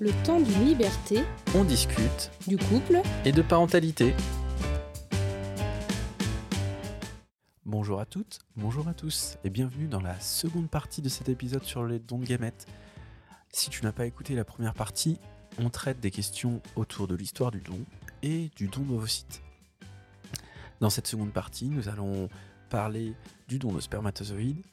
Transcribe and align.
Le 0.00 0.12
temps 0.24 0.40
d'une 0.40 0.64
liberté, 0.64 1.24
On 1.56 1.64
discute 1.64 2.30
du 2.46 2.56
couple, 2.56 3.02
et 3.24 3.32
de 3.32 3.42
parentalité. 3.42 4.14
Bonjour 7.64 7.98
à 7.98 8.06
toutes, 8.06 8.38
bonjour 8.54 8.86
à 8.86 8.94
tous 8.94 9.38
et 9.42 9.50
bienvenue 9.50 9.88
dans 9.88 10.00
la 10.00 10.20
seconde 10.20 10.70
partie 10.70 11.02
de 11.02 11.08
cet 11.08 11.28
épisode 11.28 11.64
sur 11.64 11.84
les 11.84 11.98
dons 11.98 12.18
de 12.18 12.26
gamètes. 12.26 12.68
Si 13.52 13.70
tu 13.70 13.82
n'as 13.82 13.90
pas 13.90 14.06
écouté 14.06 14.36
la 14.36 14.44
première 14.44 14.74
partie, 14.74 15.18
on 15.58 15.68
traite 15.68 15.98
des 15.98 16.12
questions 16.12 16.62
autour 16.76 17.08
de 17.08 17.16
l'histoire 17.16 17.50
du 17.50 17.60
don 17.60 17.80
et 18.22 18.52
du 18.54 18.68
don 18.68 18.82
d'ovocytes. 18.82 19.42
Dans 20.78 20.90
cette 20.90 21.08
seconde 21.08 21.32
partie, 21.32 21.66
nous 21.66 21.88
allons 21.88 22.28
parler 22.70 23.14
du 23.48 23.58
don 23.58 23.72
de 23.72 23.80
spermatozoïdes 23.80 24.64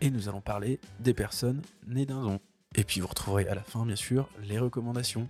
et 0.00 0.10
nous 0.10 0.28
allons 0.28 0.40
parler 0.40 0.80
des 0.98 1.14
personnes 1.14 1.62
nées 1.86 2.06
d'un 2.06 2.22
don. 2.22 2.40
Et 2.74 2.84
puis 2.84 3.00
vous 3.00 3.06
retrouverez 3.06 3.48
à 3.48 3.54
la 3.54 3.62
fin, 3.62 3.84
bien 3.86 3.96
sûr, 3.96 4.28
les 4.42 4.58
recommandations. 4.58 5.28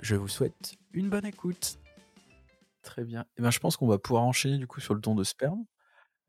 Je 0.00 0.14
vous 0.16 0.28
souhaite 0.28 0.74
une 0.92 1.08
bonne 1.10 1.26
écoute. 1.26 1.78
Très 2.82 3.04
bien. 3.04 3.24
Et 3.36 3.42
ben, 3.42 3.50
je 3.50 3.58
pense 3.58 3.76
qu'on 3.76 3.86
va 3.86 3.98
pouvoir 3.98 4.24
enchaîner 4.24 4.58
du 4.58 4.66
coup 4.66 4.80
sur 4.80 4.94
le 4.94 5.00
don 5.00 5.14
de 5.14 5.24
sperme. 5.24 5.64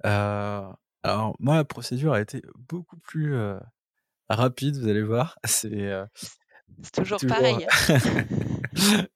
Euh, 0.06 0.68
alors 1.04 1.36
moi, 1.40 1.56
la 1.56 1.64
procédure 1.66 2.14
a 2.14 2.22
été 2.22 2.42
beaucoup 2.56 2.98
plus 2.98 3.36
euh, 3.36 3.58
rapide, 4.30 4.78
vous 4.78 4.88
allez 4.88 5.04
voir. 5.04 5.38
C'est 5.46 5.72
euh, 5.92 6.06
C'est 6.84 6.92
toujours 6.94 7.20
toujours- 7.20 7.36
pareil. 7.38 7.66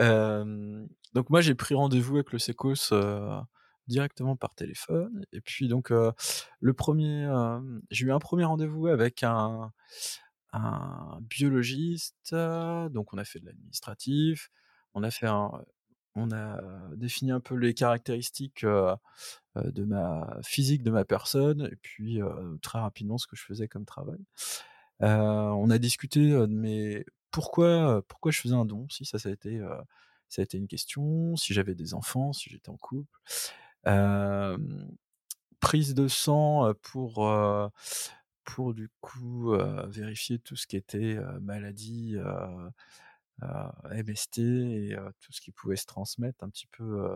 Euh, 0.00 0.84
donc 1.14 1.30
moi 1.30 1.40
j'ai 1.40 1.54
pris 1.54 1.74
rendez-vous 1.74 2.16
avec 2.16 2.32
le 2.32 2.38
Secos 2.40 2.92
euh, 2.92 3.40
directement 3.86 4.34
par 4.34 4.54
téléphone 4.56 5.24
et 5.32 5.40
puis 5.40 5.68
donc 5.68 5.92
euh, 5.92 6.10
le 6.60 6.72
premier 6.72 7.24
euh, 7.24 7.60
j'ai 7.90 8.06
eu 8.06 8.12
un 8.12 8.18
premier 8.18 8.44
rendez-vous 8.44 8.88
avec 8.88 9.22
un 9.22 9.72
biologiste 11.22 12.34
donc 12.34 13.12
on 13.12 13.18
a 13.18 13.24
fait 13.24 13.40
de 13.40 13.46
l'administratif 13.46 14.50
on 14.94 15.02
a 16.32 16.60
défini 16.96 17.30
un 17.30 17.40
peu 17.40 17.54
les 17.54 17.74
caractéristiques 17.74 18.64
euh, 18.64 18.96
de 19.56 19.84
ma 19.84 20.38
physique 20.42 20.82
de 20.82 20.90
ma 20.90 21.04
personne 21.04 21.68
et 21.70 21.76
puis 21.76 22.20
très 22.62 22.78
rapidement 22.78 23.18
ce 23.18 23.26
que 23.26 23.36
je 23.36 23.44
faisais 23.44 23.68
comme 23.68 23.84
travail. 23.84 24.24
On 25.00 25.70
a 25.70 25.78
discuté 25.78 26.20
de 26.30 27.04
pourquoi 27.30 28.02
pourquoi 28.08 28.32
je 28.32 28.40
faisais 28.40 28.54
un 28.54 28.64
don 28.64 28.88
si 28.88 29.04
ça 29.04 29.18
ça 29.18 29.28
a 29.28 29.32
été 29.32 29.60
ça 30.28 30.42
a 30.42 30.44
été 30.44 30.58
une 30.58 30.68
question 30.68 31.36
si 31.36 31.54
j'avais 31.54 31.74
des 31.74 31.94
enfants 31.94 32.32
si 32.32 32.50
j'étais 32.50 32.70
en 32.70 32.76
couple. 32.76 33.18
Prise 35.60 35.94
de 35.94 36.08
sang 36.08 36.72
pour 36.82 37.28
pour 38.48 38.72
du 38.72 38.88
coup 39.02 39.52
euh, 39.52 39.86
vérifier 39.88 40.38
tout 40.38 40.56
ce 40.56 40.66
qui 40.66 40.78
était 40.78 41.16
euh, 41.16 41.38
maladie 41.40 42.16
euh, 42.16 43.68
MST 43.92 44.38
et 44.38 44.96
tout 45.20 45.32
ce 45.32 45.42
qui 45.42 45.52
pouvait 45.52 45.76
se 45.76 45.84
transmettre 45.84 46.42
un 46.42 46.48
petit 46.48 46.66
peu 46.66 47.08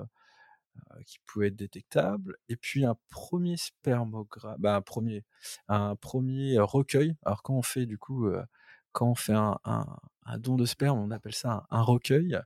qui 1.07 1.19
pouvait 1.27 1.49
être 1.49 1.57
détectable. 1.57 2.37
Et 2.49 2.57
puis 2.57 2.85
un 2.85 2.97
premier 3.09 3.57
bah, 3.83 4.77
un 4.77 4.83
premier 4.83 5.25
un 5.69 5.97
premier 5.97 6.59
recueil. 6.61 7.17
Alors 7.25 7.43
quand 7.43 7.55
on 7.55 7.63
fait 7.63 7.87
du 7.87 7.99
coup 7.99 8.31
quand 8.93 9.09
on 9.09 9.15
fait 9.15 9.35
un, 9.35 9.59
don 10.39 10.57
de 10.57 10.67
sperme 10.67 10.99
on 11.01 11.11
appelle 11.11 11.35
ça 11.35 11.67
un, 11.71 11.83
recueil 11.83 12.39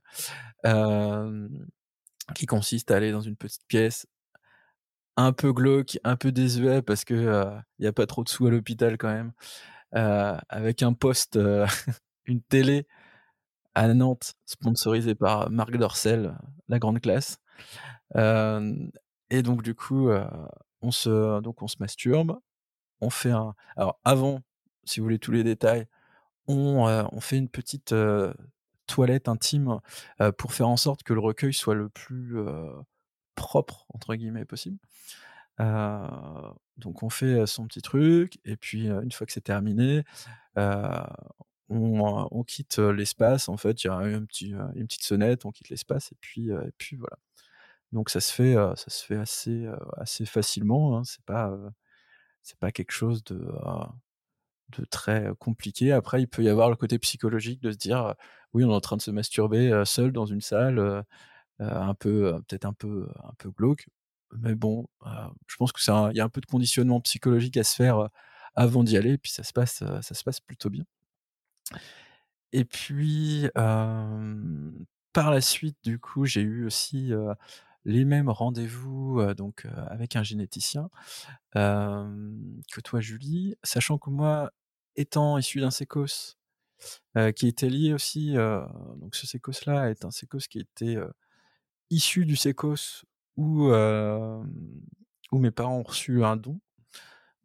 qui 2.33 2.45
consiste 2.47 2.89
à 2.89 2.95
aller 2.95 3.11
dans 3.11 3.21
une 3.21 3.35
petite 3.35 3.67
pièce 3.67 4.07
un 5.17 5.33
peu 5.33 5.51
glauque, 5.51 5.99
un 6.03 6.15
peu 6.15 6.31
désuet 6.31 6.81
parce 6.81 7.03
que 7.03 7.15
euh, 7.15 7.59
il 7.79 7.87
a 7.87 7.91
pas 7.91 8.05
trop 8.05 8.23
de 8.23 8.29
sous 8.29 8.47
à 8.47 8.51
l'hôpital 8.51 8.97
quand 8.97 9.09
même, 9.09 9.33
euh, 9.95 10.37
avec 10.47 10.83
un 10.83 10.93
poste, 10.93 11.37
euh, 11.37 11.67
une 12.25 12.41
télé 12.41 12.87
à 13.75 13.93
Nantes 13.93 14.35
sponsorisée 14.45 15.15
par 15.15 15.49
Marc 15.49 15.75
Dorcel, 15.75 16.37
la 16.69 16.79
grande 16.79 17.01
classe. 17.01 17.39
Et 18.15 19.41
donc 19.43 19.61
du 19.61 19.75
coup, 19.75 20.09
on 20.81 20.91
se 20.91 21.41
donc 21.41 21.61
on 21.61 21.67
masturbe, 21.79 22.39
on 23.01 23.09
fait 23.09 23.31
un 23.31 23.53
alors 23.75 23.99
avant, 24.03 24.41
si 24.85 24.99
vous 24.99 25.05
voulez 25.05 25.19
tous 25.19 25.31
les 25.31 25.43
détails, 25.43 25.85
on, 26.47 27.19
fait 27.19 27.37
une 27.37 27.49
petite 27.49 27.93
toilette 28.87 29.27
intime 29.27 29.79
pour 30.37 30.53
faire 30.53 30.69
en 30.69 30.77
sorte 30.77 31.03
que 31.03 31.13
le 31.13 31.19
recueil 31.19 31.53
soit 31.53 31.75
le 31.75 31.89
plus 31.89 32.35
propre 33.37 33.85
entre 33.93 34.15
guillemets 34.15 34.43
possible. 34.43 34.79
Euh, 35.59 36.51
donc 36.77 37.01
on 37.01 37.09
fait 37.09 37.25
euh, 37.25 37.45
son 37.47 37.65
petit 37.65 37.81
truc 37.81 38.37
et 38.45 38.57
puis 38.57 38.89
euh, 38.89 39.01
une 39.01 39.11
fois 39.11 39.25
que 39.25 39.33
c'est 39.33 39.41
terminé, 39.41 40.03
on, 41.69 42.43
quitte 42.45 42.79
l'espace. 42.79 43.49
En 43.49 43.57
fait, 43.57 43.83
il 43.83 43.87
y 43.87 43.89
a 43.89 43.93
un 43.93 44.25
petit, 44.25 44.53
une 44.75 44.87
petite 44.87 45.03
sonnette, 45.03 45.45
on 45.45 45.51
quitte 45.51 45.69
l'espace 45.69 46.11
et 46.11 46.15
puis 46.21 46.49
et 46.49 46.71
puis 46.77 46.97
voilà. 46.97 47.17
Donc 47.93 48.09
ça 48.09 48.19
se 48.21 48.33
fait, 48.33 48.55
ça 48.75 48.89
se 48.89 49.05
fait 49.05 49.17
assez 49.17 49.67
assez 49.97 50.25
facilement. 50.25 50.97
Hein, 50.97 51.03
c'est 51.05 51.23
pas 51.25 51.55
c'est 52.43 52.59
pas 52.59 52.71
quelque 52.71 52.91
chose 52.91 53.23
de 53.25 53.47
de 54.69 54.85
très 54.85 55.31
compliqué. 55.39 55.91
Après, 55.93 56.21
il 56.21 56.27
peut 56.27 56.43
y 56.43 56.49
avoir 56.49 56.69
le 56.69 56.75
côté 56.75 56.99
psychologique 56.99 57.61
de 57.61 57.71
se 57.71 57.77
dire, 57.77 58.15
oui, 58.53 58.63
on 58.65 58.71
est 58.71 58.75
en 58.75 58.81
train 58.81 58.97
de 58.97 59.01
se 59.01 59.11
masturber 59.11 59.83
seul 59.85 60.11
dans 60.11 60.25
une 60.25 60.41
salle, 60.41 61.03
un 61.59 61.93
peu, 61.93 62.27
euh, 62.27 62.39
peut-être 62.47 62.65
un 62.65 62.73
peu, 62.73 63.07
un 63.23 63.33
peu 63.37 63.51
glauque. 63.51 63.87
Mais 64.33 64.55
bon, 64.55 64.87
euh, 65.05 65.09
je 65.47 65.55
pense 65.55 65.71
que 65.71 65.81
il 66.11 66.17
y 66.17 66.19
a 66.19 66.23
un 66.23 66.29
peu 66.29 66.41
de 66.41 66.45
conditionnement 66.45 66.99
psychologique 67.01 67.57
à 67.57 67.63
se 67.63 67.75
faire 67.75 67.97
euh, 67.99 68.07
avant 68.55 68.83
d'y 68.83 68.97
aller, 68.97 69.17
puis 69.17 69.31
ça 69.31 69.43
se 69.43 69.53
passe, 69.53 69.81
euh, 69.83 70.01
plutôt 70.45 70.69
bien. 70.69 70.83
Et 72.53 72.65
puis, 72.65 73.49
euh, 73.57 74.71
par 75.13 75.31
la 75.31 75.41
suite, 75.41 75.77
du 75.83 75.99
coup, 75.99 76.25
j'ai 76.25 76.41
eu 76.41 76.65
aussi 76.65 77.13
euh, 77.13 77.33
les 77.85 78.05
mêmes 78.05 78.29
rendez-vous 78.29 79.19
euh, 79.19 79.33
donc 79.33 79.65
euh, 79.65 79.85
avec 79.87 80.15
un 80.15 80.23
généticien 80.23 80.89
euh, 81.55 82.31
que 82.71 82.81
toi, 82.81 82.99
Julie, 83.01 83.55
sachant 83.63 83.97
que 83.97 84.09
moi, 84.09 84.51
étant 84.95 85.37
issu 85.37 85.61
d'un 85.61 85.71
sécos 85.71 86.35
euh, 87.17 87.31
qui 87.31 87.47
était 87.47 87.69
lié 87.69 87.93
aussi, 87.93 88.37
euh, 88.37 88.65
donc 88.97 89.15
ce 89.15 89.27
sécos-là 89.27 89.89
est 89.89 90.05
un 90.05 90.11
sécos 90.11 90.39
qui 90.49 90.59
était 90.59 90.97
euh, 90.97 91.09
issu 91.89 92.25
du 92.25 92.35
sécos 92.35 93.05
où, 93.37 93.71
où 95.31 95.39
mes 95.39 95.51
parents 95.51 95.77
ont 95.77 95.83
reçu 95.83 96.23
un 96.23 96.37
don. 96.37 96.59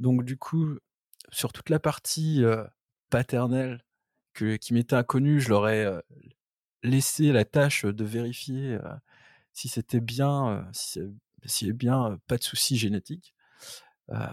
Donc 0.00 0.24
du 0.24 0.38
coup, 0.38 0.78
sur 1.30 1.52
toute 1.52 1.70
la 1.70 1.80
partie 1.80 2.42
paternelle 3.10 3.84
que, 4.34 4.56
qui 4.56 4.74
m'était 4.74 4.96
inconnue, 4.96 5.40
je 5.40 5.50
leur 5.50 5.68
ai 5.68 6.00
laissé 6.82 7.32
la 7.32 7.44
tâche 7.44 7.84
de 7.84 8.04
vérifier 8.04 8.78
si 9.52 9.68
c'était 9.68 10.00
bien, 10.00 10.68
si 10.72 11.00
c'est- 11.46 11.72
bien 11.72 12.20
pas 12.28 12.38
de 12.38 12.44
soucis 12.44 12.76
génétiques. 12.78 13.34
Euh, 14.10 14.26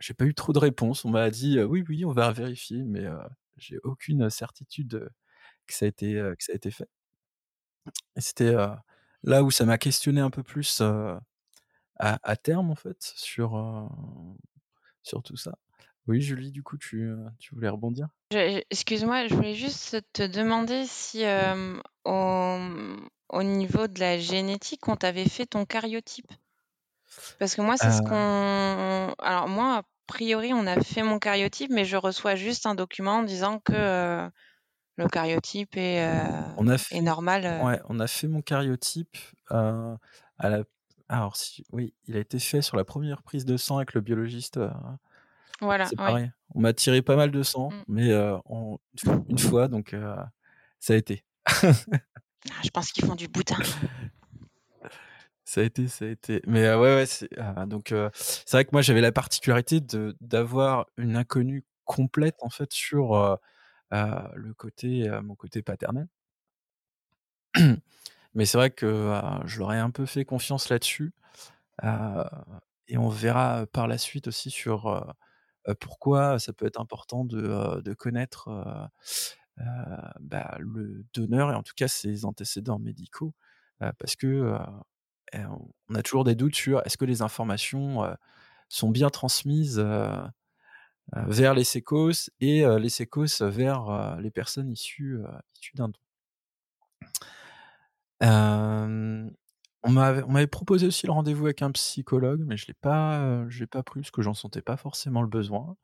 j'ai 0.00 0.14
pas 0.14 0.26
eu 0.26 0.34
trop 0.34 0.52
de 0.54 0.58
réponses. 0.60 1.04
On 1.06 1.10
m'a 1.10 1.30
dit 1.30 1.60
oui, 1.62 1.84
oui, 1.88 2.04
on 2.06 2.12
va 2.12 2.32
vérifier, 2.32 2.82
mais 2.84 3.06
j'ai 3.58 3.78
aucune 3.84 4.30
certitude 4.30 5.10
que 5.66 5.74
ça 5.74 5.86
a 5.86 5.88
été, 5.88 6.14
que 6.38 6.44
ça 6.44 6.52
a 6.54 6.56
été 6.56 6.70
fait. 6.72 6.88
C'était 8.16 8.54
là 9.24 9.42
où 9.42 9.50
ça 9.50 9.64
m'a 9.64 9.78
questionné 9.78 10.20
un 10.20 10.30
peu 10.30 10.42
plus 10.42 10.80
euh, 10.80 11.14
à, 11.98 12.18
à 12.22 12.36
terme, 12.36 12.70
en 12.70 12.74
fait, 12.76 12.96
sur, 13.00 13.56
euh, 13.56 13.86
sur 15.02 15.22
tout 15.22 15.36
ça. 15.36 15.52
Oui, 16.08 16.20
Julie, 16.20 16.50
du 16.50 16.62
coup, 16.64 16.76
tu, 16.78 17.08
tu 17.38 17.54
voulais 17.54 17.68
rebondir? 17.68 18.08
Excuse-moi, 18.32 19.28
je 19.28 19.34
voulais 19.34 19.54
juste 19.54 19.98
te 20.12 20.26
demander 20.26 20.84
si 20.86 21.24
euh, 21.24 21.78
au, 22.04 22.58
au 23.28 23.42
niveau 23.44 23.86
de 23.86 24.00
la 24.00 24.18
génétique, 24.18 24.88
on 24.88 24.96
t'avait 24.96 25.28
fait 25.28 25.46
ton 25.46 25.64
cariotype. 25.64 26.32
Parce 27.38 27.54
que 27.54 27.62
moi, 27.62 27.76
c'est 27.76 27.92
ce 27.92 28.02
Euh. 28.02 28.08
qu'on... 28.08 29.14
Alors 29.22 29.48
moi, 29.48 29.76
a 29.76 29.82
priori, 30.08 30.52
on 30.52 30.66
a 30.66 30.80
fait 30.80 31.02
mon 31.04 31.18
cariotype, 31.20 31.70
mais 31.70 31.84
je 31.84 31.96
reçois 31.96 32.34
juste 32.34 32.66
un 32.66 32.74
document 32.74 33.18
en 33.18 33.22
disant 33.22 33.60
que 33.60 34.28
le 34.96 35.08
cariotype 35.08 35.76
est, 35.76 36.04
euh, 36.06 36.40
On 36.58 36.68
a 36.68 36.74
est 36.74 36.78
fait, 36.78 37.00
normal. 37.00 37.44
euh. 37.46 37.64
ouais, 37.64 37.80
on 37.88 37.98
a 38.00 38.06
fait 38.06 38.28
mon 38.28 38.42
cariotype 38.42 39.16
euh, 39.50 39.96
à 40.38 40.48
la. 40.50 40.64
Alors, 41.08 41.36
si, 41.36 41.64
oui, 41.72 41.92
il 42.06 42.16
a 42.16 42.20
été 42.20 42.38
fait 42.38 42.62
sur 42.62 42.76
la 42.76 42.84
première 42.84 43.22
prise 43.22 43.44
de 43.44 43.56
sang 43.56 43.76
avec 43.76 43.92
le 43.94 44.00
biologiste. 44.00 44.58
Voilà, 45.60 45.84
c'est 45.86 45.98
ouais. 46.00 46.06
pareil. 46.06 46.32
On 46.54 46.60
m'a 46.60 46.72
tiré 46.72 47.02
pas 47.02 47.16
mal 47.16 47.30
de 47.30 47.42
sang, 47.42 47.70
Mm. 47.70 47.82
mais 47.88 48.10
euh, 48.10 48.36
une 49.28 49.38
fois, 49.38 49.68
donc 49.68 49.94
euh, 49.94 50.16
ça 50.80 50.94
a 50.94 50.96
été. 50.96 51.24
Ah, 52.50 52.60
Je 52.64 52.70
pense 52.70 52.90
qu'ils 52.90 53.04
font 53.04 53.14
du 53.14 53.28
boudin. 53.28 53.54
Ça 55.44 55.60
a 55.60 55.64
été, 55.64 55.86
ça 55.86 56.06
a 56.06 56.08
été. 56.08 56.40
Mais 56.46 56.64
euh, 56.66 56.76
ouais, 56.80 56.94
ouais, 56.96 57.06
c'est 57.06 57.28
euh, 57.38 57.66
donc 57.66 57.94
c'est 58.14 58.50
vrai 58.50 58.64
que 58.64 58.70
moi 58.72 58.82
j'avais 58.82 59.00
la 59.00 59.12
particularité 59.12 59.80
de 59.80 60.16
d'avoir 60.20 60.86
une 60.96 61.16
inconnue 61.16 61.64
complète 61.84 62.36
en 62.40 62.50
fait 62.50 62.72
sur 62.72 63.38
le 63.92 64.54
côté 64.54 65.08
mon 65.22 65.34
côté 65.36 65.62
paternel. 65.62 66.08
Mais 68.34 68.46
c'est 68.46 68.58
vrai 68.58 68.70
que 68.70 68.86
euh, 68.86 69.46
je 69.46 69.58
leur 69.58 69.72
ai 69.72 69.78
un 69.78 69.90
peu 69.90 70.06
fait 70.06 70.24
confiance 70.24 70.68
là-dessus. 70.68 71.12
euh, 71.84 72.24
et 72.88 72.98
on 72.98 73.08
verra 73.10 73.66
par 73.68 73.88
la 73.88 73.98
suite 73.98 74.28
aussi 74.28 74.50
sur 74.50 74.88
euh, 74.88 75.02
euh, 75.68 75.74
pourquoi 75.80 76.38
ça 76.40 76.52
peut 76.54 76.66
être 76.66 76.80
important 76.80 77.24
de, 77.24 77.80
de 77.82 77.94
connaître 77.94 78.50
bah, 80.20 80.56
le 80.60 81.04
donneur 81.14 81.50
et 81.50 81.54
en 81.54 81.62
tout 81.62 81.74
cas 81.76 81.88
ses 81.88 82.24
antécédents 82.24 82.78
médicaux, 82.78 83.34
parce 83.98 84.16
que, 84.16 84.56
et 85.32 85.40
on 85.90 85.94
a 85.94 86.02
toujours 86.02 86.24
des 86.24 86.34
doutes 86.34 86.56
sur 86.56 86.84
est-ce 86.86 86.96
que 86.98 87.04
les 87.04 87.22
informations, 87.22 88.02
sont 88.68 88.90
bien 88.90 89.10
transmises, 89.10 89.84
vers 91.12 91.54
les 91.54 91.64
sécos 91.64 92.30
et 92.40 92.64
heu, 92.64 92.78
les 92.78 92.88
sécos 92.88 93.42
vers, 93.42 93.90
heu, 93.90 94.20
les 94.20 94.30
personnes 94.30 94.70
issues, 94.70 95.18
issues 95.56 95.76
d'un 95.76 95.88
don. 95.88 96.00
On 99.84 99.90
m'avait 99.90 100.46
proposé 100.46 100.86
aussi 100.86 101.06
le 101.06 101.12
rendez-vous 101.12 101.46
avec 101.46 101.60
un 101.62 101.72
psychologue, 101.72 102.42
mais 102.46 102.56
je 102.56 102.68
l'ai 102.68 102.74
pas, 102.74 103.44
l'ai 103.58 103.66
pas 103.66 103.82
pris 103.82 104.00
parce 104.00 104.12
que 104.12 104.22
j'en 104.22 104.34
sentais 104.34 104.62
pas 104.62 104.76
forcément 104.76 105.22
le 105.22 105.28
besoin. 105.28 105.76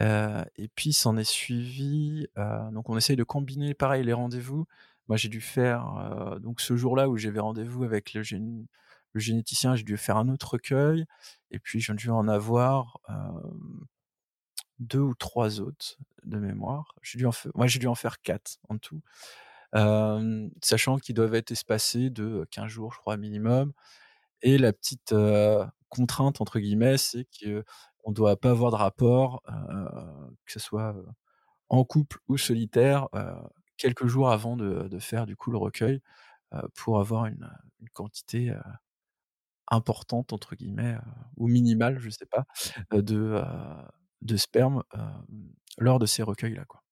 Et 0.00 0.68
puis 0.74 0.92
s'en 0.92 1.16
est 1.16 1.24
suivi, 1.24 2.28
donc 2.72 2.88
on 2.88 2.96
essaye 2.96 3.16
de 3.16 3.24
combiner 3.24 3.74
pareil 3.74 4.04
les 4.04 4.12
rendez-vous. 4.12 4.66
Moi 5.08 5.16
j'ai 5.16 5.28
dû 5.28 5.40
faire, 5.40 6.38
donc 6.40 6.60
ce 6.60 6.76
jour-là 6.76 7.08
où 7.08 7.16
j'avais 7.16 7.40
rendez-vous 7.40 7.82
avec 7.84 8.14
le 8.14 8.22
le 9.14 9.20
généticien, 9.20 9.74
j'ai 9.74 9.84
dû 9.84 9.96
faire 9.96 10.18
un 10.18 10.28
autre 10.28 10.52
recueil 10.52 11.06
et 11.50 11.58
puis 11.58 11.80
j'ai 11.80 11.94
dû 11.94 12.10
en 12.10 12.28
avoir, 12.28 13.00
2 14.80 15.00
ou 15.00 15.14
3 15.14 15.60
autres 15.60 15.98
de 16.24 16.38
mémoire. 16.38 16.94
J'ai 17.02 17.18
dû 17.18 17.26
en 17.26 17.32
ouais 17.54 17.68
j'ai 17.68 17.78
dû 17.78 17.86
en 17.88 17.94
faire 17.94 18.20
4 18.22 18.58
en 18.68 18.78
tout. 18.78 19.02
Sachant 20.62 20.98
qu'ils 20.98 21.14
doivent 21.14 21.34
être 21.34 21.50
espacés 21.52 22.10
de 22.10 22.46
15 22.50 22.68
jours 22.68 22.92
je 22.92 22.98
crois 22.98 23.16
minimum 23.16 23.72
et 24.42 24.58
la 24.58 24.72
petite, 24.72 25.14
«contrainte» 25.88 26.40
entre 26.40 26.58
guillemets, 26.60 26.98
c'est 26.98 27.26
qu'on 28.04 28.12
doit 28.12 28.36
pas 28.36 28.50
avoir 28.50 28.70
de 28.70 28.76
rapport, 28.76 29.42
que 30.46 30.52
ce 30.52 30.60
soit, 30.60 30.94
en 31.68 31.84
couple 31.84 32.18
ou 32.28 32.38
solitaire, 32.38 33.08
quelques 33.76 34.06
jours 34.06 34.30
avant 34.30 34.56
de 34.56 34.98
faire 34.98 35.26
du 35.26 35.36
coup 35.36 35.50
le 35.50 35.58
recueil, 35.58 36.00
pour 36.74 37.00
avoir 37.00 37.26
une, 37.26 37.50
quantité, 37.92 38.54
«importante» 39.68 40.32
entre 40.32 40.54
guillemets, 40.56 40.96
ou 41.36 41.48
minimale, 41.48 41.98
je 41.98 42.10
sais 42.10 42.26
pas, 42.26 42.44
de, 42.92 43.42
de 44.22 44.36
sperme, 44.36 44.82
hem, 44.94 45.52
lors 45.78 45.98
de 45.98 46.06
ces 46.06 46.22
recueils-là, 46.22 46.64
quoi. 46.66 46.82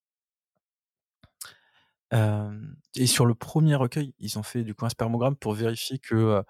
Et 2.95 3.07
sur 3.07 3.27
le 3.27 3.35
1er 3.35 3.75
recueil, 3.75 4.15
ils 4.19 4.39
ont 4.39 4.43
fait 4.43 4.63
du 4.65 4.75
coup 4.75 4.85
un 4.87 4.89
spermogramme 4.89 5.37
pour 5.37 5.55
vérifier 5.55 5.99
que, 5.99 6.15
heu 6.15 6.43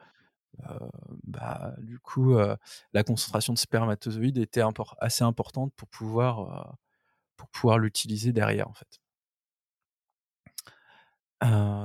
heu, 0.71 0.91
bah, 1.25 1.75
du 1.81 1.99
coup, 2.01 2.37
la 2.95 3.05
concentration 3.05 3.53
de 3.55 3.59
spermatozoïdes 3.59 4.39
était 4.39 4.63
assez 5.01 5.25
importante 5.25 5.73
pour 5.77 5.89
pouvoir, 5.89 6.77
pour 7.37 7.49
pouvoir 7.51 7.79
l'utiliser 7.79 8.33
derrière, 8.33 8.69
en 8.71 8.75
fait. 8.75 8.99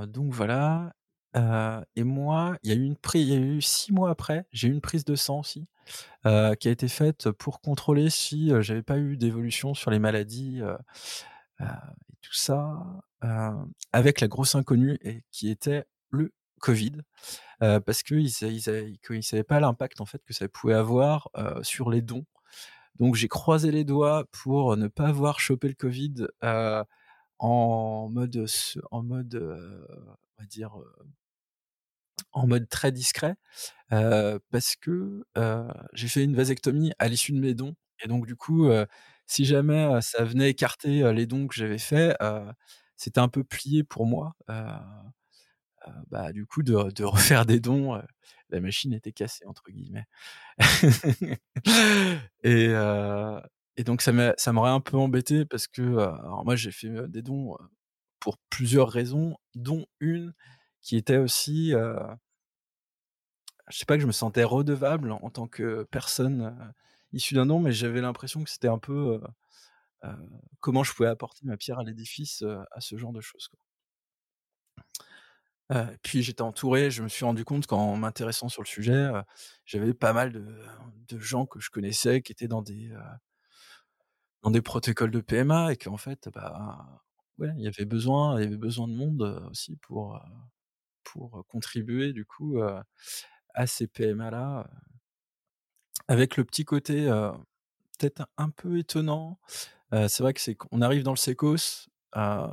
Donc 0.08 0.32
voilà, 0.32 0.92
et 1.34 2.04
moi, 2.04 2.56
il 2.62 2.70
y 2.70 2.72
a 2.72 2.76
eu 2.76 2.84
une 2.84 2.96
pri 2.96 3.20
il 3.20 3.28
y 3.28 3.34
a 3.34 3.38
eu 3.38 3.60
6 3.60 3.92
mois 3.92 4.10
après, 4.10 4.46
j'ai 4.52 4.68
eu 4.68 4.72
une 4.72 4.80
prise 4.80 5.04
de 5.04 5.14
sang 5.14 5.40
aussi, 5.40 5.66
qui 6.24 6.28
a 6.28 6.70
été 6.70 6.88
faite 6.88 7.30
pour 7.30 7.60
contrôler 7.60 8.10
si, 8.10 8.52
j'avais 8.60 8.82
pas 8.82 8.98
eu 8.98 9.16
d'évolution 9.16 9.74
sur 9.74 9.90
les 9.90 9.98
maladies, 9.98 10.60
et 11.60 11.64
tout 12.20 12.34
ça, 12.34 12.82
avec 13.92 14.20
la 14.20 14.28
grosse 14.28 14.54
inconnue 14.54 14.98
et 15.02 15.22
qui 15.30 15.48
était 15.48 15.84
le 16.10 16.32
covid. 16.60 16.92
Parce 17.58 18.02
qu'ils 18.02 18.30
ils 18.42 19.22
savaient 19.22 19.44
pas 19.44 19.60
l'impact 19.60 20.00
en 20.00 20.04
fait 20.06 20.22
que 20.24 20.34
ça 20.34 20.48
pouvait 20.48 20.74
avoir, 20.74 21.30
sur 21.62 21.90
les 21.90 22.02
dons. 22.02 22.26
Donc 22.98 23.14
j'ai 23.14 23.28
croisé 23.28 23.70
les 23.70 23.84
doigts 23.84 24.26
pour 24.32 24.76
ne 24.76 24.86
pas 24.86 25.06
avoir 25.08 25.40
chopé 25.40 25.68
le 25.68 25.74
covid, 25.74 26.26
en 27.38 28.08
mode 28.10 28.46
en 28.90 29.02
mode, 29.02 29.34
on 29.34 30.42
va 30.42 30.46
dire, 30.46 30.76
en 32.32 32.46
mode 32.46 32.68
très 32.68 32.92
discret, 32.92 33.36
parce 33.90 34.76
que, 34.80 35.24
j'ai 35.94 36.08
fait 36.08 36.24
une 36.24 36.36
vasectomie 36.36 36.92
à 36.98 37.08
l'issue 37.08 37.32
de 37.32 37.40
mes 37.40 37.54
dons 37.54 37.74
et 38.04 38.08
donc 38.08 38.26
du 38.26 38.36
coup, 38.36 38.70
si 39.26 39.44
jamais, 39.44 40.00
ça 40.02 40.24
venait 40.24 40.50
écarter, 40.50 41.12
les 41.14 41.26
dons 41.26 41.46
que 41.48 41.54
j'avais 41.54 41.78
faits, 41.78 42.16
c'était 42.96 43.20
un 43.20 43.28
peu 43.28 43.44
plié 43.44 43.84
pour 43.84 44.06
moi, 44.06 44.34
bah, 46.10 46.32
du 46.32 46.46
coup 46.46 46.62
de 46.62 46.74
refaire 47.04 47.46
des 47.46 47.60
dons, 47.60 48.00
la 48.50 48.60
machine 48.60 48.92
était 48.94 49.12
«cassée» 49.12 49.46
entre 49.46 49.64
guillemets. 49.70 50.06
Et 53.76 53.84
donc 53.84 54.02
ça 54.02 54.12
m'a 54.12 54.34
ça 54.38 54.52
m'aurait 54.52 54.70
un 54.70 54.80
peu 54.80 54.96
embêté 54.98 55.44
parce 55.46 55.66
que, 55.68 55.82
alors 55.98 56.44
moi 56.44 56.56
j'ai 56.56 56.72
fait, 56.72 56.90
des 57.08 57.22
dons, 57.22 57.56
pour 58.20 58.38
plusieurs 58.50 58.90
raisons, 58.90 59.36
dont 59.56 59.86
une 60.00 60.34
qui 60.82 60.96
était 60.96 61.18
aussi, 61.18 61.72
heu 61.74 61.96
je 63.68 63.78
sais 63.78 63.86
pas, 63.86 63.96
que 63.96 64.02
je 64.02 64.06
me 64.06 64.12
sentais 64.12 64.44
redevable 64.44 65.12
en 65.12 65.30
tant 65.30 65.46
que 65.48 65.84
personne, 65.90 66.72
issue 67.12 67.34
d'un 67.34 67.46
don, 67.46 67.60
mais 67.60 67.72
j'avais 67.72 68.00
l'impression 68.00 68.44
que 68.44 68.50
c'était 68.50 68.68
un 68.68 68.78
peu, 68.78 69.20
comment 70.60 70.82
je 70.84 70.92
pouvais 70.94 71.08
apporter 71.08 71.40
ma 71.46 71.56
pierre 71.56 71.78
à 71.78 71.84
l'édifice, 71.84 72.44
à 72.72 72.80
ce 72.80 72.96
genre 72.96 73.12
de 73.12 73.20
choses, 73.20 73.50
puis 76.02 76.22
j'étais 76.22 76.42
entouré, 76.42 76.90
je 76.90 77.02
me 77.02 77.08
suis 77.08 77.24
rendu 77.24 77.44
compte 77.44 77.66
qu'en 77.66 77.96
m'intéressant 77.96 78.48
sur 78.48 78.62
le 78.62 78.66
sujet, 78.66 79.10
j'avais 79.64 79.94
pas 79.94 80.12
mal 80.12 80.32
de 81.08 81.18
gens 81.18 81.46
que 81.46 81.60
je 81.60 81.70
connaissais 81.70 82.20
qui 82.22 82.32
étaient 82.32 82.48
dans 82.48 82.62
des, 82.62 82.90
dans 84.42 84.50
des 84.50 84.62
protocoles 84.62 85.10
de 85.10 85.20
PMA 85.20 85.72
et 85.72 85.76
qu'en 85.76 85.96
fait, 85.96 86.28
bah, 86.34 87.02
ouais, 87.38 87.50
il 87.56 87.62
y 87.62 87.68
avait 87.68 87.84
besoin 87.84 88.38
il 88.38 88.44
y 88.44 88.46
avait 88.46 88.56
besoin 88.56 88.88
de 88.88 88.94
monde, 88.94 89.22
aussi 89.50 89.76
pour, 89.76 90.20
pour, 91.04 91.44
contribuer 91.48 92.12
du 92.12 92.24
coup, 92.24 92.60
à 93.54 93.66
ces 93.66 93.86
PMA-là, 93.86 94.68
avec 96.08 96.36
le 96.36 96.44
petit 96.44 96.64
côté, 96.64 97.06
peut-être 97.98 98.26
un 98.36 98.50
peu 98.50 98.78
étonnant, 98.78 99.38
c'est 99.92 100.20
vrai 100.20 100.34
que 100.34 100.40
c'est 100.40 100.54
qu'on 100.54 100.82
arrive 100.82 101.02
dans 101.02 101.12
le 101.12 101.16
sécos, 101.16 101.88
heu, 102.16 102.48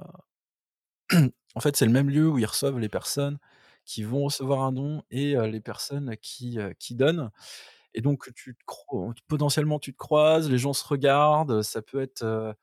en 1.55 1.59
fait, 1.59 1.75
c'est 1.75 1.85
le 1.85 1.91
même 1.91 2.09
lieu 2.09 2.27
où 2.29 2.37
ils 2.37 2.45
reçoivent 2.45 2.79
les 2.79 2.89
personnes 2.89 3.37
qui 3.85 4.03
vont 4.03 4.25
recevoir 4.25 4.61
un 4.61 4.71
don 4.71 5.03
et 5.09 5.35
les 5.35 5.61
personnes 5.61 6.15
qui, 6.21 6.59
qui 6.77 6.95
donnent 6.95 7.31
et 7.93 8.01
donc 8.01 8.33
tu 8.35 8.55
te 8.55 9.21
potentiellement 9.27 9.79
tu 9.79 9.93
te 9.93 9.97
croises, 9.97 10.49
les 10.49 10.57
gens 10.57 10.73
se 10.73 10.85
regardent, 10.85 11.61
ça 11.61 11.81
peut 11.81 12.01
être, 12.01 12.55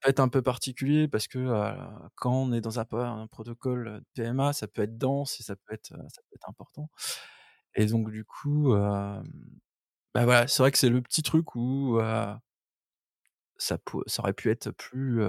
peut 0.00 0.10
être 0.10 0.20
un 0.20 0.28
peu 0.28 0.42
particulier 0.42 1.08
parce 1.08 1.28
que, 1.28 1.38
quand 2.16 2.32
on 2.34 2.52
est 2.52 2.60
dans 2.60 2.80
un 2.80 2.86
un 2.92 3.26
protocole, 3.26 4.02
PMA, 4.14 4.52
ça 4.52 4.66
peut 4.68 4.82
être 4.82 4.98
dense 4.98 5.40
et 5.40 5.42
ça 5.44 5.56
peut 5.56 5.74
être, 5.74 5.88
ça 5.88 6.22
peut 6.30 6.36
être 6.36 6.48
important 6.48 6.88
et 7.76 7.86
donc 7.86 8.10
du 8.10 8.24
coup, 8.24 8.72
bah, 8.72 9.22
voilà, 10.14 10.46
c'est 10.48 10.62
vrai 10.62 10.72
que 10.72 10.78
c'est 10.78 10.90
le 10.90 11.02
petit 11.02 11.22
truc 11.22 11.54
où, 11.56 11.98
ça 13.56 13.78
ça 14.06 14.22
aurait 14.22 14.32
pu 14.32 14.50
être 14.50 14.70
plus, 14.72 15.22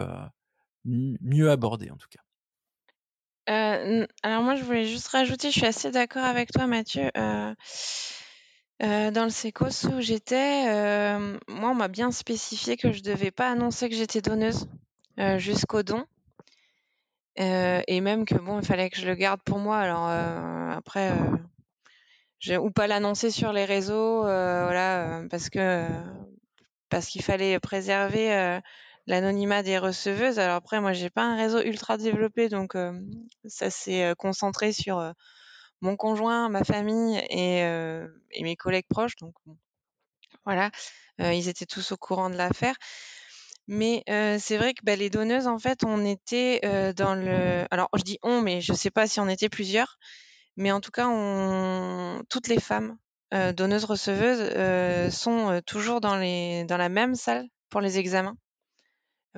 mieux 0.85 1.51
abordé 1.51 1.91
en 1.91 1.97
tout 1.97 2.07
cas. 2.09 2.21
Alors 3.47 4.41
moi 4.43 4.55
je 4.55 4.63
voulais 4.63 4.85
juste 4.85 5.07
rajouter, 5.09 5.51
je 5.51 5.59
suis 5.59 5.67
assez 5.67 5.91
d'accord 5.91 6.23
avec 6.23 6.51
toi 6.51 6.65
Mathieu, 6.67 7.11
heu, 8.83 9.11
dans 9.11 9.23
le 9.23 9.29
sécos 9.29 9.85
où 9.91 10.01
j'étais, 10.01 10.63
hem, 10.65 11.39
moi 11.47 11.71
on 11.71 11.75
m'a 11.75 11.87
bien 11.87 12.11
spécifié 12.11 12.77
que 12.77 12.91
je 12.91 13.01
devais 13.03 13.31
pas 13.31 13.49
annoncer 13.49 13.89
que 13.89 13.95
j'étais 13.95 14.21
donneuse, 14.21 14.67
heu, 15.19 15.37
jusqu'au 15.37 15.83
don. 15.83 16.05
Et 17.37 18.01
même 18.01 18.25
que 18.25 18.35
bon, 18.35 18.59
il 18.59 18.65
fallait 18.65 18.89
que 18.89 18.97
je 18.97 19.05
le 19.05 19.15
garde 19.15 19.41
pour 19.43 19.59
moi 19.59 19.77
alors, 19.77 20.07
après, 20.71 21.11
ou 22.59 22.71
pas 22.71 22.87
l'annoncer 22.87 23.29
sur 23.31 23.51
les 23.51 23.65
réseaux, 23.65 24.21
voilà, 24.21 25.21
parce 25.29 25.49
que, 25.49 25.85
parce 26.89 27.07
qu'il 27.07 27.23
fallait 27.23 27.59
préserver, 27.59 28.59
l'anonymat 29.07 29.63
des 29.63 29.77
receveuses. 29.77 30.39
Alors 30.39 30.55
après 30.55 30.81
moi 30.81 30.93
j'ai 30.93 31.09
pas 31.09 31.23
un 31.23 31.35
réseau 31.35 31.61
ultra 31.61 31.97
développé 31.97 32.49
donc, 32.49 32.75
ça 33.45 33.69
s'est, 33.69 34.13
concentré 34.17 34.71
sur, 34.71 35.13
mon 35.85 35.97
conjoint, 35.97 36.49
ma 36.49 36.63
famille 36.65 37.17
et 37.29 37.61
et 38.31 38.43
mes 38.43 38.55
collègues 38.57 38.87
proches 38.89 39.15
donc 39.17 39.33
voilà, 40.45 40.71
heu, 41.21 41.33
ils 41.33 41.49
étaient 41.49 41.65
tous 41.67 41.91
au 41.93 41.97
courant 41.97 42.29
de 42.31 42.35
l'affaire. 42.37 42.75
Mais, 43.67 44.03
heu, 44.09 44.37
c'est 44.39 44.57
vrai 44.57 44.73
que, 44.75 44.81
bah, 44.85 44.95
les 44.97 45.09
donneuses 45.11 45.47
en 45.47 45.59
fait 45.59 45.83
on 45.85 46.05
était, 46.05 46.61
dans 46.95 47.15
le 47.15 47.65
alors 47.71 47.89
je 47.95 48.03
dis 48.03 48.19
«on» 48.23 48.41
mais 48.41 48.61
je 48.61 48.73
sais 48.73 48.91
pas 48.91 49.07
si 49.07 49.19
on 49.21 49.29
était 49.29 49.49
plusieurs, 49.49 49.97
mais 50.57 50.71
en 50.73 50.81
tout 50.81 50.91
cas 50.91 51.07
toutes 52.29 52.47
les 52.49 52.59
femmes, 52.59 52.97
heu, 53.35 53.53
donneuses-receveuses, 53.53 54.41
heu, 54.57 55.09
sont, 55.11 55.61
toujours 55.67 56.01
dans 56.01 56.17
la 56.17 56.89
même 56.89 57.15
salle 57.15 57.47
pour 57.69 57.81
les 57.81 57.99
examens. 57.99 58.35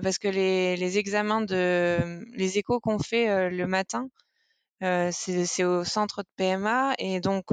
Parce 0.03 0.19
que 0.19 0.27
les 0.29 0.97
examens 0.99 1.41
de, 1.41 2.23
les 2.35 2.57
échos 2.59 2.79
qu'on 2.81 2.99
fait, 2.99 3.49
le 3.51 3.67
matin, 3.67 4.09
c'est 4.81 5.63
au 5.63 5.83
centre 5.83 6.23
de 6.23 6.27
PMA 6.37 6.93
et 6.99 7.19
donc, 7.19 7.45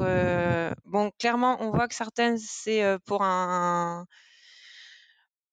bon 0.84 1.10
clairement 1.18 1.56
on 1.60 1.70
voit 1.70 1.88
que 1.88 1.94
certaines 1.94 2.38
c'est, 2.38 2.98
pour 3.06 3.22
un 3.22 4.06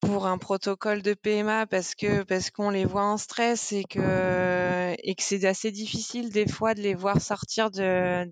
pour 0.00 0.26
un 0.26 0.36
protocole 0.36 1.00
de 1.00 1.14
PMA 1.14 1.66
parce 1.66 1.94
que 1.94 2.24
parce 2.24 2.50
qu'on 2.50 2.70
les 2.70 2.84
voit 2.84 3.04
en 3.04 3.16
stress 3.16 3.72
et 3.72 3.84
que 3.84 4.94
et 4.98 5.14
que 5.14 5.22
c'est 5.22 5.44
assez 5.44 5.70
difficile 5.70 6.30
des 6.30 6.46
fois 6.48 6.74
de 6.74 6.80
les 6.80 6.94
voir 6.94 7.20
sortir 7.20 7.70
de 7.70 8.24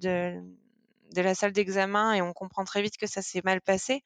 la 1.17 1.35
salle 1.35 1.53
d'examen 1.53 2.13
et 2.15 2.23
on 2.23 2.33
comprend 2.33 2.65
très 2.65 2.83
vite 2.83 2.97
que 2.97 3.07
ça 3.07 3.23
s'est 3.23 3.43
mal 3.45 3.61
passé. 3.61 4.03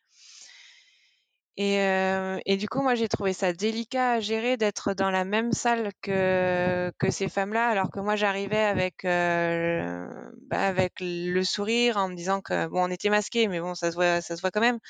Et, 1.56 1.78
euh, 1.80 2.38
et, 2.46 2.56
du 2.56 2.68
coup, 2.68 2.82
moi, 2.82 2.96
j'ai 2.96 3.08
trouvé 3.08 3.32
ça 3.32 3.52
délicat 3.52 4.14
à 4.14 4.20
gérer 4.20 4.56
d'être 4.56 4.92
dans 4.92 5.10
la 5.10 5.24
même 5.24 5.52
salle 5.52 5.92
que, 6.02 6.90
que 6.98 7.10
ces 7.12 7.28
femmes-là, 7.28 7.68
alors 7.68 7.90
que 7.92 8.00
moi, 8.00 8.16
j'arrivais 8.16 8.58
avec, 8.64 9.04
euh, 9.04 10.04
bah, 10.48 10.66
avec 10.66 10.94
le 11.00 11.44
sourire 11.44 11.96
en 11.96 12.08
me 12.08 12.16
disant 12.16 12.40
que, 12.40 12.66
bon, 12.66 12.84
on 12.84 12.90
était 12.90 13.08
masqués, 13.08 13.46
mais 13.46 13.60
bon, 13.60 13.76
ça 13.76 13.92
se 13.92 13.94
voit, 13.94 14.20
ça 14.20 14.34
se 14.34 14.40
voit 14.40 14.50
quand 14.50 14.60
même. 14.60 14.80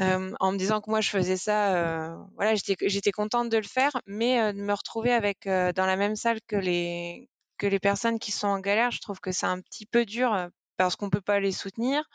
Euh, 0.00 0.32
en 0.40 0.52
me 0.52 0.56
disant 0.56 0.80
que 0.80 0.88
moi, 0.88 1.02
je 1.02 1.10
faisais 1.10 1.36
ça, 1.36 2.16
voilà, 2.34 2.54
j'étais 2.54 3.12
contente 3.12 3.50
de 3.50 3.58
le 3.58 3.62
faire, 3.62 3.92
mais 4.06 4.54
de 4.54 4.60
me 4.62 4.72
retrouver 4.72 5.12
avec 5.12 5.44
dans 5.44 5.86
la 5.86 5.96
même 5.96 6.16
salle 6.16 6.40
que 6.46 6.56
les, 6.56 7.28
que 7.58 7.66
les 7.66 7.78
personnes 7.78 8.18
qui 8.18 8.32
sont 8.32 8.48
en 8.48 8.58
galère, 8.58 8.90
je 8.90 9.00
trouve 9.00 9.20
que 9.20 9.32
c'est 9.32 9.46
un 9.46 9.60
petit 9.60 9.84
peu 9.84 10.06
dur 10.06 10.48
parce 10.78 10.96
qu'on 10.96 11.10
peut 11.10 11.20
pas 11.20 11.40
les 11.40 11.52
soutenir 11.52 12.08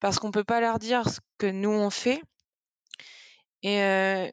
parce 0.00 0.18
qu'on 0.18 0.30
peut 0.30 0.44
pas 0.44 0.60
leur 0.60 0.78
dire 0.78 1.08
ce 1.08 1.20
que 1.38 1.46
nous 1.46 1.70
on 1.70 1.90
fait. 1.90 2.22
Et, 3.62 3.82
euh, 3.82 4.28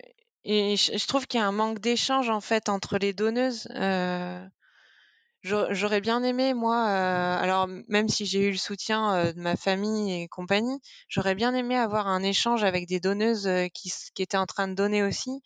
je, 0.46 1.08
trouve 1.08 1.28
qu'il 1.28 1.40
y 1.40 1.44
a 1.44 1.48
un 1.48 1.52
manque 1.52 1.80
d'échange 1.80 2.30
en 2.30 2.42
fait 2.42 2.70
entre 2.70 2.98
les 2.98 3.14
donneuses. 3.14 3.68
Euh, 3.76 4.46
J'aurais 5.44 6.02
bien 6.02 6.24
aimé 6.24 6.54
moi, 6.54 6.76
euh, 6.90 7.38
alors 7.38 7.70
même 7.88 8.10
si 8.10 8.26
j'ai 8.26 8.48
eu 8.48 8.52
le 8.52 8.58
soutien 8.58 9.32
de 9.32 9.40
ma 9.40 9.56
famille 9.56 10.24
et 10.24 10.28
compagnie, 10.28 10.82
j'aurais 11.08 11.36
bien 11.36 11.54
aimé 11.54 11.78
avoir 11.78 12.08
un 12.08 12.22
échange 12.22 12.66
avec 12.66 12.86
des 12.86 13.00
donneuses 13.00 13.50
qui, 13.74 13.94
qui 14.14 14.22
étaient 14.22 14.36
en 14.36 14.46
train 14.46 14.68
de 14.68 14.74
donner 14.74 15.04
aussi. 15.04 15.42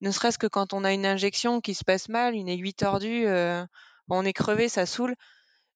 Ne 0.00 0.12
serait-ce 0.12 0.38
que 0.38 0.46
quand 0.46 0.74
on 0.74 0.84
a 0.84 0.92
une 0.92 1.06
injection 1.06 1.60
qui 1.60 1.74
se 1.74 1.82
passe 1.82 2.08
mal, 2.08 2.34
une 2.34 2.48
aiguille 2.48 2.74
tordue, 2.74 3.26
on 4.08 4.24
est 4.24 4.32
crevé, 4.32 4.68
ça 4.68 4.86
saoule 4.86 5.16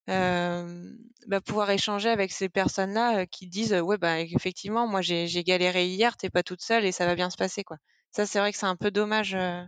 euh, 0.08 0.92
bah, 1.26 1.40
pouvoir 1.40 1.70
échanger 1.70 2.08
avec 2.08 2.30
ces 2.30 2.48
personnes-là 2.48 3.18
euh, 3.18 3.26
qui 3.26 3.48
disent 3.48 3.74
ouais 3.74 3.98
bah 3.98 4.20
effectivement 4.20 4.86
moi 4.86 5.00
j'ai 5.00 5.26
galéré 5.42 5.86
hier 5.86 6.16
t'es 6.16 6.30
pas 6.30 6.44
toute 6.44 6.62
seule 6.62 6.84
et 6.84 6.92
ça 6.92 7.06
va 7.06 7.16
bien 7.16 7.30
se 7.30 7.36
passer 7.36 7.64
quoi 7.64 7.78
ça 8.12 8.26
c'est 8.26 8.38
vrai 8.38 8.52
que 8.52 8.58
c'est 8.58 8.66
un 8.66 8.76
peu 8.76 8.92
dommage 8.92 9.34
euh, 9.34 9.62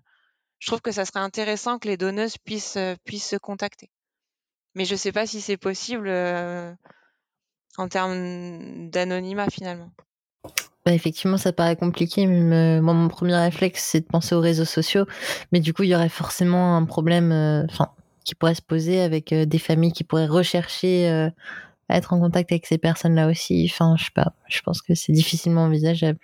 je 0.61 0.69
trouve 0.69 0.81
que 0.81 0.93
ça 0.93 1.05
serait 1.05 1.19
intéressant 1.19 1.81
que 1.81 1.89
les 1.89 1.97
donneuses 1.97 2.39
puissent 2.39 2.77
euh, 2.77 2.95
puissent 3.05 3.29
se 3.29 3.37
contacter 3.37 3.91
mais 4.77 4.85
je 4.85 4.95
sais 4.95 5.11
pas 5.11 5.27
si 5.27 5.41
c'est 5.41 5.57
possible 5.57 6.09
en 7.77 7.89
termes 7.89 8.91
d'anonymat 8.91 9.51
finalement 9.51 9.91
bah, 10.87 10.95
effectivement, 10.95 11.37
ça 11.37 11.53
paraît 11.53 11.77
compliqué. 11.77 12.27
moi, 12.27 12.95
mon 12.95 13.09
premier 13.09 13.37
réflexe, 13.37 13.85
c'est 13.85 14.01
de 14.01 14.07
penser 14.07 14.35
aux 14.35 14.41
réseaux 14.41 14.65
sociaux. 14.65 15.05
Mais 15.53 15.61
du 15.61 15.75
coup, 15.75 15.83
il 15.83 15.91
y 15.91 15.95
aurait 15.95 16.09
forcément 16.09 16.77
un 16.77 16.85
problème. 16.87 17.31
Enfin, 17.69 17.91
qui 18.29 18.35
pourrait 18.35 18.55
se 18.55 18.63
poser 18.63 19.01
avec 19.01 19.33
euh, 19.33 19.47
des 19.47 19.59
familles 19.59 19.93
qui 19.93 20.05
pourraient 20.05 20.27
rechercher 20.27 21.09
euh, 21.09 21.31
à 21.89 21.97
être 21.97 22.13
en 22.13 22.21
contact 22.21 22.53
avec 22.53 22.67
ces 22.67 22.77
personnes-là 22.77 23.31
aussi. 23.31 23.67
Enfin, 23.71 23.97
je 23.97 24.05
sais 24.05 24.11
pas. 24.15 24.35
Je 24.49 24.61
pense 24.61 24.83
que 24.83 24.95
c'est 24.95 25.13
difficilement 25.13 25.63
envisageable. 25.63 26.19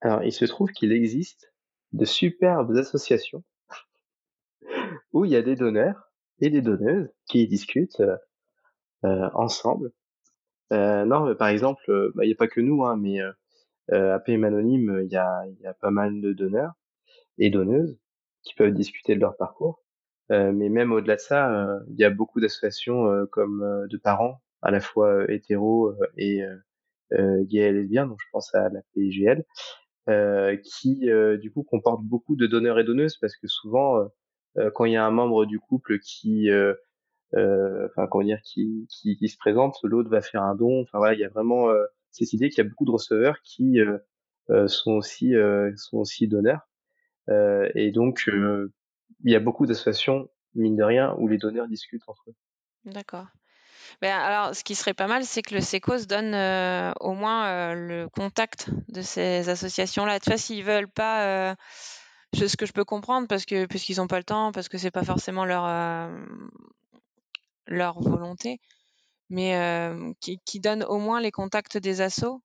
Alors, 0.00 0.22
il 0.22 0.32
se 0.32 0.44
trouve 0.44 0.70
qu'il 0.70 0.92
existe 0.92 1.52
de 1.92 2.04
superbes 2.04 2.76
associations 2.76 3.42
où 5.12 5.24
il 5.24 5.32
y 5.32 5.36
a 5.36 5.42
des 5.42 5.56
donneurs 5.56 6.12
et 6.38 6.50
des 6.50 6.62
donneuses 6.62 7.10
qui 7.26 7.48
discutent 7.48 8.00
euh, 9.04 9.28
ensemble. 9.34 9.90
non, 10.70 11.34
par 11.34 11.48
exemple, 11.48 11.82
bah, 12.14 12.24
il 12.24 12.28
n'y 12.28 12.34
a 12.34 12.36
pas 12.36 12.46
que 12.46 12.60
nous, 12.60 12.84
hein, 12.84 12.96
mais 12.96 13.18
à 13.90 14.20
PM 14.20 14.44
Anonyme, 14.44 15.00
il 15.02 15.10
y 15.10 15.16
a 15.16 15.74
pas 15.80 15.90
mal 15.90 16.20
de 16.20 16.32
donneurs 16.32 16.74
et 17.38 17.50
donneuses 17.50 17.98
qui 18.44 18.54
peuvent 18.54 18.72
discuter 18.72 19.16
de 19.16 19.20
leur 19.20 19.36
parcours. 19.36 19.82
Euh, 20.30 20.52
mais 20.52 20.68
même 20.68 20.92
au-delà 20.92 21.16
de 21.16 21.20
ça, 21.20 21.52
euh, 21.52 21.80
il 21.88 21.98
y 21.98 22.04
a 22.04 22.10
beaucoup 22.10 22.40
d'associations 22.40 23.06
euh, 23.10 23.26
comme 23.26 23.86
de 23.90 23.96
parents, 23.96 24.40
à 24.62 24.70
la 24.70 24.80
fois 24.80 25.30
hétéros 25.30 25.94
et 26.16 26.42
gays 27.12 27.68
et 27.68 27.72
lesbiens, 27.72 28.06
donc 28.06 28.18
je 28.20 28.26
pense 28.32 28.54
à 28.54 28.68
la 28.68 28.80
PIGL, 28.94 29.44
qui 30.62 31.08
du 31.40 31.52
coup 31.52 31.62
comporte 31.64 32.02
beaucoup 32.04 32.36
de 32.36 32.46
donneurs 32.46 32.78
et 32.78 32.84
donneuses 32.84 33.16
parce 33.16 33.36
que 33.36 33.48
souvent, 33.48 34.08
quand 34.74 34.84
il 34.84 34.92
y 34.92 34.96
a 34.96 35.04
un 35.04 35.10
membre 35.10 35.46
du 35.46 35.58
couple 35.58 35.98
qui 35.98 36.50
enfin 37.32 38.06
comment 38.10 38.24
dire 38.24 38.40
qui, 38.42 38.86
qui, 38.90 39.16
qui 39.16 39.28
se 39.28 39.38
présente 39.38 39.76
l'autre 39.82 40.10
va 40.10 40.20
faire 40.20 40.42
un 40.42 40.54
don. 40.54 40.82
Enfin 40.82 40.98
voilà 40.98 41.14
il 41.14 41.20
y 41.20 41.24
a 41.24 41.28
vraiment 41.28 41.68
cette 42.10 42.32
idée 42.32 42.50
qu'il 42.50 42.62
y 42.62 42.66
a 42.66 42.68
beaucoup 42.68 42.84
de 42.84 42.92
receveurs 42.92 43.40
qui 43.42 43.78
sont 44.66 44.92
aussi 44.92 45.34
sont 45.76 45.98
aussi 45.98 46.28
donneurs. 46.28 46.68
Et 47.74 47.90
donc 47.92 48.30
il 49.24 49.32
y 49.32 49.36
a 49.36 49.40
beaucoup 49.40 49.66
d'associations, 49.66 50.28
mine 50.54 50.76
de 50.76 50.82
rien, 50.82 51.14
où 51.18 51.28
les 51.28 51.38
donneurs 51.38 51.68
discutent 51.68 52.08
entre 52.08 52.24
eux. 52.28 52.34
D'accord. 52.84 53.26
Ben, 54.00 54.16
alors, 54.16 54.54
ce 54.54 54.64
qui 54.64 54.74
serait 54.74 54.94
pas 54.94 55.06
mal, 55.06 55.24
c'est 55.24 55.42
que 55.42 55.54
le 55.54 55.60
SECOS 55.60 56.06
donne 56.06 56.34
euh, 56.34 56.92
au 57.00 57.12
moins 57.12 57.46
euh, 57.46 57.74
le 57.74 58.08
contact 58.08 58.70
de 58.88 59.02
ces 59.02 59.48
associations-là. 59.48 60.20
Tu 60.20 60.30
vois, 60.30 60.38
s'ils 60.38 60.64
veulent 60.64 60.88
pas, 60.88 61.50
euh, 61.50 61.54
ce 62.34 62.56
que 62.56 62.66
je 62.66 62.72
peux 62.72 62.84
comprendre, 62.84 63.26
parce 63.28 63.44
que 63.44 63.66
puisqu'ils 63.66 63.96
n'ont 63.98 64.06
pas 64.06 64.18
le 64.18 64.24
temps, 64.24 64.52
parce 64.52 64.68
que 64.68 64.78
c'est 64.78 64.90
pas 64.90 65.04
forcément 65.04 65.44
leur 65.44 66.10
leur 67.66 68.00
volonté, 68.00 68.60
mais 69.28 69.90
qui, 70.20 70.40
qui 70.44 70.60
donnent 70.60 70.84
au 70.84 70.98
moins 70.98 71.20
les 71.20 71.30
contacts 71.30 71.76
des 71.76 72.00
assos 72.00 72.40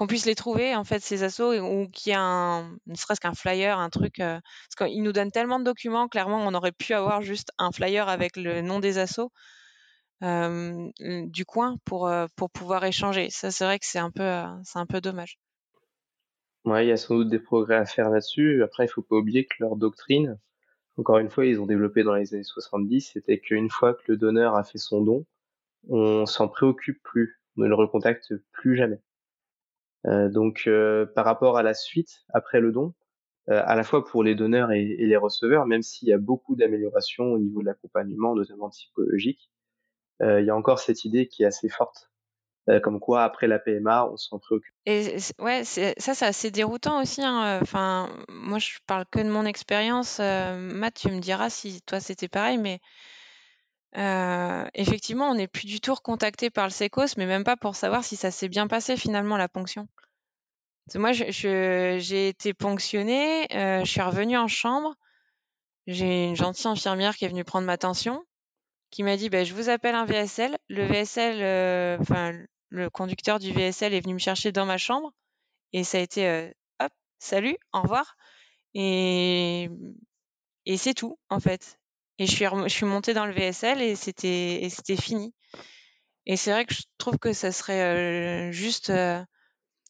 qu'on 0.00 0.06
puisse 0.06 0.24
les 0.24 0.34
trouver 0.34 0.74
en 0.74 0.82
fait 0.82 1.00
ces 1.00 1.24
assos 1.24 1.60
ou 1.60 1.86
qu'il 1.90 2.08
y 2.10 2.14
ait 2.14 2.18
un 2.18 2.74
ne 2.86 2.94
serait-ce 2.94 3.20
qu'un 3.20 3.34
flyer 3.34 3.78
un 3.78 3.90
truc 3.90 4.18
euh, 4.20 4.40
parce 4.74 4.88
qu'ils 4.90 5.02
nous 5.02 5.12
donnent 5.12 5.30
tellement 5.30 5.58
de 5.58 5.64
documents 5.64 6.08
clairement 6.08 6.38
on 6.38 6.54
aurait 6.54 6.72
pu 6.72 6.94
avoir 6.94 7.20
juste 7.20 7.50
un 7.58 7.70
flyer 7.70 8.08
avec 8.08 8.38
le 8.38 8.62
nom 8.62 8.80
des 8.80 8.96
assos 8.96 9.30
euh, 10.22 10.88
du 10.98 11.44
coin 11.44 11.76
pour 11.84 12.08
euh, 12.08 12.28
pour 12.34 12.50
pouvoir 12.50 12.82
échanger. 12.82 13.28
Ça 13.28 13.50
c'est 13.50 13.64
vrai 13.64 13.78
que 13.78 13.84
c'est 13.84 13.98
un 13.98 14.10
peu 14.10 14.42
c'est 14.64 14.78
un 14.78 14.86
peu 14.86 15.02
dommage. 15.02 15.38
Ouais 16.64 16.86
il 16.86 16.88
y 16.88 16.92
a 16.92 16.96
sans 16.96 17.16
doute 17.16 17.28
des 17.28 17.38
progrès 17.38 17.76
à 17.76 17.84
faire 17.84 18.08
là-dessus. 18.08 18.62
Après 18.62 18.86
il 18.86 18.88
faut 18.88 19.02
pas 19.02 19.16
oublier 19.16 19.44
que 19.44 19.56
leur 19.58 19.76
doctrine 19.76 20.38
encore 20.96 21.18
une 21.18 21.28
fois 21.28 21.44
ils 21.44 21.60
ont 21.60 21.66
développé 21.66 22.04
dans 22.04 22.14
les 22.14 22.32
années 22.32 22.42
70 22.42 23.10
c'était 23.12 23.38
qu'une 23.38 23.68
fois 23.68 23.92
que 23.92 24.04
le 24.08 24.16
donneur 24.16 24.54
a 24.54 24.64
fait 24.64 24.78
son 24.78 25.02
don 25.02 25.26
on 25.90 26.24
s'en 26.24 26.48
préoccupe 26.48 27.02
plus 27.02 27.38
on 27.58 27.64
ne 27.64 27.68
le 27.68 27.74
recontacte 27.74 28.32
plus 28.52 28.76
jamais. 28.76 28.96
euh, 28.96 29.09
donc 30.04 30.64
euh, 30.66 31.06
par 31.06 31.24
rapport 31.24 31.58
à 31.58 31.62
la 31.62 31.74
suite 31.74 32.24
après 32.32 32.60
le 32.60 32.72
don, 32.72 32.94
euh, 33.50 33.62
à 33.64 33.74
la 33.74 33.82
fois 33.82 34.04
pour 34.04 34.22
les 34.22 34.34
donneurs 34.34 34.72
et, 34.72 34.84
les 34.84 35.16
receveurs, 35.16 35.66
même 35.66 35.82
s'il 35.82 36.08
y 36.08 36.12
a 36.12 36.18
beaucoup 36.18 36.56
d'améliorations 36.56 37.32
au 37.32 37.38
niveau 37.38 37.60
de 37.60 37.66
l'accompagnement, 37.66 38.34
notamment 38.34 38.70
psychologique, 38.70 39.50
il 40.22 40.44
y 40.44 40.50
a 40.50 40.54
encore 40.54 40.80
cette 40.80 41.06
idée 41.06 41.28
qui 41.28 41.44
est 41.44 41.46
assez 41.46 41.70
forte 41.70 42.10
comme 42.82 43.00
quoi 43.00 43.24
après 43.24 43.48
la 43.48 43.58
PMA, 43.58 44.06
on 44.12 44.18
s'en 44.18 44.38
préoccupe. 44.38 44.74
Et 44.84 45.16
ouais, 45.38 45.64
ça 45.64 46.14
c'est 46.14 46.26
assez 46.26 46.50
déroutant 46.50 47.00
aussi. 47.00 47.22
Hein. 47.22 47.58
Enfin, 47.62 48.10
moi 48.28 48.58
je 48.58 48.78
parle 48.86 49.06
que 49.10 49.18
de 49.18 49.30
mon 49.30 49.46
expérience. 49.46 50.18
Matt, 50.20 50.94
tu 50.94 51.08
me 51.08 51.20
diras 51.20 51.48
si 51.48 51.80
toi 51.82 52.00
c'était 52.00 52.28
pareil, 52.28 52.58
mais 52.58 52.80
euh, 53.96 54.64
effectivement, 54.74 55.30
on 55.30 55.34
n'est 55.34 55.48
plus 55.48 55.66
du 55.66 55.80
tout 55.80 55.94
recontacté 55.94 56.50
par 56.50 56.66
le 56.66 56.70
SECOS, 56.70 57.16
mais 57.16 57.26
même 57.26 57.44
pas 57.44 57.56
pour 57.56 57.74
savoir 57.74 58.04
si 58.04 58.16
ça 58.16 58.30
s'est 58.30 58.48
bien 58.48 58.68
passé 58.68 58.96
finalement 58.96 59.36
la 59.36 59.48
ponction. 59.48 59.88
Moi, 60.94 61.12
j'ai 61.12 62.28
été 62.28 62.52
ponctionnée, 62.52 63.46
euh, 63.54 63.84
je 63.84 63.90
suis 63.90 64.00
revenue 64.00 64.36
en 64.36 64.48
chambre, 64.48 64.96
j'ai 65.86 66.24
une 66.24 66.36
gentille 66.36 66.66
infirmière 66.66 67.16
qui 67.16 67.24
est 67.24 67.28
venue 67.28 67.44
prendre 67.44 67.66
ma 67.66 67.78
tension, 67.78 68.24
qui 68.90 69.04
m'a 69.04 69.16
dit 69.16 69.28
bah, 69.28 69.44
je 69.44 69.54
vous 69.54 69.68
appelle 69.68 69.94
un 69.94 70.04
VSL. 70.04 70.56
Le 70.68 70.84
VSL, 70.84 71.42
euh, 71.42 71.98
enfin 72.00 72.32
le 72.70 72.90
conducteur 72.90 73.38
du 73.38 73.52
VSL 73.52 73.94
est 73.94 74.00
venu 74.00 74.14
me 74.14 74.18
chercher 74.18 74.52
dans 74.52 74.66
ma 74.66 74.78
chambre 74.78 75.12
et 75.72 75.84
ça 75.84 75.98
a 75.98 76.00
été 76.00 76.52
hop, 76.80 76.92
salut, 77.18 77.56
au 77.72 77.82
revoir. 77.82 78.16
Et, 78.74 79.68
et 80.66 80.76
c'est 80.76 80.94
tout 80.94 81.18
en 81.28 81.40
fait. 81.40 81.79
Et 82.20 82.26
je 82.26 82.32
suis, 82.32 82.44
je 82.44 82.68
suis 82.68 82.84
montée 82.84 83.14
dans 83.14 83.24
le 83.24 83.32
VSL 83.32 83.80
et 83.80 83.96
c'était, 83.96 84.68
c'était 84.68 85.00
fini. 85.00 85.32
Et 86.26 86.36
c'est 86.36 86.52
vrai 86.52 86.66
que 86.66 86.74
je 86.74 86.82
trouve 86.98 87.16
que 87.16 87.32
ça 87.32 87.50
serait 87.50 87.80
euh, 87.80 88.52
juste, 88.52 88.90
euh, 88.90 89.24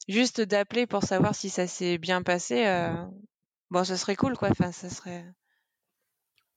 juste 0.07 0.41
d'appeler 0.41 0.87
pour 0.87 1.03
savoir 1.03 1.35
si 1.35 1.51
ça 1.51 1.67
s'est 1.67 1.99
bien 1.99 2.23
passé. 2.23 2.65
Euh, 2.69 3.05
bon, 3.73 3.83
ça 3.83 3.97
serait 3.97 4.15
cool, 4.15 4.37
quoi. 4.37 4.51
Enfin, 4.51 4.71
ça 4.71 4.89
serait. 4.89 5.25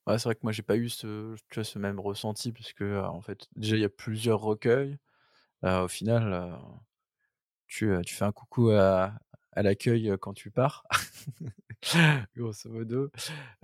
Ouais, 0.06 0.20
c'est 0.20 0.25
vrai 0.25 0.36
que 0.36 0.42
moi 0.44 0.51
j'ai 0.51 0.62
pas 0.62 0.75
eu 0.75 0.89
ce, 0.89 1.36
tu 1.50 1.63
ce 1.63 1.80
même 1.80 2.00
ressenti 2.00 2.51
puisque 2.51 2.82
en 2.84 3.22
fait 3.22 3.48
déjà 3.56 3.75
il 3.75 3.82
y 3.82 3.86
a 3.86 3.89
plusieurs 3.89 4.42
recueils. 4.42 5.00
au 5.63 5.88
final, 5.88 6.56
tu, 7.65 7.89
tu 8.06 8.13
fais 8.13 8.25
un 8.25 8.32
coucou 8.32 8.70
à, 8.70 9.13
à 9.55 9.62
l'accueil 9.62 10.13
quand 10.19 10.33
tu 10.33 10.51
pars. 10.51 10.86
grosso 12.36 12.69
modo. 12.69 13.12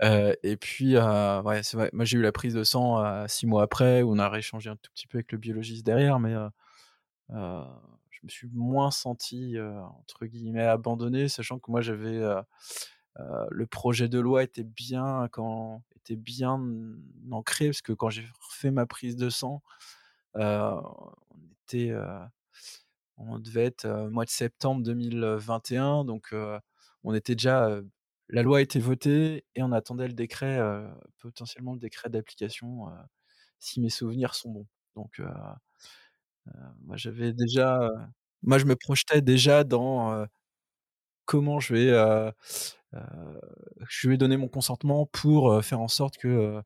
Et 0.00 0.56
puis. 0.56 0.94
Moi, 0.94 2.04
j'ai 2.04 2.18
eu 2.18 2.22
la 2.22 2.32
prise 2.32 2.54
de 2.54 2.64
sang 2.64 3.26
six 3.28 3.46
mois 3.46 3.62
après, 3.62 4.02
où 4.02 4.12
on 4.12 4.18
a 4.18 4.28
réchangé 4.28 4.70
un 4.70 4.76
tout 4.76 4.90
petit 4.94 5.06
peu 5.06 5.18
avec 5.18 5.32
le 5.32 5.38
biologiste 5.38 5.84
derrière, 5.84 6.20
mais 6.20 6.34
je 7.30 8.20
me 8.24 8.28
suis 8.28 8.48
moins 8.52 8.90
senti 8.90 9.56
entre 9.98 10.26
guillemets 10.26 10.66
abandonné, 10.66 11.28
sachant 11.28 11.58
que 11.58 11.70
moi 11.70 11.80
j'avais 11.80 12.20
le 13.16 13.66
projet 13.66 14.08
de 14.08 14.18
loi 14.18 14.42
était 14.42 14.64
bien 14.64 15.28
quand 15.32 15.82
était 15.96 16.16
bien 16.16 16.58
ancré 17.30 17.66
parce 17.66 17.82
que 17.82 17.92
quand 17.92 18.08
j'ai 18.10 18.26
refait 18.40 18.70
ma 18.70 18.86
prise 18.86 19.16
de 19.16 19.28
sang, 19.30 19.62
on 20.34 21.12
était 21.64 21.92
on 23.28 23.38
devait 23.38 23.64
être 23.66 23.86
mois 24.10 24.24
de 24.24 24.30
septembre 24.30 24.82
2021, 24.82 26.04
donc 26.04 26.34
on 27.04 27.14
était 27.14 27.34
déjà 27.34 27.80
la 28.28 28.42
loi 28.42 28.60
été 28.62 28.78
votée 28.80 29.44
et 29.56 29.62
on 29.62 29.72
attendait 29.72 30.08
le 30.08 30.14
décret, 30.14 30.60
potentiellement 31.20 31.74
le 31.74 31.80
décret 31.80 32.10
d'application, 32.10 32.86
si 33.58 33.80
mes 33.80 33.90
souvenirs 33.90 34.34
sont 34.34 34.50
bons. 34.52 34.66
Donc, 34.96 35.20
moi 36.82 36.96
j'avais 36.96 37.32
déjà, 37.32 37.90
moi 38.42 38.58
je 38.58 38.64
me 38.66 38.76
projetais 38.76 39.22
déjà 39.22 39.64
dans 39.64 40.26
comment 41.26 41.60
je 41.60 41.74
vais, 41.74 42.32
je 43.88 44.08
vais 44.08 44.16
donner 44.16 44.36
mon 44.36 44.48
consentement 44.48 45.06
pour 45.06 45.64
faire 45.64 45.80
en 45.80 45.88
sorte 45.88 46.18
que, 46.18 46.62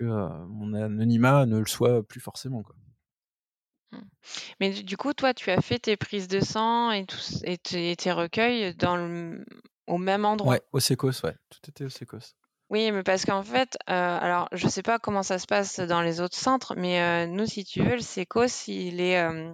mon 0.00 0.74
anonymat 0.74 1.46
ne 1.46 1.58
le 1.58 1.66
soit 1.66 2.02
plus 2.06 2.20
forcément. 2.20 2.64
Mais 4.60 4.70
du 4.70 4.96
coup, 4.96 5.12
toi, 5.12 5.34
tu 5.34 5.50
as 5.50 5.60
fait 5.60 5.78
tes 5.78 5.96
prises 5.96 6.28
de 6.28 6.40
sang 6.40 6.90
et, 6.90 7.04
tout, 7.06 7.18
et 7.44 7.58
tes, 7.96 8.12
recueils 8.12 8.74
dans 8.76 8.96
le, 8.96 9.44
au 9.86 9.98
même 9.98 10.24
endroit? 10.24 10.54
Ouais, 10.54 10.62
au 10.72 10.80
Secos, 10.80 11.22
ouais. 11.24 11.34
Tout 11.50 11.70
était 11.70 11.84
au 11.84 11.88
Secos. 11.88 12.34
Oui, 12.70 12.90
mais 12.90 13.02
parce 13.02 13.26
qu'en 13.26 13.42
fait, 13.42 13.76
euh, 13.90 14.18
alors 14.18 14.48
je 14.52 14.66
sais 14.66 14.82
pas 14.82 14.98
comment 14.98 15.22
ça 15.22 15.38
se 15.38 15.46
passe 15.46 15.78
dans 15.78 16.00
les 16.00 16.22
autres 16.22 16.38
centres, 16.38 16.74
mais 16.74 17.02
euh, 17.02 17.26
nous, 17.26 17.44
si 17.44 17.64
tu 17.64 17.82
veux, 17.82 17.96
le 17.96 18.00
Secos, 18.00 18.66
il 18.66 19.00
est, 19.00 19.20
euh, 19.20 19.52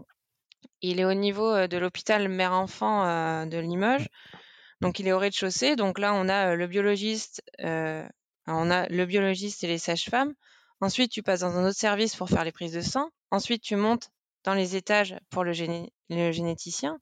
il 0.83 1.00
est 1.00 1.04
au 1.04 1.14
niveau 1.14 1.66
de 1.66 1.78
l'hôpital 1.78 2.28
mère-enfant 2.28 3.47
de 3.47 3.59
Limoges. 3.59 4.09
Donc, 4.80 5.00
il 5.00 5.09
est 5.09 5.12
au 5.12 5.18
rez-de-chaussée. 5.18 5.75
Donc 5.75 5.99
là, 5.99 6.14
on 6.14 6.28
a 6.28 6.54
le 6.54 6.66
biologiste, 6.68 7.42
on 7.59 8.71
a 8.71 8.88
le 8.88 9.07
biologiste 9.07 9.64
et 9.64 9.66
les 9.66 9.78
sages-femmes. 9.78 10.35
Ensuite, 10.80 11.11
tu 11.11 11.25
passes 11.25 11.40
dans 11.40 11.57
un 11.57 11.66
autre 11.66 11.78
service 11.78 12.14
pour 12.14 12.28
faire 12.28 12.45
les 12.45 12.52
prises 12.52 12.75
de 12.75 12.80
sang. 12.80 13.11
Ensuite, 13.33 13.62
tu 13.62 13.75
montes 13.75 14.11
dans 14.49 14.55
les 14.55 14.76
étages 14.76 15.14
pour 15.28 15.45
le, 15.45 15.52
le 16.09 16.33
généticien. 16.33 16.99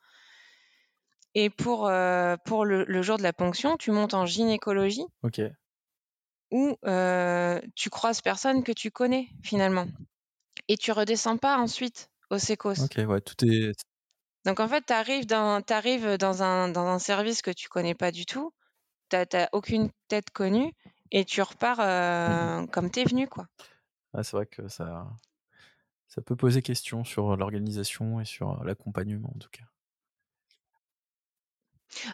Et 1.36 1.48
pour, 1.48 1.86
euh, 1.86 2.36
pour 2.44 2.64
le, 2.64 3.02
jour 3.02 3.18
de 3.18 3.22
la 3.22 3.32
ponction, 3.32 3.76
tu 3.76 3.92
montes 3.92 4.14
en 4.14 4.26
gynécologie. 4.26 5.04
Ok. 5.22 5.40
Où 6.50 6.76
euh, 6.86 7.60
tu 7.76 7.88
croises 7.88 8.20
personne 8.20 8.64
que 8.64 8.72
tu 8.72 8.90
connais 8.90 9.28
finalement. 9.44 9.86
Et 10.66 10.76
tu 10.76 10.90
redescends 10.90 11.36
pas 11.36 11.56
ensuite 11.56 12.10
au 12.30 12.38
SECOS. 12.38 12.82
Ok, 12.82 12.98
ouais, 13.06 13.20
tout 13.20 13.44
est. 13.44 13.72
Donc 14.44 14.58
en 14.58 14.66
fait, 14.66 14.84
tu 14.84 14.92
arrives, 14.92 15.26
dans, 15.26 15.60
dans, 15.60 16.42
un, 16.42 16.68
dans 16.68 16.86
un 16.88 16.98
service 16.98 17.42
que 17.42 17.52
tu 17.52 17.68
connais 17.68 17.94
pas 17.94 18.10
du 18.10 18.26
tout. 18.26 18.52
Tu 19.10 19.18
n'as 19.18 19.48
aucune 19.52 19.90
tête 20.08 20.30
connue. 20.30 20.72
Et 21.12 21.24
tu 21.24 21.42
repars 21.42 21.78
euh, 21.78 22.66
comme 22.66 22.90
tu 22.90 23.00
es 23.00 23.04
venu, 23.04 23.28
quoi. 23.28 23.46
Ah, 24.14 24.24
c'est 24.24 24.36
vrai 24.36 24.46
que 24.46 24.66
ça, 24.66 25.06
ça 26.16 26.22
peut 26.22 26.34
poser 26.34 26.62
question 26.62 27.04
sur 27.04 27.36
l'organisation 27.36 28.20
et 28.20 28.24
sur 28.24 28.64
l'accompagnement, 28.64 29.30
en 29.34 29.38
tout 29.38 29.50
cas. 29.52 29.64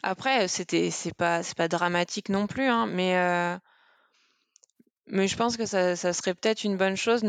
Après, 0.03 0.49
c'était 0.49 0.91
c'est 0.91 1.15
pas 1.15 1.45
c'est 1.45 1.57
pas 1.57 1.69
dramatique 1.69 2.29
non 2.29 2.49
plus, 2.49 2.67
hein, 2.67 2.87
mais 2.87 3.17
euh, 3.17 3.57
mais 5.07 5.29
je 5.29 5.37
pense 5.37 5.57
que 5.57 5.67
ça, 5.67 5.95
ça 5.95 6.13
serait 6.13 6.35
peut-être 6.35 6.65
une 6.65 6.77
bonne 6.77 6.97
chose 6.97 7.23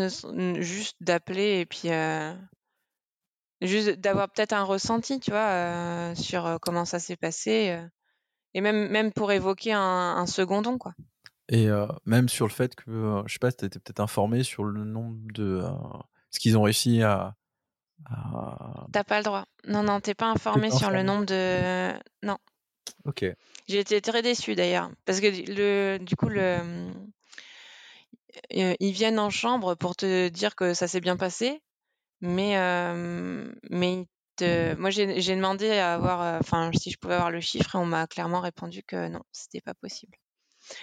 juste 0.59 0.97
d'appeler 0.99 1.59
et 1.59 1.65
puis 1.67 1.91
euh, 1.91 2.33
juste 3.61 3.91
d'avoir 3.99 4.31
peut-être 4.31 4.53
un 4.53 4.63
ressenti, 4.63 5.19
tu 5.19 5.29
vois, 5.29 5.39
euh, 5.39 6.15
sur 6.15 6.57
comment 6.59 6.85
ça 6.85 6.97
s'est 6.97 7.17
passé 7.17 7.79
et 8.55 8.61
même 8.61 8.89
même 8.89 9.11
pour 9.11 9.31
évoquer 9.31 9.73
un, 9.73 9.79
un 9.79 10.25
second 10.25 10.63
don, 10.63 10.79
quoi. 10.79 10.93
Et 11.49 11.67
même 12.05 12.29
sur 12.29 12.47
le 12.47 12.51
fait 12.51 12.73
que, 12.73 13.21
je 13.27 13.33
sais 13.33 13.39
pas, 13.39 13.51
tu 13.51 13.65
étais 13.65 13.77
peut-être 13.77 13.99
informé 13.99 14.43
sur 14.43 14.63
le 14.63 14.85
nombre 14.85 15.17
de 15.33 15.61
ce 16.33 16.39
qu'ils 16.39 16.57
ont 16.57 16.63
réussi 16.63 17.01
à. 17.01 17.35
T'as 18.91 19.03
pas 19.03 19.17
le 19.17 19.23
droit. 19.23 19.45
Non, 19.65 19.83
non, 19.83 20.01
t'es 20.01 20.13
pas 20.13 20.27
informé 20.27 20.71
sur 20.71 20.91
le 20.91 21.03
nombre 21.03 21.25
de. 21.25 21.93
Non. 22.21 22.37
Ok. 23.05 23.25
J'ai 23.67 23.79
été 23.79 24.01
très 24.01 24.21
déçue 24.21 24.55
d'ailleurs. 24.55 24.89
Parce 25.05 25.21
que 25.21 25.27
le, 25.27 25.99
du 25.99 26.15
coup, 26.17 26.27
le, 26.27 26.57
euh, 28.55 28.75
ils 28.79 28.91
viennent 28.91 29.19
en 29.19 29.29
chambre 29.29 29.75
pour 29.75 29.95
te 29.95 30.27
dire 30.29 30.55
que 30.55 30.73
ça 30.73 30.87
s'est 30.87 31.01
bien 31.01 31.17
passé. 31.17 31.61
Mais, 32.19 32.57
euh, 32.57 33.51
mais 33.69 34.05
moi, 34.77 34.89
j'ai 34.89 35.35
demandé 35.35 35.71
à 35.71 35.93
avoir, 35.93 36.21
euh, 36.21 36.39
enfin, 36.39 36.71
si 36.73 36.91
je 36.91 36.97
pouvais 36.97 37.15
avoir 37.15 37.31
le 37.31 37.41
chiffre 37.41 37.75
et 37.75 37.77
on 37.77 37.85
m'a 37.85 38.07
clairement 38.07 38.41
répondu 38.41 38.83
que 38.83 39.07
non, 39.07 39.21
c'était 39.31 39.61
pas 39.61 39.73
possible. 39.73 40.17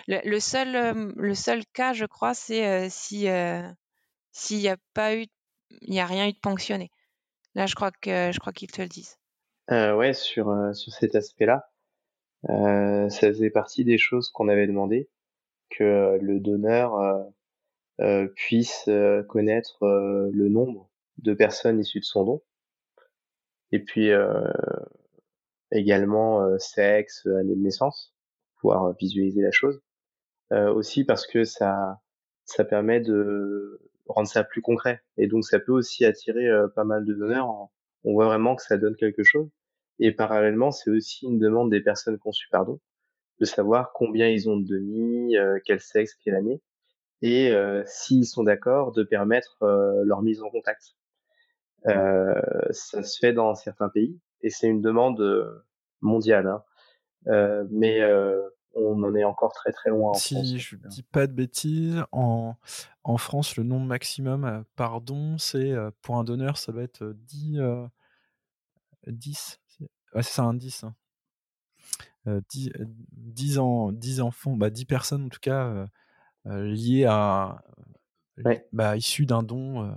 Le, 0.06 0.40
seul, 0.40 1.12
le 1.16 1.34
seul 1.34 1.64
cas, 1.72 1.92
je 1.92 2.04
crois, 2.04 2.34
c'est 2.34 2.88
si 2.90 3.26
s'il 4.32 4.58
n'y 4.58 4.68
a 4.68 4.76
pas 4.94 5.16
eu, 5.16 5.26
il 5.82 5.90
n'y 5.90 6.00
a 6.00 6.06
rien 6.06 6.28
eu 6.28 6.32
de 6.32 6.38
ponctionné. 6.38 6.90
Là, 7.54 7.66
je 7.66 7.74
crois 7.74 7.90
que 7.90 8.30
je 8.32 8.38
crois 8.38 8.52
qu'ils 8.52 8.70
te 8.70 8.80
le 8.80 8.88
disent. 8.88 9.18
Euh, 9.70 9.94
ouais, 9.94 10.12
sur 10.12 10.50
euh, 10.50 10.72
sur 10.72 10.92
cet 10.92 11.14
aspect-là, 11.14 11.70
euh, 12.48 13.08
ça 13.08 13.28
faisait 13.28 13.50
partie 13.50 13.84
des 13.84 13.98
choses 13.98 14.30
qu'on 14.30 14.48
avait 14.48 14.66
demandé 14.66 15.08
que 15.70 16.18
le 16.20 16.40
donneur 16.40 16.98
puisse 18.34 18.88
connaître 19.28 19.78
le 19.82 20.48
nombre 20.48 20.90
de 21.18 21.34
personnes 21.34 21.78
issues 21.78 22.00
de 22.00 22.04
son 22.04 22.24
don, 22.24 22.42
et 23.70 23.78
puis 23.78 24.10
également 25.70 26.58
sexe, 26.58 27.26
année 27.26 27.54
de 27.54 27.60
naissance, 27.60 28.14
pouvoir 28.56 28.94
visualiser 28.98 29.42
la 29.42 29.52
chose. 29.52 29.80
aussi 30.50 31.04
parce 31.04 31.26
que 31.26 31.44
ça 31.44 32.00
ça 32.46 32.64
permet 32.64 33.00
de 33.00 33.80
rendre 34.12 34.28
ça 34.28 34.44
plus 34.44 34.62
concret. 34.62 35.02
Et 35.16 35.26
donc 35.26 35.44
ça 35.44 35.58
peut 35.58 35.72
aussi 35.72 36.04
attirer 36.04 36.46
euh, 36.46 36.68
pas 36.68 36.84
mal 36.84 37.04
de 37.04 37.14
donneurs. 37.14 37.48
On 38.04 38.12
voit 38.12 38.26
vraiment 38.26 38.56
que 38.56 38.62
ça 38.62 38.76
donne 38.76 38.96
quelque 38.96 39.22
chose. 39.22 39.48
Et 39.98 40.12
parallèlement, 40.12 40.70
c'est 40.70 40.90
aussi 40.90 41.26
une 41.26 41.38
demande 41.38 41.70
des 41.70 41.80
personnes 41.80 42.18
conçues 42.18 42.48
par 42.50 42.64
don 42.66 42.80
de 43.38 43.44
savoir 43.46 43.92
combien 43.94 44.28
ils 44.28 44.50
ont 44.50 44.58
de 44.58 44.66
demi, 44.66 45.36
euh, 45.36 45.58
quel 45.64 45.80
sexe, 45.80 46.14
quelle 46.22 46.34
année, 46.34 46.60
et 47.22 47.50
euh, 47.52 47.82
s'ils 47.86 48.26
sont 48.26 48.44
d'accord 48.44 48.92
de 48.92 49.02
permettre 49.02 49.56
leur 50.04 50.20
mise 50.20 50.42
en 50.42 50.50
contact. 50.50 50.94
ça 51.84 53.02
se 53.02 53.18
fait 53.18 53.32
dans 53.32 53.54
certains 53.54 53.88
pays 53.88 54.20
et 54.42 54.50
c'est 54.50 54.68
une 54.68 54.82
demande 54.82 55.22
mondiale. 56.02 56.48
Hein. 57.26 57.66
mais 57.70 58.02
on 58.74 59.02
en 59.02 59.14
est 59.14 59.24
encore 59.24 59.52
très 59.52 59.72
très 59.72 59.90
loin 59.90 60.10
en 60.10 60.14
si 60.14 60.34
France. 60.34 60.56
Je 60.56 60.76
dis 60.88 61.02
pas 61.02 61.26
de 61.26 61.32
bêtises, 61.32 62.02
en, 62.12 62.56
en 63.02 63.16
France, 63.16 63.56
le 63.56 63.64
nombre 63.64 63.86
maximum 63.86 64.44
euh, 64.44 64.62
par 64.76 65.00
don, 65.00 65.38
c'est 65.38 65.72
euh, 65.72 65.90
pour 66.02 66.16
un 66.16 66.24
donneur, 66.24 66.58
ça 66.58 66.72
va 66.72 66.82
être 66.82 67.12
10. 67.12 67.58
10. 69.06 69.60
Ouais, 70.14 70.22
c'est 70.22 70.32
ça, 70.32 70.42
un 70.42 70.54
10. 70.54 70.84
10, 72.26 72.70
10, 73.12 73.58
en, 73.58 73.92
10 73.92 74.20
enfants, 74.20 74.56
bah 74.56 74.70
10 74.70 74.84
personnes 74.84 75.24
en 75.24 75.28
tout 75.30 75.40
cas, 75.40 75.88
euh, 76.46 76.66
liées 76.66 77.06
à. 77.06 77.64
Bah, 78.72 78.96
issues 78.96 79.26
d'un 79.26 79.42
don. 79.42 79.94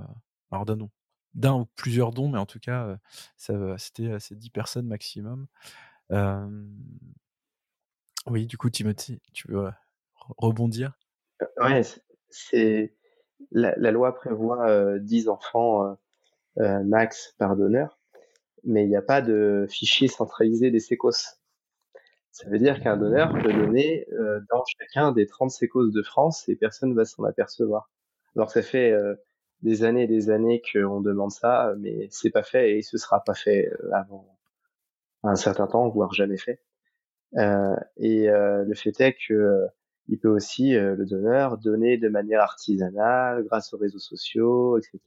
alors 0.52 0.66
d'un 0.66 0.78
don. 0.78 0.90
D'un 1.34 1.54
ou 1.54 1.66
plusieurs 1.76 2.12
dons, 2.12 2.30
mais 2.30 2.38
en 2.38 2.46
tout 2.46 2.60
cas, 2.60 2.98
c'était 3.38 4.20
ces 4.20 4.36
10 4.36 4.50
personnes 4.50 4.88
maximum. 4.88 5.48
Oui, 8.28 8.48
du 8.48 8.58
coup, 8.58 8.70
Timothy, 8.70 9.22
tu 9.34 9.52
veux 9.52 9.70
rebondir? 10.38 10.98
Ouais, 11.58 11.82
c'est 12.34 12.94
la, 13.52 13.92
loi 13.92 14.16
prévoit 14.16 14.68
euh, 14.70 15.00
10 15.00 15.30
enfants 15.30 15.86
euh, 15.86 15.94
euh, 16.60 16.84
max 16.84 17.36
par 17.38 17.56
donneur, 17.56 18.00
mais 18.64 18.84
il 18.84 18.90
n'y 18.90 18.96
a 18.96 19.02
pas 19.02 19.22
de 19.22 19.66
fichier 19.70 20.08
centralisé 20.08 20.72
des 20.72 20.80
sécos. 20.80 21.38
Ça 22.32 22.50
veut 22.50 22.60
dire 22.60 22.82
qu'un 22.82 22.98
donneur 22.98 23.32
peut 23.32 23.54
donner 23.54 24.08
euh, 24.14 24.40
dans 24.50 24.64
chacun 24.80 25.12
des 25.12 25.28
30 25.28 25.52
sécos 25.52 25.90
de 25.92 26.02
France 26.02 26.50
et 26.50 26.56
personne 26.56 26.96
va 26.96 27.06
s'en 27.06 27.24
apercevoir. 27.24 27.92
Alors 28.36 28.50
ça 28.52 28.62
fait 28.64 28.92
euh, 28.92 29.16
des 29.62 29.84
années 29.84 30.04
et 30.04 30.08
des 30.08 30.30
années 30.30 30.62
qu'on 30.74 31.02
demande 31.02 31.32
ça, 31.32 31.74
mais 31.80 32.08
c'est 32.12 32.32
pas 32.32 32.44
fait 32.44 32.78
et 32.78 32.82
ce 32.82 32.98
sera 32.98 33.24
pas 33.24 33.36
fait 33.36 33.72
avant 33.94 34.28
un 35.24 35.36
certain 35.36 35.68
temps, 35.68 35.90
voire 35.90 36.14
jamais 36.14 36.38
fait. 36.38 36.60
Euh, 37.38 37.76
et 37.98 38.30
euh, 38.30 38.64
le 38.64 38.76
fait 38.76 39.00
est 39.02 39.14
que 39.14 39.34
euh, 39.34 39.68
il 40.10 40.20
peut 40.20 40.30
aussi 40.30 40.72
le 40.74 41.06
donneur 41.06 41.58
donner 41.58 41.98
de 41.98 42.10
manière 42.10 42.42
artisanale 42.42 43.44
grâce 43.46 43.74
aux 43.74 43.78
réseaux 43.78 44.00
sociaux, 44.00 44.78
etc. 44.78 45.00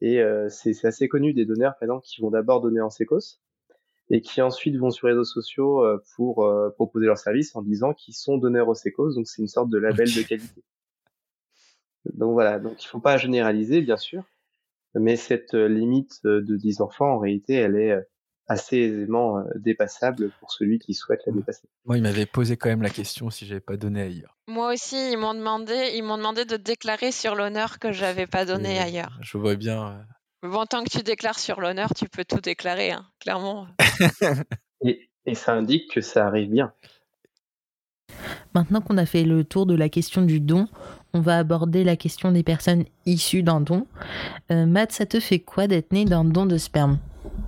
Et 0.00 0.22
c'est 0.48 0.84
assez 0.84 1.08
connu 1.08 1.32
des 1.32 1.44
donneurs, 1.44 1.74
par 1.74 1.84
exemple, 1.84 2.04
qui 2.04 2.20
vont 2.20 2.30
d'abord 2.30 2.60
donner 2.60 2.80
en 2.80 2.90
sécos 2.90 3.40
et 4.10 4.20
qui 4.20 4.40
ensuite 4.40 4.76
vont 4.76 4.90
sur 4.90 5.06
les 5.06 5.12
réseaux 5.12 5.24
sociaux 5.24 5.84
pour 6.16 6.50
proposer 6.74 7.06
leur 7.06 7.18
service 7.18 7.54
en 7.54 7.62
disant 7.62 7.94
qu'ils 7.94 8.14
sont 8.14 8.38
donneurs 8.38 8.68
au 8.68 8.74
sécos. 8.74 9.14
Donc 9.14 9.26
c'est 9.26 9.42
une 9.42 9.48
sorte 9.48 9.70
de 9.70 9.78
label 9.78 10.06
de 10.06 10.22
qualité. 10.22 10.62
Donc 12.14 12.32
voilà, 12.32 12.58
donc 12.58 12.82
il 12.82 12.86
faut 12.86 13.00
pas 13.00 13.18
généraliser, 13.18 13.82
bien 13.82 13.96
sûr, 13.98 14.24
mais 14.94 15.16
cette 15.16 15.54
limite 15.54 16.24
de 16.24 16.56
10 16.56 16.80
enfants, 16.80 17.14
en 17.14 17.18
réalité, 17.18 17.54
elle 17.54 17.76
est 17.76 17.98
assez 18.48 18.78
aisément 18.78 19.44
dépassable 19.54 20.30
pour 20.40 20.50
celui 20.50 20.78
qui 20.78 20.94
souhaite 20.94 21.20
la 21.26 21.32
dépasser. 21.32 21.68
Moi, 21.84 21.98
il 21.98 22.02
m'avait 22.02 22.26
posé 22.26 22.56
quand 22.56 22.68
même 22.68 22.82
la 22.82 22.90
question 22.90 23.30
si 23.30 23.46
j'avais 23.46 23.60
pas 23.60 23.76
donné 23.76 24.02
ailleurs. 24.02 24.36
Moi 24.46 24.72
aussi, 24.72 25.12
ils 25.12 25.18
m'ont 25.18 25.34
demandé, 25.34 25.92
ils 25.94 26.02
m'ont 26.02 26.16
demandé 26.16 26.44
de 26.44 26.56
déclarer 26.56 27.12
sur 27.12 27.34
l'honneur 27.34 27.78
que 27.78 27.92
j'avais 27.92 28.26
pas 28.26 28.44
donné 28.44 28.78
ailleurs. 28.78 29.18
Je 29.20 29.36
vois 29.36 29.54
bien. 29.54 30.00
Mais 30.42 30.48
bon, 30.48 30.64
tant 30.66 30.82
que 30.82 30.90
tu 30.90 31.02
déclares 31.02 31.38
sur 31.38 31.60
l'honneur, 31.60 31.90
tu 31.94 32.08
peux 32.08 32.24
tout 32.24 32.40
déclarer, 32.40 32.92
hein, 32.92 33.06
clairement. 33.20 33.66
et, 34.84 35.10
et 35.26 35.34
ça 35.34 35.52
indique 35.52 35.92
que 35.92 36.00
ça 36.00 36.26
arrive 36.26 36.50
bien. 36.50 36.72
Maintenant 38.54 38.80
qu'on 38.80 38.96
a 38.96 39.06
fait 39.06 39.24
le 39.24 39.44
tour 39.44 39.66
de 39.66 39.74
la 39.74 39.88
question 39.88 40.22
du 40.22 40.40
don, 40.40 40.68
on 41.12 41.20
va 41.20 41.38
aborder 41.38 41.84
la 41.84 41.96
question 41.96 42.32
des 42.32 42.42
personnes 42.42 42.84
issues 43.06 43.42
d'un 43.42 43.60
don. 43.60 43.86
Euh, 44.50 44.66
Matt, 44.66 44.92
ça 44.92 45.06
te 45.06 45.20
fait 45.20 45.38
quoi 45.38 45.66
d'être 45.66 45.92
né 45.92 46.04
d'un 46.04 46.24
don 46.24 46.46
de 46.46 46.56
sperme? 46.56 46.98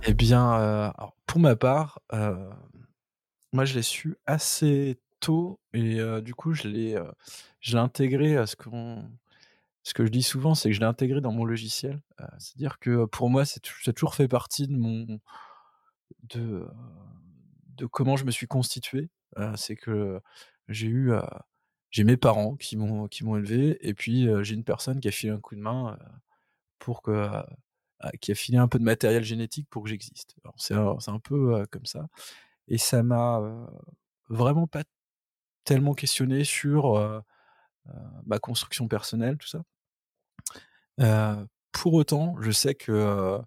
Eh 0.03 0.13
bien, 0.13 0.59
euh, 0.59 0.89
pour 1.27 1.39
ma 1.39 1.55
part, 1.55 1.99
euh, 2.13 2.49
moi 3.53 3.65
je 3.65 3.75
l'ai 3.75 3.81
su 3.81 4.17
assez 4.25 4.99
tôt 5.19 5.59
et 5.73 5.99
du 6.21 6.33
coup 6.33 6.53
je 6.53 6.67
l'ai, 6.67 6.97
je 7.59 7.73
l'ai 7.73 7.79
intégré 7.79 8.37
à 8.37 8.47
ce 8.47 8.55
ce 9.83 9.93
que 9.93 10.05
je 10.05 10.11
dis 10.11 10.23
souvent, 10.23 10.55
c'est 10.55 10.69
que 10.69 10.75
je 10.75 10.79
l'ai 10.79 10.85
intégré 10.85 11.21
dans 11.21 11.31
mon 11.31 11.45
logiciel. 11.45 12.01
C'est-à-dire 12.37 12.79
que 12.79 13.05
pour 13.05 13.29
moi, 13.29 13.45
c'est, 13.45 13.61
toujours 13.61 14.15
fait 14.15 14.27
partie 14.27 14.67
de 14.67 14.75
mon, 14.75 15.19
de, 16.23 16.67
de 17.77 17.85
comment 17.85 18.15
je 18.15 18.25
me 18.25 18.31
suis 18.31 18.47
constitué. 18.47 19.09
c'est 19.55 19.75
que 19.75 20.19
j'ai 20.67 20.87
eu 20.87 21.11
j'ai 21.91 22.03
mes 22.03 22.17
parents 22.17 22.55
qui 22.55 22.77
m'ont 22.77 23.07
qui 23.07 23.23
m'ont 23.23 23.37
élevé 23.37 23.77
et 23.87 23.93
puis 23.93 24.27
j'ai 24.43 24.55
une 24.55 24.63
personne 24.63 24.99
qui 24.99 25.07
a 25.07 25.11
filé 25.11 25.31
un 25.31 25.39
coup 25.39 25.55
de 25.55 25.61
main 25.61 25.97
pour 26.79 27.01
que 27.01 27.29
qui 28.19 28.31
a 28.31 28.35
filé 28.35 28.57
un 28.57 28.67
peu 28.67 28.79
de 28.79 28.83
matériel 28.83 29.23
génétique 29.23 29.67
pour 29.69 29.83
que 29.83 29.89
j'existe. 29.89 30.35
C'est 30.57 30.73
un, 30.73 31.19
peu 31.23 31.65
comme 31.71 31.85
ça 31.85 32.07
et 32.67 32.77
ça 32.77 33.03
m'a 33.03 33.41
vraiment 34.29 34.67
pas 34.67 34.83
tellement 35.63 35.93
questionné 35.93 36.43
sur 36.43 37.23
ma 38.25 38.39
construction 38.39 38.87
personnelle 38.87 39.37
tout 39.37 39.47
ça. 39.47 41.45
pour 41.71 41.93
autant, 41.93 42.35
je 42.41 42.51
sais 42.51 42.75
que 42.75 43.39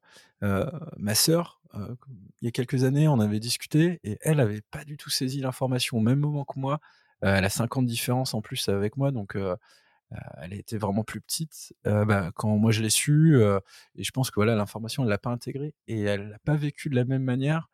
ma 0.97 1.15
sœur 1.15 1.61
il 2.41 2.45
y 2.45 2.49
a 2.49 2.51
quelques 2.51 2.85
années, 2.85 3.09
on 3.09 3.21
avait 3.21 3.41
discuté 3.41 4.01
et 4.05 4.19
elle 4.21 4.41
avait 4.41 4.63
pas 4.71 4.85
du 4.85 4.97
tout 4.97 5.11
saisi 5.11 5.41
l'information 5.41 5.99
au 5.99 6.01
même 6.01 6.19
moment 6.19 6.45
que 6.45 6.59
moi. 6.59 6.81
Euh, 7.25 7.37
elle 7.37 7.45
a 7.45 7.51
50 7.51 7.87
différences 7.87 8.35
en 8.35 8.43
plus 8.43 8.69
avec 8.69 8.97
moi, 8.97 9.11
donc 9.11 9.37
euh, 9.37 9.53
euh, 9.53 9.57
elle 10.39 10.53
était 10.55 10.79
vraiment 10.79 11.05
plus 11.05 11.21
petite. 11.21 11.75
Bah, 11.85 12.31
quand 12.35 12.57
moi 12.57 12.73
je 12.73 12.83
l'ai 12.83 12.91
su, 12.91 13.41
et 13.97 14.05
je 14.05 14.11
pense 14.13 14.31
que 14.31 14.37
voilà 14.37 14.55
l'information 14.55 15.03
elle 15.05 15.09
l'a 15.11 15.19
pas 15.19 15.31
intégrée 15.31 15.75
et 15.87 16.03
elle 16.03 16.31
l'a 16.31 16.39
pas 16.41 16.57
vécu 16.57 16.89
de 16.91 16.97
la 16.97 17.05
même 17.05 17.23
manière. 17.25 17.71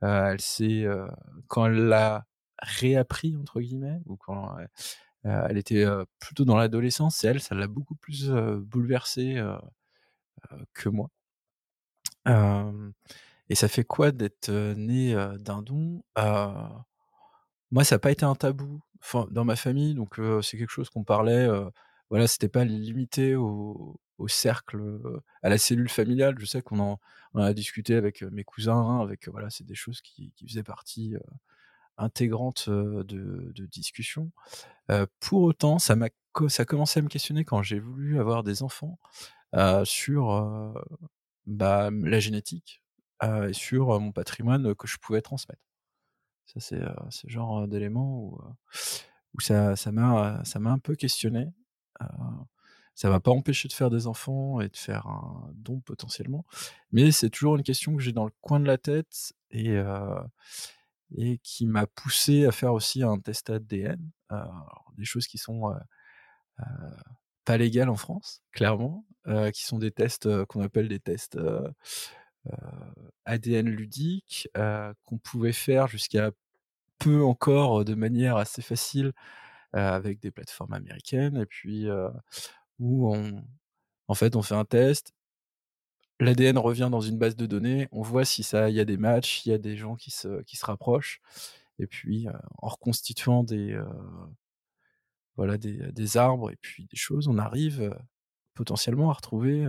elle 0.00 0.40
s'est 0.40 0.86
quand 1.48 1.66
elle 1.66 1.88
l'a 1.88 2.26
réappris 2.60 3.36
entre 3.36 3.60
guillemets 3.60 4.00
ou 4.06 4.16
quand 4.16 4.56
elle 5.24 5.58
était 5.58 5.86
plutôt 6.18 6.44
dans 6.44 6.56
l'adolescence, 6.56 7.22
elle 7.24 7.40
ça 7.40 7.54
l'a 7.54 7.68
beaucoup 7.68 7.94
plus 7.96 8.30
bouleversée 8.30 9.42
que 10.74 10.88
moi. 10.88 11.10
et 13.48 13.54
ça 13.54 13.68
fait 13.68 13.84
quoi 13.84 14.12
d'être 14.12 14.50
né 14.76 15.14
d'un 15.38 15.62
don? 15.62 16.02
Moi, 17.70 17.84
ça 17.84 17.94
n'a 17.94 17.98
pas 18.00 18.10
été 18.10 18.24
un 18.24 18.34
tabou 18.34 18.80
dans 19.30 19.44
ma 19.44 19.56
famille, 19.56 19.94
donc 19.94 20.20
c'est 20.42 20.58
quelque 20.58 20.70
chose 20.70 20.90
qu'on 20.90 21.04
parlait. 21.04 21.48
voilà, 22.10 22.26
c'était 22.26 22.48
pas 22.48 22.64
limité 22.64 23.36
au, 23.36 23.98
cercle, 24.28 24.80
à 25.42 25.48
la 25.48 25.58
cellule 25.58 25.88
familiale. 25.88 26.36
Je 26.38 26.46
sais 26.46 26.62
qu'on 26.62 26.78
en, 26.78 27.00
a 27.34 27.52
discuté 27.52 27.94
avec 27.94 28.22
mes 28.22 28.44
cousins, 28.44 29.00
avec 29.00 29.28
voilà, 29.28 29.50
c'est 29.50 29.66
des 29.66 29.74
choses 29.74 30.00
qui, 30.00 30.32
faisaient 30.46 30.62
partie 30.62 31.14
intégrante 31.98 32.70
de, 32.70 33.02
de 33.54 33.66
discussion. 33.66 34.30
pour 35.20 35.42
autant, 35.42 35.78
ça 35.78 35.96
m'a 35.96 36.08
ça 36.48 36.62
a 36.62 36.64
commencé 36.64 37.00
à 37.00 37.02
me 37.02 37.08
questionner 37.08 37.44
quand 37.44 37.62
j'ai 37.62 37.78
voulu 37.78 38.18
avoir 38.18 38.42
des 38.42 38.62
enfants 38.62 38.98
sur 39.84 40.74
bah, 41.46 41.90
la 41.90 42.20
génétique 42.20 42.82
et 43.22 43.52
sur 43.52 44.00
mon 44.00 44.12
patrimoine 44.12 44.74
que 44.74 44.86
je 44.86 44.98
pouvais 44.98 45.22
transmettre. 45.22 45.62
Ça, 46.46 46.60
c'est 46.60 46.80
ce 47.10 47.28
genre 47.28 47.66
d'élément 47.66 48.38
où, 49.34 49.40
ça 49.40 49.74
m'a 49.92 50.42
un 50.70 50.78
peu 50.78 50.94
questionné. 50.94 51.48
ça 52.94 53.08
m'a 53.08 53.20
pas 53.20 53.30
empêché 53.30 53.68
de 53.68 53.72
faire 53.72 53.90
des 53.90 54.06
enfants 54.06 54.60
et 54.60 54.68
de 54.68 54.76
faire 54.76 55.06
un 55.06 55.50
don 55.54 55.80
potentiellement, 55.80 56.44
mais 56.90 57.10
c'est 57.10 57.30
toujours 57.30 57.56
une 57.56 57.62
question 57.62 57.96
que 57.96 58.02
j'ai 58.02 58.12
dans 58.12 58.26
le 58.26 58.32
coin 58.40 58.60
de 58.60 58.66
la 58.66 58.78
tête 58.78 59.32
et 59.50 59.76
et 61.16 61.38
qui 61.38 61.66
m'a 61.66 61.86
poussé 61.86 62.46
à 62.46 62.52
faire 62.52 62.72
aussi 62.72 63.02
un 63.02 63.18
test 63.18 63.50
ADN, 63.50 64.10
des 64.96 65.04
choses 65.04 65.26
qui 65.26 65.38
sont 65.38 65.74
pas 67.44 67.56
légales 67.56 67.90
en 67.90 67.96
France, 67.96 68.42
clairement, 68.52 69.06
qui 69.52 69.64
sont 69.64 69.78
des 69.78 69.90
tests 69.90 70.44
qu'on 70.46 70.60
appelle 70.60 70.88
des 70.88 71.00
tests 71.00 71.38
ADN 73.24 73.68
ludiques 73.68 74.48
qu'on 75.04 75.18
pouvait 75.18 75.52
faire 75.52 75.86
jusqu'à 75.86 76.32
peu 76.98 77.24
encore 77.24 77.84
de 77.84 77.94
manière 77.94 78.36
assez 78.36 78.62
facile 78.62 79.12
avec 79.72 80.20
des 80.20 80.30
plateformes 80.30 80.74
américaines 80.74 81.36
et 81.36 81.46
puis 81.46 81.86
où 82.78 83.14
on 83.14 83.44
en 84.08 84.14
fait 84.14 84.36
on 84.36 84.42
fait 84.42 84.54
un 84.54 84.64
test. 84.64 85.12
l'ADN 86.20 86.58
revient 86.58 86.88
dans 86.90 87.00
une 87.00 87.18
base 87.18 87.36
de 87.36 87.46
données 87.46 87.88
on 87.92 88.02
voit 88.02 88.24
si 88.24 88.42
ça 88.42 88.70
il 88.70 88.76
y 88.76 88.80
a 88.80 88.84
des 88.84 88.96
matchs 88.96 89.46
il 89.46 89.50
y 89.50 89.54
a 89.54 89.58
des 89.58 89.76
gens 89.76 89.96
qui 89.96 90.10
se 90.10 90.42
qui 90.42 90.56
se 90.56 90.66
rapprochent 90.66 91.20
et 91.78 91.86
puis 91.86 92.26
en 92.58 92.68
reconstituant 92.68 93.44
des 93.44 93.80
voilà 95.36 95.56
des, 95.58 95.92
des, 95.92 96.16
arbres 96.18 96.50
et 96.50 96.56
puis 96.60 96.86
des 96.86 96.96
choses 96.96 97.28
on 97.28 97.38
arrive 97.38 97.96
potentiellement 98.54 99.10
à 99.10 99.14
retrouver 99.14 99.66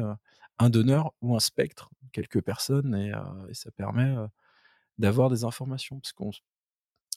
un 0.60 0.70
donneur 0.70 1.13
ou 1.22 1.36
un 1.36 1.39
spectre 1.39 1.89
quelques 2.12 2.42
personnes 2.42 2.96
et, 2.96 3.12
ça 3.54 3.72
permet 3.72 4.16
d'avoir 4.98 5.30
des 5.30 5.44
informations 5.44 6.00
parce 6.00 6.13
qu'on 6.13 6.32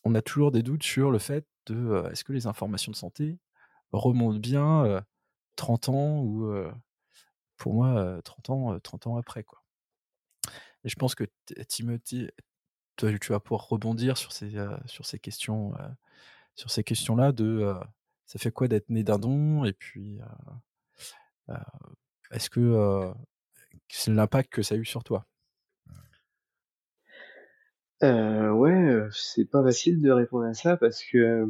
on 0.04 0.14
a 0.14 0.22
toujours 0.22 0.50
des 0.50 0.62
doutes 0.62 0.82
sur 0.82 1.10
le 1.10 1.18
fait 1.18 1.46
de 1.66 2.04
est-ce 2.10 2.24
que 2.24 2.32
les 2.32 2.46
informations 2.46 2.92
de 2.92 2.96
santé 2.96 3.38
remontent 3.92 4.38
bien 4.38 5.04
30 5.56 5.88
ans 5.90 6.20
ou 6.20 6.50
pour 7.56 7.74
moi 7.74 8.20
30 8.24 8.50
ans 8.50 8.80
30 8.80 9.06
ans 9.08 9.16
après 9.16 9.44
quoi. 9.44 9.62
Et 10.84 10.88
je 10.88 10.96
pense 10.96 11.14
que 11.14 11.24
Timothy 11.68 12.28
toi, 12.96 13.10
tu 13.18 13.32
vas 13.32 13.40
pouvoir 13.40 13.68
rebondir 13.68 14.16
sur 14.16 14.32
ces 14.32 14.52
sur 14.86 15.04
ces 15.04 15.18
questions 15.18 15.74
sur 16.54 16.70
ces 16.70 16.84
questions 16.84 17.16
là 17.16 17.32
de 17.32 17.74
ça 18.24 18.38
fait 18.38 18.50
quoi 18.50 18.68
d'être 18.68 18.88
né 18.88 19.02
d'un 19.04 19.18
don 19.18 19.64
et 19.64 19.72
puis 19.72 20.18
est-ce 22.32 22.50
que 22.50 23.12
c'est 23.88 24.10
l'impact 24.10 24.52
que 24.52 24.62
ça 24.62 24.74
a 24.74 24.78
eu 24.78 24.84
sur 24.84 25.04
toi? 25.04 25.26
Euh, 28.02 28.50
ouais, 28.50 29.08
c'est 29.10 29.46
pas 29.46 29.62
facile 29.62 30.02
de 30.02 30.10
répondre 30.10 30.44
à 30.44 30.54
ça 30.54 30.76
parce 30.76 31.02
que 31.02 31.46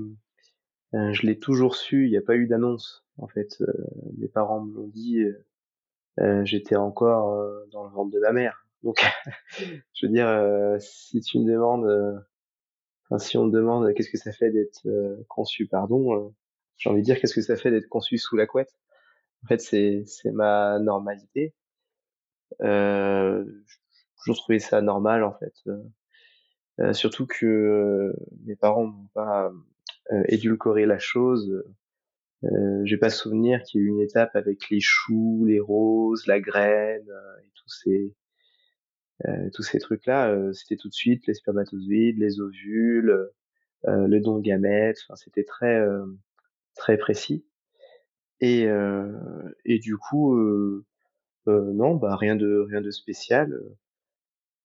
euh, 0.94 1.12
je 1.12 1.26
l'ai 1.26 1.38
toujours 1.38 1.74
su, 1.74 2.06
il 2.06 2.10
n'y 2.10 2.16
a 2.16 2.22
pas 2.22 2.36
eu 2.36 2.46
d'annonce. 2.46 3.04
En 3.18 3.26
fait, 3.26 3.62
mes 4.18 4.28
parents 4.28 4.60
me 4.60 4.74
l'ont 4.74 4.88
dit, 4.88 5.24
j'étais 6.44 6.76
encore 6.76 7.42
dans 7.72 7.84
le 7.84 7.90
ventre 7.90 8.10
de 8.12 8.20
ma 8.20 8.32
mère. 8.32 8.66
Donc, 8.82 9.02
je 9.94 10.06
veux 10.06 10.12
dire, 10.12 10.76
si 10.80 11.20
tu 11.22 11.38
me 11.38 11.50
demandes, 11.50 12.22
enfin, 13.04 13.18
si 13.18 13.38
on 13.38 13.46
me 13.46 13.50
demande 13.50 13.92
qu'est-ce 13.94 14.10
que 14.10 14.18
ça 14.18 14.32
fait 14.32 14.50
d'être 14.50 14.86
conçu, 15.28 15.66
pardon, 15.66 16.34
j'ai 16.76 16.90
envie 16.90 17.00
de 17.00 17.06
dire 17.06 17.18
qu'est-ce 17.18 17.34
que 17.34 17.40
ça 17.40 17.56
fait 17.56 17.70
d'être 17.70 17.88
conçu 17.88 18.18
sous 18.18 18.36
la 18.36 18.46
couette. 18.46 18.76
En 19.44 19.48
fait, 19.48 19.60
c'est 19.60 20.32
ma 20.32 20.78
normalité. 20.78 21.54
Euh, 22.62 23.44
j'ai 23.44 24.04
toujours 24.18 24.36
trouvé 24.36 24.58
ça 24.58 24.80
normal 24.80 25.24
en 25.24 25.32
fait. 25.32 25.54
Euh, 26.80 26.92
surtout 26.92 27.26
que 27.26 27.46
euh, 27.46 28.12
mes 28.44 28.56
parents 28.56 28.86
n'ont 28.86 29.08
pas 29.14 29.52
euh, 30.12 30.22
édulcoré 30.28 30.86
la 30.86 30.98
chose. 30.98 31.64
Euh, 32.44 32.82
j'ai 32.84 32.98
pas 32.98 33.10
souvenir 33.10 33.62
qu'il 33.62 33.80
y 33.80 33.84
ait 33.84 33.86
eu 33.86 33.90
une 33.90 34.00
étape 34.00 34.36
avec 34.36 34.68
les 34.70 34.80
choux, 34.80 35.44
les 35.46 35.60
roses, 35.60 36.26
la 36.26 36.40
graine 36.40 37.08
et 37.42 37.50
tous 37.54 37.68
ces 39.62 39.78
trucs-là. 39.78 40.52
c'était 40.52 40.76
tout 40.76 40.88
de 40.88 40.94
suite 40.94 41.26
les 41.26 41.34
spermatozoïdes, 41.34 42.18
les 42.18 42.40
ovules, 42.40 43.30
le 43.84 44.20
don 44.20 44.36
de 44.36 44.42
gamètes. 44.42 44.98
Enfin, 45.08 45.16
c'était 45.16 45.44
très 45.44 45.80
précis. 46.98 47.46
Et 48.40 48.68
du 49.78 49.96
coup, 49.96 50.36
non, 51.46 51.94
bah 51.96 52.16
rien 52.16 52.36
de 52.36 52.66
rien 52.68 52.80
de 52.80 52.90
spécial. 52.90 53.58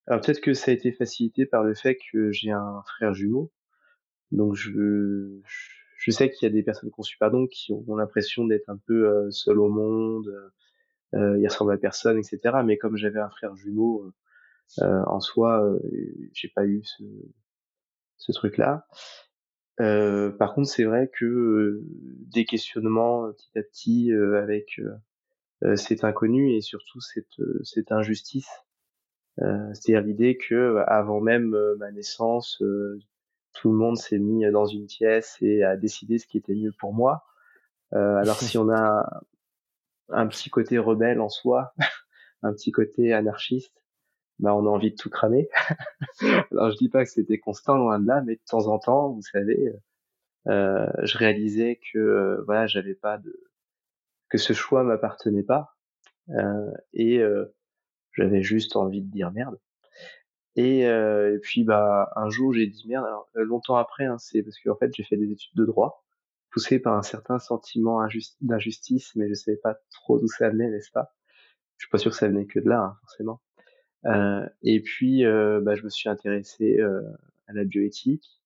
Alors 0.07 0.21
peut-être 0.21 0.41
que 0.41 0.53
ça 0.53 0.71
a 0.71 0.73
été 0.73 0.91
facilité 0.91 1.45
par 1.45 1.63
le 1.63 1.73
fait 1.73 1.97
que 2.11 2.31
j'ai 2.31 2.51
un 2.51 2.81
frère 2.85 3.13
jumeau. 3.13 3.51
Donc 4.31 4.55
je, 4.55 5.39
je 5.97 6.11
sais 6.11 6.31
qu'il 6.31 6.47
y 6.47 6.51
a 6.51 6.53
des 6.53 6.63
personnes 6.63 6.89
conçues 6.91 7.17
par 7.17 7.31
don 7.31 7.47
qui 7.47 7.73
ont 7.73 7.95
l'impression 7.95 8.45
d'être 8.45 8.69
un 8.69 8.77
peu 8.77 9.07
euh, 9.07 9.31
seules 9.31 9.59
au 9.59 9.69
monde, 9.69 10.27
euh, 11.13 11.37
ils 11.39 11.47
ressemblent 11.47 11.73
à 11.73 11.77
personne, 11.77 12.17
etc. 12.17 12.39
Mais 12.65 12.77
comme 12.77 12.97
j'avais 12.97 13.19
un 13.19 13.29
frère 13.29 13.55
jumeau, 13.55 14.11
en 14.79 15.19
soi, 15.19 15.69
j'ai 16.33 16.47
pas 16.47 16.65
eu 16.65 16.81
ce, 16.83 17.03
ce 18.17 18.31
truc-là. 18.31 18.87
Par 19.77 20.53
contre, 20.53 20.69
c'est 20.69 20.83
vrai 20.83 21.09
que 21.11 21.81
des 22.31 22.45
questionnements 22.45 23.31
petit 23.31 23.57
à 23.57 23.63
petit 23.63 24.11
avec 24.13 24.79
cet 25.75 26.03
inconnu 26.03 26.55
et 26.55 26.61
surtout 26.61 26.99
cette, 27.01 27.91
injustice, 27.91 28.49
c'est-à-dire 29.37 30.01
l'idée 30.01 30.37
que 30.37 30.83
avant 30.87 31.19
même 31.19 31.55
ma 31.77 31.91
naissance, 31.91 32.61
tout 33.53 33.71
le 33.71 33.77
monde 33.77 33.97
s'est 33.97 34.19
mis 34.19 34.49
dans 34.51 34.65
une 34.65 34.85
pièce 34.85 35.37
et 35.41 35.63
a 35.63 35.75
décidé 35.77 36.17
ce 36.17 36.27
qui 36.27 36.37
était 36.37 36.55
mieux 36.55 36.71
pour 36.71 36.93
moi. 36.93 37.23
Euh, 37.93 38.15
alors 38.17 38.37
si 38.37 38.57
on 38.57 38.69
a 38.69 39.21
un 40.09 40.27
petit 40.27 40.49
côté 40.49 40.77
rebelle 40.77 41.19
en 41.19 41.29
soi, 41.29 41.73
un 42.43 42.53
petit 42.53 42.71
côté 42.71 43.13
anarchiste, 43.13 43.80
bah 44.41 44.55
on 44.55 44.65
a 44.65 44.69
envie 44.69 44.91
de 44.91 44.95
tout 44.95 45.09
cramer. 45.09 45.49
alors 46.51 46.71
je 46.71 46.77
dis 46.77 46.89
pas 46.89 47.03
que 47.03 47.09
c'était 47.11 47.39
constant 47.39 47.77
loin 47.77 47.99
de 47.99 48.07
là, 48.07 48.21
mais 48.25 48.35
de 48.35 48.41
temps 48.47 48.67
en 48.67 48.79
temps, 48.79 49.09
vous 49.11 49.21
savez, 49.21 49.71
euh, 50.47 50.87
je 51.03 51.17
réalisais 51.17 51.79
que 51.93 51.99
euh, 51.99 52.43
voilà, 52.45 52.67
j'avais 52.67 52.95
pas 52.95 53.17
de 53.17 53.33
que 54.29 54.37
ce 54.37 54.53
choix 54.53 54.83
m'appartenait 54.83 55.43
pas 55.43 55.75
euh, 56.29 56.71
et 56.93 57.19
euh, 57.19 57.45
j'avais 58.13 58.43
juste 58.43 58.75
envie 58.75 59.01
de 59.01 59.11
dire 59.11 59.31
merde. 59.31 59.59
Et, 60.55 60.87
euh, 60.87 61.39
puis 61.41 61.63
bah 61.63 62.11
un 62.15 62.29
jour 62.29 62.53
j'ai 62.53 62.67
dit 62.67 62.87
merde. 62.87 63.05
Alors 63.05 63.29
euh, 63.37 63.43
longtemps 63.43 63.75
après, 63.77 64.05
hein, 64.05 64.17
c'est 64.17 64.43
parce 64.43 64.59
qu'en 64.59 64.75
fait 64.75 64.93
j'ai 64.95 65.03
fait 65.03 65.17
des 65.17 65.31
études 65.31 65.55
de 65.55 65.65
droit, 65.65 66.03
poussé 66.51 66.79
par 66.79 66.95
un 66.97 67.03
certain 67.03 67.39
sentiment 67.39 68.05
d'injustice, 68.41 69.15
mais 69.15 69.29
je 69.29 69.33
savais 69.33 69.57
pas 69.57 69.75
trop 69.91 70.19
d'où 70.19 70.27
ça 70.27 70.49
venait, 70.49 70.69
n'est-ce 70.69 70.91
pas? 70.91 71.13
Je 71.77 71.85
suis 71.85 71.91
pas 71.91 71.97
sûr 71.97 72.11
que 72.11 72.17
ça 72.17 72.27
venait 72.27 72.45
que 72.45 72.59
de 72.59 72.69
là, 72.69 72.81
hein, 72.81 72.97
forcément. 73.01 73.41
Euh, 74.05 74.47
et 74.63 74.81
puis 74.81 75.25
euh, 75.25 75.61
bah, 75.61 75.75
je 75.75 75.83
me 75.83 75.89
suis 75.89 76.09
intéressé 76.09 76.79
euh, 76.79 77.01
à 77.47 77.53
la 77.53 77.63
bioéthique 77.63 78.41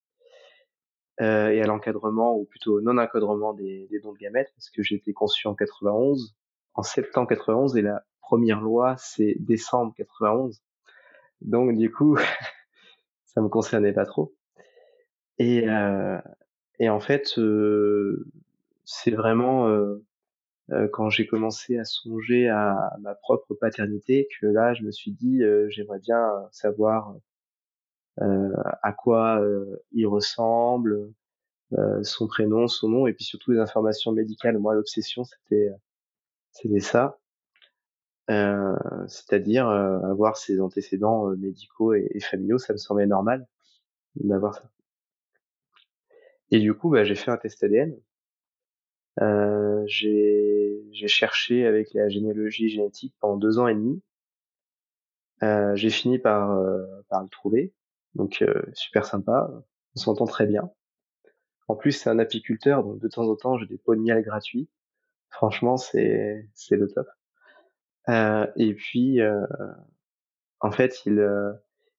et 1.22 1.62
à 1.62 1.66
l'encadrement, 1.66 2.36
ou 2.36 2.44
plutôt 2.44 2.82
non-encadrement 2.82 3.54
des, 3.54 3.88
des 3.90 4.02
dons 4.02 4.12
de 4.12 4.18
gamètes, 4.18 4.52
parce 4.54 4.70
que 4.70 4.84
j'ai 4.84 4.96
été 4.96 5.14
conçu 5.14 5.48
en 5.48 5.56
91, 5.56 6.36
en 6.74 6.84
septembre 6.84 7.30
91, 7.30 7.78
et 7.78 7.82
la 7.82 8.04
première 8.20 8.60
loi 8.60 8.96
c'est 8.98 9.38
décembre 9.40 9.94
91. 9.96 10.62
Donc 11.40 11.78
du 11.78 11.90
coup, 11.90 12.18
ça 13.26 13.42
me 13.42 13.48
concernait 13.48 13.94
pas 13.94 14.06
trop. 14.06 14.36
Et, 15.38 15.70
euh, 15.70 16.20
et 16.80 16.90
en 16.90 17.00
fait, 17.00 17.38
euh, 17.38 18.26
c'est 18.84 19.12
vraiment 19.12 19.68
euh, 19.68 20.04
quand 20.92 21.10
j'ai 21.10 21.28
commencé 21.28 21.78
à 21.78 21.86
songer 21.86 22.50
à 22.50 22.96
ma 23.02 23.16
propre 23.16 23.54
paternité 23.54 24.28
que 24.40 24.48
là, 24.48 24.74
je 24.74 24.84
me 24.84 24.92
suis 24.92 25.12
dit, 25.12 25.44
euh, 25.44 25.70
j'aimerais 25.70 26.00
bien 26.00 26.28
savoir 26.52 27.16
euh, 28.22 28.54
à 28.82 28.94
quoi 28.94 29.42
il 29.92 30.08
ressemble, 30.08 31.12
son 32.04 32.28
prénom, 32.28 32.68
son 32.68 32.90
nom, 32.90 33.08
et 33.08 33.14
puis 33.14 33.26
surtout 33.26 33.52
les 33.52 33.60
informations 33.60 34.12
médicales. 34.12 34.58
Moi, 34.58 34.74
l'obsession, 34.76 35.24
c'était 35.24 35.72
c'était 36.52 36.80
ça. 36.80 37.20
Euh, 38.32 38.76
c'est-à-dire 39.08 39.68
euh, 39.68 40.00
avoir 40.10 40.38
ses 40.38 40.60
antécédents 40.60 41.30
euh, 41.30 41.36
médicaux 41.36 41.94
et, 41.94 42.10
et, 42.12 42.20
familiaux, 42.20 42.58
ça 42.58 42.74
me 42.74 42.78
semblait 42.78 43.06
normal 43.06 43.48
d'avoir 44.16 44.56
ça. 44.56 44.72
Et 46.50 46.60
du 46.60 46.74
coup, 46.74 46.90
bah, 46.90 47.04
j'ai 47.04 47.16
fait 47.16 47.30
un 47.30 47.38
test 47.38 47.64
ADN. 47.64 47.96
J'ai 49.88 51.08
cherché 51.08 51.66
avec 51.66 51.94
la 51.94 52.10
généalogie 52.10 52.70
génétique 52.70 53.16
pendant 53.20 53.38
deux 53.38 53.60
ans 53.60 53.68
et 53.68 53.76
demi. 53.76 54.02
j'ai 55.76 55.90
fini 55.90 56.20
par, 56.20 56.60
par 57.10 57.24
le 57.24 57.30
trouver, 57.30 57.74
donc 58.16 58.44
super 58.74 59.06
sympa, 59.06 59.50
on 59.96 60.00
s'entend 60.00 60.26
très 60.26 60.46
bien. 60.46 60.70
En 61.68 61.76
plus, 61.76 61.94
c'est 61.94 62.10
un 62.10 62.20
apiculteur, 62.20 62.84
donc 62.84 63.00
de 63.00 63.08
temps 63.08 63.28
en 63.28 63.36
temps, 63.36 63.58
j'ai 63.58 63.66
des 63.66 63.78
pots 63.78 63.96
de 63.96 64.02
miel 64.02 64.22
gratuits. 64.24 64.70
Franchement, 65.30 65.78
c'est 65.78 66.48
le 66.72 66.88
top. 66.88 67.08
Euh, 68.10 68.48
et 68.56 68.74
puis, 68.74 69.22
euh, 69.22 69.46
en 70.60 70.72
fait, 70.72 71.06
il, 71.06 71.20
euh, 71.20 71.52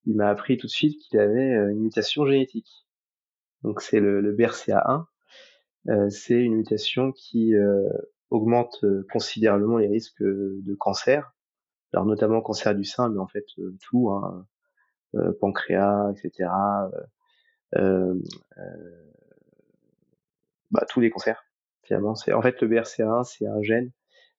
il 0.05 0.17
m'a 0.17 0.29
appris 0.29 0.57
tout 0.57 0.67
de 0.67 0.73
suite 0.73 1.01
qu'il 1.01 1.19
avait 1.19 1.53
une 1.53 1.81
mutation 1.81 2.27
génétique. 2.27 2.87
Donc 3.63 3.83
c'est 3.83 4.01
le, 4.01 4.21
le 4.21 4.33
BRCA1. 4.35 5.07
C'est 6.11 6.35
une 6.35 6.57
mutation 6.57 7.13
qui 7.13 7.55
augmente 8.31 8.85
considérablement 9.13 9.79
les 9.79 9.89
risques 9.89 10.23
de 10.23 10.75
cancer. 10.75 11.33
Alors 11.93 12.07
notamment 12.07 12.41
cancer 12.41 12.75
du 12.75 12.85
sein, 12.85 13.09
mais 13.09 13.19
en 13.19 13.27
fait 13.27 13.47
tout, 13.81 14.11
hein, 14.11 14.47
pancréas, 15.41 16.13
etc. 16.13 16.51
bah, 20.71 20.85
tous 20.89 21.01
les 21.01 21.11
cancers. 21.11 21.45
Finalement, 21.83 22.13
en 22.13 22.43
fait 22.43 22.61
le 22.61 22.69
BRCA1, 22.69 23.25
c'est 23.25 23.47
un 23.47 23.63
gène 23.63 23.93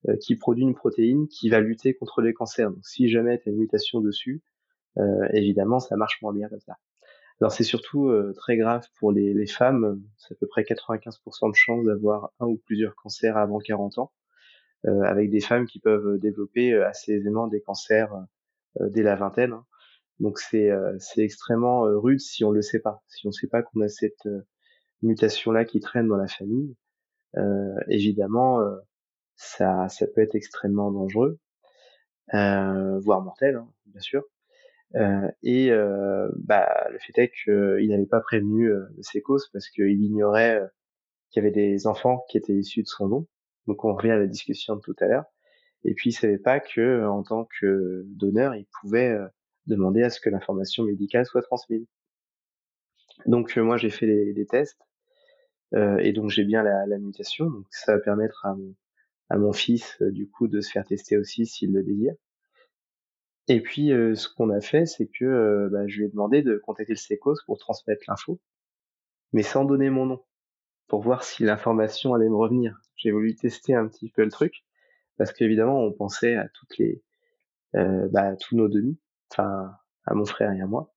euh, 0.08 0.16
qui 0.18 0.36
produit 0.36 0.64
une 0.64 0.76
protéine 0.76 1.28
qui 1.28 1.50
va 1.50 1.60
lutter 1.60 1.96
contre 1.96 2.22
les 2.22 2.34
cancers. 2.34 2.70
Donc 2.70 2.86
si 2.86 3.10
jamais 3.10 3.40
tu 3.40 3.50
as 3.50 3.52
une 3.52 3.58
mutation 3.58 4.00
dessus, 4.00 4.44
euh, 4.98 5.28
évidemment 5.34 5.80
ça 5.80 5.96
marche 5.96 6.22
moins 6.22 6.34
bien 6.34 6.48
comme 6.50 6.60
ça. 6.60 6.78
Alors 7.40 7.52
c'est 7.52 7.64
surtout 7.64 8.10
euh, 8.10 8.34
très 8.36 8.58
grave 8.58 8.88
pour 9.00 9.12
les, 9.12 9.48
femmes, 9.48 10.02
c'est 10.18 10.34
à 10.34 10.38
peu 10.40 10.48
près 10.48 10.64
95% 10.64 11.50
de 11.52 11.56
chances 11.56 11.86
d'avoir 11.86 12.32
un 12.40 12.48
ou 12.48 12.58
plusieurs 12.66 12.96
cancers 12.96 13.38
avant 13.38 13.60
40 13.60 14.00
ans, 14.00 14.12
euh, 14.88 15.02
avec 15.04 15.30
des 15.30 15.40
femmes 15.40 15.68
qui 15.68 15.80
peuvent 15.80 16.20
développer 16.20 16.74
assez 16.76 17.14
aisément 17.14 17.48
des 17.48 17.62
cancers 17.62 18.14
euh, 18.82 18.90
dès 18.90 19.04
la 19.04 19.16
vingtaine. 19.16 19.54
Hein. 19.54 19.66
Donc 20.20 20.40
c'est 20.40 20.72
extrêmement 21.18 21.82
rude 21.82 22.20
si 22.20 22.44
on 22.44 22.50
le 22.50 22.64
sait 22.64 22.80
pas, 22.80 23.04
si 23.08 23.28
on 23.28 23.30
ne 23.30 23.34
sait 23.34 23.48
pas 23.48 23.62
qu'on 23.62 23.82
a 23.82 23.88
cette 23.88 24.28
mutation 25.04 25.52
là 25.52 25.64
qui 25.64 25.80
traîne 25.80 26.08
dans 26.08 26.18
la 26.18 26.28
famille. 26.28 26.76
évidemment, 27.88 28.60
ça, 29.38 29.88
ça 29.90 30.08
peut 30.08 30.22
être 30.22 30.36
extrêmement 30.36 30.92
dangereux, 30.92 31.40
euh, 32.34 33.00
voire 33.00 33.22
mortel, 33.22 33.56
hein, 33.56 33.70
bien 33.86 34.02
sûr. 34.02 34.24
Euh, 34.96 35.30
et 35.44 35.72
euh, 35.72 36.30
bah, 36.36 36.88
le 36.92 37.00
fait 37.00 37.18
est 37.22 37.32
qu'il 37.32 37.90
n'avait 37.90 38.06
pas 38.06 38.22
prévenu 38.22 38.72
euh, 38.72 38.86
ses 39.02 39.22
causes 39.22 39.50
parce 39.52 39.70
qu'il 39.70 40.02
ignorait 40.02 40.62
euh, 40.62 40.68
qu'il 41.30 41.44
y 41.44 41.46
avait 41.46 41.54
des 41.54 41.88
enfants 41.88 42.26
qui 42.30 42.38
étaient 42.38 42.56
issus 42.56 42.84
de 42.84 42.88
son 42.88 43.10
don. 43.10 43.28
Donc 43.68 43.84
on 43.84 43.94
revient 43.94 44.12
à 44.12 44.18
la 44.18 44.28
discussion 44.28 44.76
de 44.76 44.82
tout 44.82 44.96
à 45.00 45.08
l'heure. 45.08 45.26
Et 45.84 45.94
puis 45.94 46.12
il 46.12 46.14
savait 46.14 46.38
pas 46.38 46.60
que 46.60 47.06
en 47.06 47.24
tant 47.24 47.48
que 47.60 48.04
donneur, 48.08 48.56
il 48.56 48.66
pouvait 48.82 49.16
demander 49.68 50.04
à 50.04 50.10
ce 50.10 50.20
que 50.22 50.30
l'information 50.30 50.84
médicale 50.84 51.26
soit 51.26 51.42
transmise. 51.42 51.86
Donc 53.26 53.56
moi 53.58 53.78
j'ai 53.78 53.90
fait 53.90 54.06
les, 54.06 54.46
tests 54.46 54.82
et 55.74 56.14
donc 56.14 56.30
j'ai 56.30 56.46
bien 56.46 56.64
la, 56.64 56.98
mutation. 56.98 57.50
Donc 57.50 57.66
ça 57.72 57.94
va 57.94 58.00
permettre 58.00 58.48
à 59.30 59.38
mon, 59.38 59.54
fils 59.54 59.98
euh, 60.02 60.12
du 60.12 60.30
coup 60.30 60.48
de 60.48 60.62
se 60.62 60.72
faire 60.72 60.86
tester 60.86 61.18
aussi 61.18 61.46
s'il 61.46 61.74
le 61.74 61.84
désire. 61.84 62.14
Et 63.48 63.62
puis 63.62 63.92
euh, 63.92 64.16
ce 64.16 64.28
qu'on 64.28 64.50
a 64.50 64.62
fait, 64.62 64.86
c'est 64.86 65.08
que 65.08 65.26
euh, 65.26 65.70
bah, 65.72 65.88
je 65.88 66.00
lui 66.00 66.06
ai 66.06 66.10
demandé 66.10 66.42
de 66.42 66.58
contacter 66.58 66.94
le 66.94 66.98
SECOS 66.98 67.38
pour 67.46 67.58
transmettre 67.58 68.04
l'info, 68.08 68.40
mais 69.34 69.44
sans 69.44 69.66
donner 69.66 69.90
mon 69.90 70.06
nom, 70.06 70.24
pour 70.88 71.02
voir 71.02 71.24
si 71.24 71.44
l'information 71.44 72.14
allait 72.14 72.30
me 72.30 72.36
revenir. 72.36 72.80
J'ai 72.96 73.12
voulu 73.12 73.36
tester 73.36 73.74
un 73.74 73.88
petit 73.88 74.10
peu 74.10 74.24
le 74.24 74.32
truc, 74.32 74.66
parce 75.18 75.32
qu'évidemment 75.32 75.82
on 75.82 75.94
pensait 75.94 76.36
à 76.36 76.50
toutes 76.50 76.78
les, 76.78 77.02
euh, 77.76 78.08
bah, 78.12 78.36
tous 78.36 78.56
nos 78.56 78.68
demi, 78.68 79.00
enfin 79.32 79.72
à 80.06 80.14
mon 80.14 80.26
frère 80.26 80.52
et 80.52 80.62
à 80.62 80.68
moi. 80.68 80.94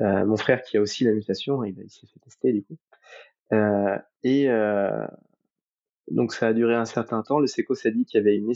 Euh, 0.00 0.24
mon 0.24 0.36
frère 0.36 0.62
qui 0.62 0.76
a 0.76 0.80
aussi 0.80 1.04
la 1.04 1.12
mutation, 1.12 1.64
il, 1.64 1.74
s'est 1.90 2.06
fait 2.06 2.20
tester 2.20 2.52
du 2.52 2.62
coup. 2.62 2.76
Euh, 3.52 3.98
et, 4.22 4.48
donc 6.10 6.32
ça 6.32 6.48
a 6.48 6.52
duré 6.52 6.74
un 6.74 6.84
certain 6.84 7.22
temps. 7.22 7.38
Le 7.38 7.46
SECOS 7.46 7.86
a 7.86 7.90
dit 7.90 8.04
qu'il 8.04 8.18
y 8.18 8.20
avait 8.20 8.36
une 8.36 8.52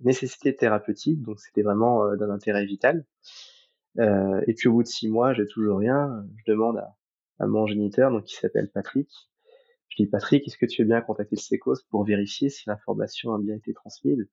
nécessité 0.00 0.56
thérapeutique, 0.56 1.22
donc 1.22 1.40
c'était 1.40 1.62
vraiment 1.62 2.04
euh, 2.04 2.16
d'un 2.16 2.30
intérêt 2.30 2.64
vital. 2.64 3.04
Euh, 3.98 4.40
et 4.46 4.54
puis 4.54 4.68
au 4.68 4.72
bout 4.72 4.82
de 4.82 4.88
six 4.88 5.08
mois, 5.08 5.32
j'ai 5.34 5.46
toujours 5.46 5.78
rien. 5.78 6.24
Je 6.36 6.52
demande 6.52 6.82
à, 7.38 7.46
mon 7.46 7.66
géniteur, 7.66 8.10
donc 8.10 8.24
qui 8.24 8.36
s'appelle 8.36 8.70
Patrick. 8.70 9.10
Je 9.88 10.02
dis 10.02 10.08
Patrick, 10.08 10.46
est-ce 10.46 10.56
que 10.56 10.66
tu 10.66 10.82
veux 10.82 10.88
bien 10.88 11.00
contacter 11.00 11.36
le 11.36 11.40
SECOS 11.40 11.82
pour 11.90 12.04
vérifier 12.04 12.48
si 12.50 12.68
l'information 12.68 13.34
a 13.34 13.38
bien 13.38 13.56
été 13.56 13.72
transmise? 13.72 14.28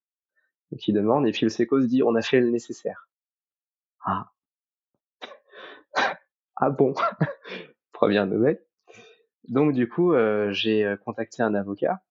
Donc 0.71 0.87
il 0.87 0.93
demande, 0.93 1.27
et 1.27 1.31
puis 1.31 1.45
le 1.45 1.49
SECOS 1.49 1.87
dit 1.87 2.03
on 2.03 2.15
a 2.15 2.21
fait 2.21 2.39
le 2.39 2.49
nécessaire. 2.49 3.09
Ah. 4.05 4.31
ah 6.55 6.69
bon? 6.69 6.93
Première 7.91 8.27
nouvelle. 8.27 8.61
Donc 9.47 9.73
du 9.73 9.87
coup, 9.87 10.13
euh, 10.13 10.51
j'ai 10.51 10.95
contacté 11.05 11.43
un 11.43 11.53
avocat 11.53 12.01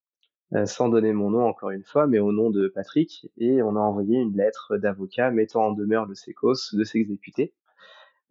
sans 0.67 0.89
donner 0.89 1.13
mon 1.13 1.31
nom 1.31 1.47
encore 1.47 1.71
une 1.71 1.85
fois, 1.85 2.07
mais 2.07 2.19
au 2.21 2.33
nom 2.33 2.51
de 2.51 2.69
Patrick, 2.69 3.29
et 3.39 3.63
on 3.63 3.77
a 3.77 3.81
envoyé 3.81 4.19
une 4.19 4.37
lettre 4.37 4.77
d'avocat 4.77 5.31
mettant 5.31 5.67
en 5.67 5.73
demeure 5.73 6.07
le 6.07 6.15
SECOS 6.15 6.75
de 6.75 6.85
s'exécuter, 6.85 7.55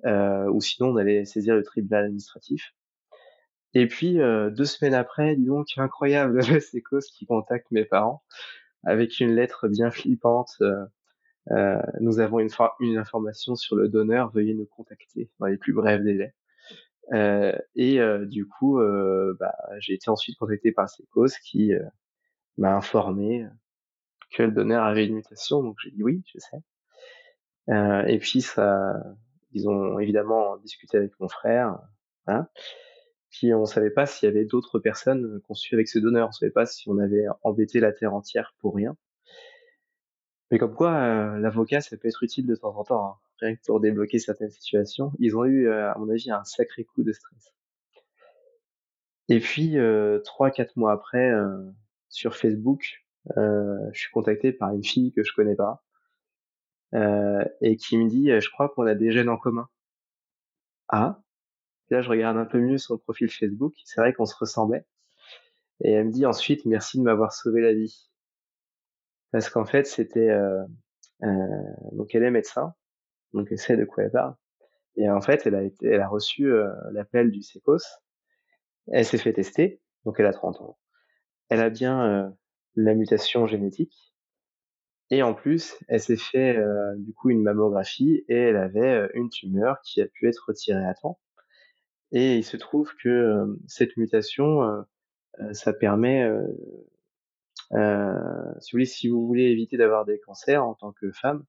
euh, 0.06 0.50
ou 0.50 0.62
sinon 0.62 0.90
on 0.90 0.98
allait 0.98 1.26
saisir 1.26 1.56
le 1.56 1.64
tribunal 1.64 2.06
administratif. 2.06 2.74
Et 3.74 3.88
puis 3.88 4.22
euh, 4.22 4.50
deux 4.52 4.66
semaines 4.66 4.94
après, 4.94 5.36
dis 5.36 5.46
donc, 5.46 5.68
incroyable, 5.78 6.40
le 6.50 6.60
SECOS 6.60 7.08
qui 7.14 7.26
contacte 7.26 7.68
mes 7.72 7.86
parents 7.86 8.24
avec 8.86 9.20
une 9.20 9.34
lettre 9.36 9.68
bien 9.68 9.92
flippante, 9.92 10.56
euh, 10.62 10.86
Euh, 11.52 11.82
nous 12.00 12.20
avons 12.20 12.40
une, 12.40 12.50
une, 12.80 12.98
information 12.98 13.56
sur 13.56 13.76
le 13.76 13.90
donneur, 13.90 14.32
veuillez 14.32 14.54
nous 14.54 14.66
contacter 14.66 15.30
dans 15.40 15.48
les 15.48 15.58
plus 15.58 15.74
brefs 15.74 16.02
délais. 16.02 16.34
Euh, 17.14 17.54
et 17.76 18.00
euh, 18.00 18.26
du 18.26 18.48
coup, 18.48 18.80
euh, 18.80 19.36
bah, 19.40 19.54
j'ai 19.80 19.94
été 19.94 20.10
ensuite 20.10 20.38
contacté 20.38 20.72
par 20.72 20.90
Secos 20.90 21.38
qui 21.44 21.74
euh, 21.74 21.84
m'a 22.58 22.76
informé 22.76 23.46
que 24.32 24.44
le 24.44 24.52
donneur 24.52 24.84
avait 24.84 25.06
une 25.06 25.16
mutation, 25.16 25.64
donc 25.64 25.78
j'ai 25.84 25.92
dit 25.92 26.04
oui, 26.04 26.24
je 26.34 26.40
sais. 26.40 26.58
et 28.08 28.20
puis 28.20 28.42
ça, 28.42 28.94
ils 29.52 29.70
ont 29.70 30.00
évidemment 30.00 30.58
discuté 30.58 30.98
avec 30.98 31.20
mon 31.20 31.28
frère, 31.28 31.80
hein, 32.28 32.48
puis 33.30 33.54
on 33.54 33.66
savait 33.66 33.90
pas 33.90 34.06
s'il 34.06 34.28
y 34.28 34.32
avait 34.32 34.46
d'autres 34.46 34.80
personnes 34.80 35.42
conçues 35.48 35.74
avec 35.74 35.88
ce 35.88 36.00
donneur, 36.00 36.30
on 36.30 36.32
savait 36.32 36.52
pas 36.52 36.68
si 36.68 36.88
on 36.88 37.00
avait 37.00 37.26
embêté 37.42 37.80
la 37.80 37.92
terre 37.92 38.14
entière 38.14 38.56
pour 38.60 38.76
rien. 38.76 38.96
Mais 40.52 40.60
comme 40.60 40.76
quoi, 40.76 40.94
euh, 40.94 41.40
l'avocat, 41.40 41.82
ça 41.82 41.98
peut 41.98 42.08
être 42.08 42.22
utile 42.22 42.46
de 42.46 42.56
temps 42.56 42.78
en 42.78 42.84
temps, 42.84 43.06
hein, 43.08 43.16
rien 43.40 43.56
que 43.56 43.62
pour 43.66 43.80
débloquer 43.80 44.20
certaines 44.20 44.52
situations. 44.52 45.12
Ils 45.18 45.36
ont 45.36 45.46
eu, 45.46 45.68
euh, 45.68 45.92
à 45.92 45.98
mon 45.98 46.08
avis, 46.10 46.30
un 46.30 46.44
sacré 46.44 46.84
coup 46.84 47.02
de 47.02 47.12
stress. 47.12 47.56
Et 49.30 49.40
puis, 49.40 49.80
euh, 49.80 50.20
trois, 50.20 50.52
quatre 50.52 50.78
mois 50.78 50.92
après, 50.92 51.32
sur 52.14 52.36
Facebook, 52.36 53.06
je 53.36 53.92
suis 53.94 54.12
contacté 54.12 54.52
par 54.54 54.74
une 54.74 54.84
fille 54.84 55.14
que 55.14 55.24
je 55.24 55.34
connais 55.34 55.56
pas 55.56 55.84
et 57.62 57.76
qui 57.78 57.98
me 57.98 58.08
dit, 58.08 58.30
je 58.30 58.50
crois 58.50 58.70
qu'on 58.70 58.86
a 58.86 58.96
des 58.96 59.12
gènes 59.12 59.30
en 59.30 59.38
commun. 59.38 59.68
Ah, 60.90 61.24
là, 61.90 62.02
je 62.02 62.10
regarde 62.10 62.38
un 62.38 62.46
peu 62.46 62.60
mieux 62.60 62.78
son 62.78 62.98
profil 62.98 63.30
Facebook. 63.30 63.74
C'est 63.86 64.02
vrai 64.02 64.14
qu'on 64.14 64.26
se 64.26 64.36
ressemblait. 64.36 64.86
Et 65.82 65.92
elle 65.92 66.08
me 66.08 66.12
dit 66.12 66.26
ensuite, 66.26 66.66
merci 66.66 66.98
de 66.98 67.04
m'avoir 67.04 67.34
sauvé 67.34 67.62
la 67.62 67.74
vie. 67.74 68.10
Parce 69.32 69.50
qu'en 69.50 69.66
fait, 69.66 69.88
c'était... 69.88 70.30
Euh, 70.30 70.64
euh, 71.24 71.30
donc 71.94 72.14
elle 72.16 72.24
est 72.24 72.32
médecin, 72.32 72.74
donc 73.34 73.48
elle 73.52 73.58
sait 73.58 73.78
de 73.78 73.86
quoi 73.86 74.04
elle 74.04 74.12
parle. 74.12 74.36
Et 74.96 75.10
en 75.10 75.22
fait, 75.22 75.48
elle 75.48 76.02
a, 76.02 76.08
reçu 76.08 76.52
euh, 76.52 76.72
l'appel 76.92 77.32
du 77.32 77.42
SECOS. 77.42 77.80
Elle 78.92 79.06
s'est 79.06 79.18
fait 79.18 79.34
tester, 79.34 79.82
donc 80.06 80.20
elle 80.20 80.26
a 80.26 80.34
30 80.34 80.62
ans. 80.62 80.78
Elle 81.54 81.62
a 81.62 81.70
bien 81.70 82.34
la 82.76 82.96
mutation 82.96 83.46
génétique. 83.46 84.16
Et 85.12 85.22
en 85.22 85.36
plus, 85.36 85.78
elle 85.88 86.00
s'est 86.00 86.18
fait 86.18 86.58
du 86.98 87.14
coup 87.14 87.30
une 87.30 87.44
mammographie 87.44 88.26
et 88.28 88.36
elle 88.36 88.58
avait 88.58 89.08
une 89.14 89.30
tumeur 89.30 89.80
qui 89.84 90.02
a 90.02 90.08
pu 90.08 90.28
être 90.28 90.46
retirée 90.48 90.84
à 90.84 90.96
temps. 90.96 91.20
Et 92.12 92.38
il 92.38 92.44
se 92.44 92.58
trouve 92.58 92.96
que 92.96 93.46
cette 93.68 93.98
mutation, 93.98 94.84
ça 95.52 95.74
permet, 95.74 96.28
si 97.70 97.78
vous 97.78 98.72
voulez, 98.72 98.86
si 98.86 99.08
vous 99.08 99.28
voulez 99.28 99.44
éviter 99.44 99.78
d'avoir 99.78 100.06
des 100.06 100.20
cancers 100.22 100.66
en 100.66 100.74
tant 100.74 100.92
que 100.92 101.12
femme, 101.12 101.46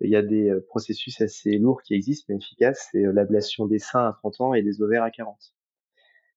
il 0.00 0.10
y 0.10 0.16
a 0.16 0.22
des 0.22 0.52
processus 0.66 1.20
assez 1.20 1.58
lourds 1.58 1.82
qui 1.82 1.94
existent 1.94 2.26
mais 2.28 2.38
efficaces, 2.38 2.88
c'est 2.90 3.04
l'ablation 3.04 3.66
des 3.66 3.78
seins 3.78 4.08
à 4.08 4.14
30 4.14 4.40
ans 4.40 4.54
et 4.54 4.62
des 4.62 4.82
ovaires 4.82 5.04
à 5.04 5.12
40. 5.12 5.54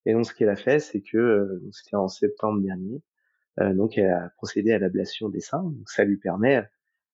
Et 0.08 0.14
donc 0.14 0.26
ce 0.26 0.34
qu'elle 0.34 0.50
a 0.50 0.56
fait, 0.56 0.80
c'est 0.80 1.02
que 1.02 1.62
c'était 1.72 1.96
en 1.96 2.08
septembre 2.08 2.62
dernier, 2.62 3.02
donc 3.60 3.98
elle 3.98 4.12
a 4.12 4.30
procédé 4.38 4.72
à 4.72 4.80
l'ablation 4.80 5.30
des 5.30 5.42
seins. 5.42 5.64
Donc 5.64 5.90
ça 5.90 6.06
lui 6.06 6.18
permet 6.18 6.64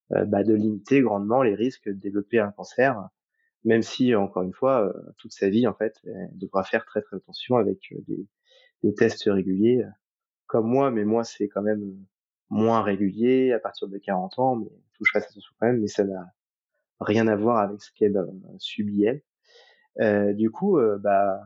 bah, 0.09 0.43
de 0.43 0.53
limiter 0.53 1.01
grandement 1.01 1.41
les 1.41 1.55
risques 1.55 1.87
de 1.87 1.93
développer 1.93 2.39
un 2.39 2.51
cancer 2.51 3.09
même 3.65 3.81
si 3.81 4.13
encore 4.15 4.43
une 4.43 4.53
fois 4.53 4.87
euh, 4.87 4.93
toute 5.17 5.31
sa 5.31 5.49
vie 5.49 5.67
en 5.67 5.73
fait 5.73 5.99
elle 6.05 6.29
devra 6.33 6.63
faire 6.63 6.85
très 6.85 7.01
très 7.01 7.17
attention 7.17 7.57
avec 7.57 7.91
euh, 7.91 7.97
des, 8.07 8.27
des 8.83 8.93
tests 8.93 9.23
réguliers 9.25 9.85
comme 10.47 10.67
moi 10.67 10.91
mais 10.91 11.05
moi 11.05 11.23
c'est 11.23 11.47
quand 11.47 11.61
même 11.61 11.95
moins 12.49 12.81
régulier 12.81 13.51
à 13.53 13.59
partir 13.59 13.87
de 13.87 13.97
40 13.97 14.39
ans 14.39 14.55
mais 14.57 14.69
tout 14.93 15.05
je 15.05 15.17
attention 15.17 15.53
quand 15.59 15.67
même 15.67 15.79
mais 15.79 15.87
ça 15.87 16.03
n'a 16.03 16.33
rien 16.99 17.27
à 17.27 17.35
voir 17.35 17.57
avec 17.57 17.81
ce 17.81 17.91
qu'elle 17.93 18.17
euh, 18.17 18.27
subit 18.59 19.05
elle 19.05 19.21
euh, 20.01 20.33
du 20.33 20.51
coup 20.51 20.77
euh, 20.77 20.97
bah 20.97 21.41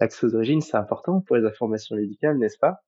l'axe 0.00 0.24
d'origine 0.24 0.60
c'est 0.60 0.76
important 0.76 1.20
pour 1.20 1.36
les 1.36 1.44
informations 1.46 1.96
médicales 1.96 2.38
n'est-ce 2.38 2.58
pas? 2.58 2.82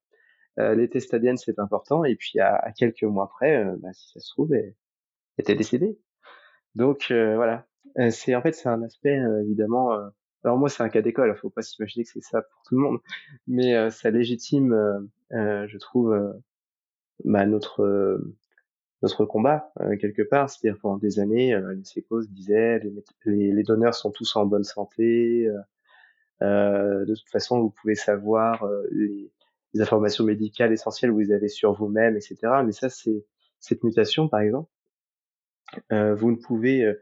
Euh, 0.59 0.75
les 0.75 0.89
tests 0.89 1.15
ADN 1.15 1.37
c'est 1.37 1.59
important 1.59 2.05
et 2.05 2.17
puis 2.17 2.41
à, 2.41 2.57
à 2.57 2.73
quelques 2.73 3.05
mois 3.05 3.25
après 3.25 3.65
bah, 3.79 3.93
si 3.93 4.11
ça 4.13 4.21
se 4.21 4.31
trouve 4.31 4.53
elle 4.55 4.75
était 5.39 5.55
décédée 5.55 5.99
donc 6.75 7.07
voilà 7.11 7.67
euh, 7.99 8.11
c'est 8.11 8.35
en 8.35 8.43
fait 8.43 8.53
c'est 8.53 8.69
un 8.69 8.83
aspect 8.83 9.19
euh, 9.19 9.43
évidemment. 9.43 9.93
Euh, 9.95 10.09
alors 10.45 10.59
moi 10.59 10.69
c'est 10.69 10.83
un 10.83 10.89
cas 10.89 11.03
d'école, 11.03 11.37
faut 11.37 11.51
pas 11.51 11.63
s'imaginer 11.63 12.05
que 12.05 12.11
c'est 12.11 12.23
ça 12.23 12.43
pour 12.43 12.63
tout 12.63 12.75
le 12.75 12.81
monde, 12.81 12.99
mais 13.47 13.91
ça 13.91 14.11
légitime, 14.11 14.75
je 15.31 15.79
trouve, 15.79 16.35
bah, 17.25 17.45
notre 17.45 18.23
notre 19.03 19.27
combat 19.27 19.71
quelque 20.01 20.23
part. 20.23 20.49
C'est-à-dire 20.49 20.81
pendant 20.81 20.97
des 20.97 21.19
années, 21.21 21.61
les 21.77 21.85
sécos 21.85 22.23
disaient 22.27 22.79
les, 22.79 22.91
les, 23.27 23.53
les, 23.53 23.63
donneurs 23.63 23.95
sont 23.95 24.11
tous 24.11 24.35
en 24.37 24.47
bonne 24.47 24.65
santé. 24.65 25.47
Euh, 25.47 25.59
de 26.41 27.15
toute 27.15 27.31
façon, 27.31 27.61
vous 27.61 27.71
pouvez 27.71 27.95
savoir 27.95 28.67
les, 28.91 29.31
les, 29.75 29.81
informations 29.81 30.25
médicales 30.25 30.73
essentielles 30.73 31.11
que 31.11 31.17
vous 31.17 31.33
avez 31.33 31.49
sur 31.49 31.73
vous-même, 31.73 32.17
etc. 32.17 32.39
Mais 32.65 32.73
ça, 32.73 32.89
c'est 32.89 33.27
cette 33.59 33.85
mutation, 33.85 34.29
par 34.29 34.41
exemple. 34.41 34.71
Euh, 35.93 36.15
vous 36.15 36.31
ne 36.31 36.37
pouvez 36.37 36.93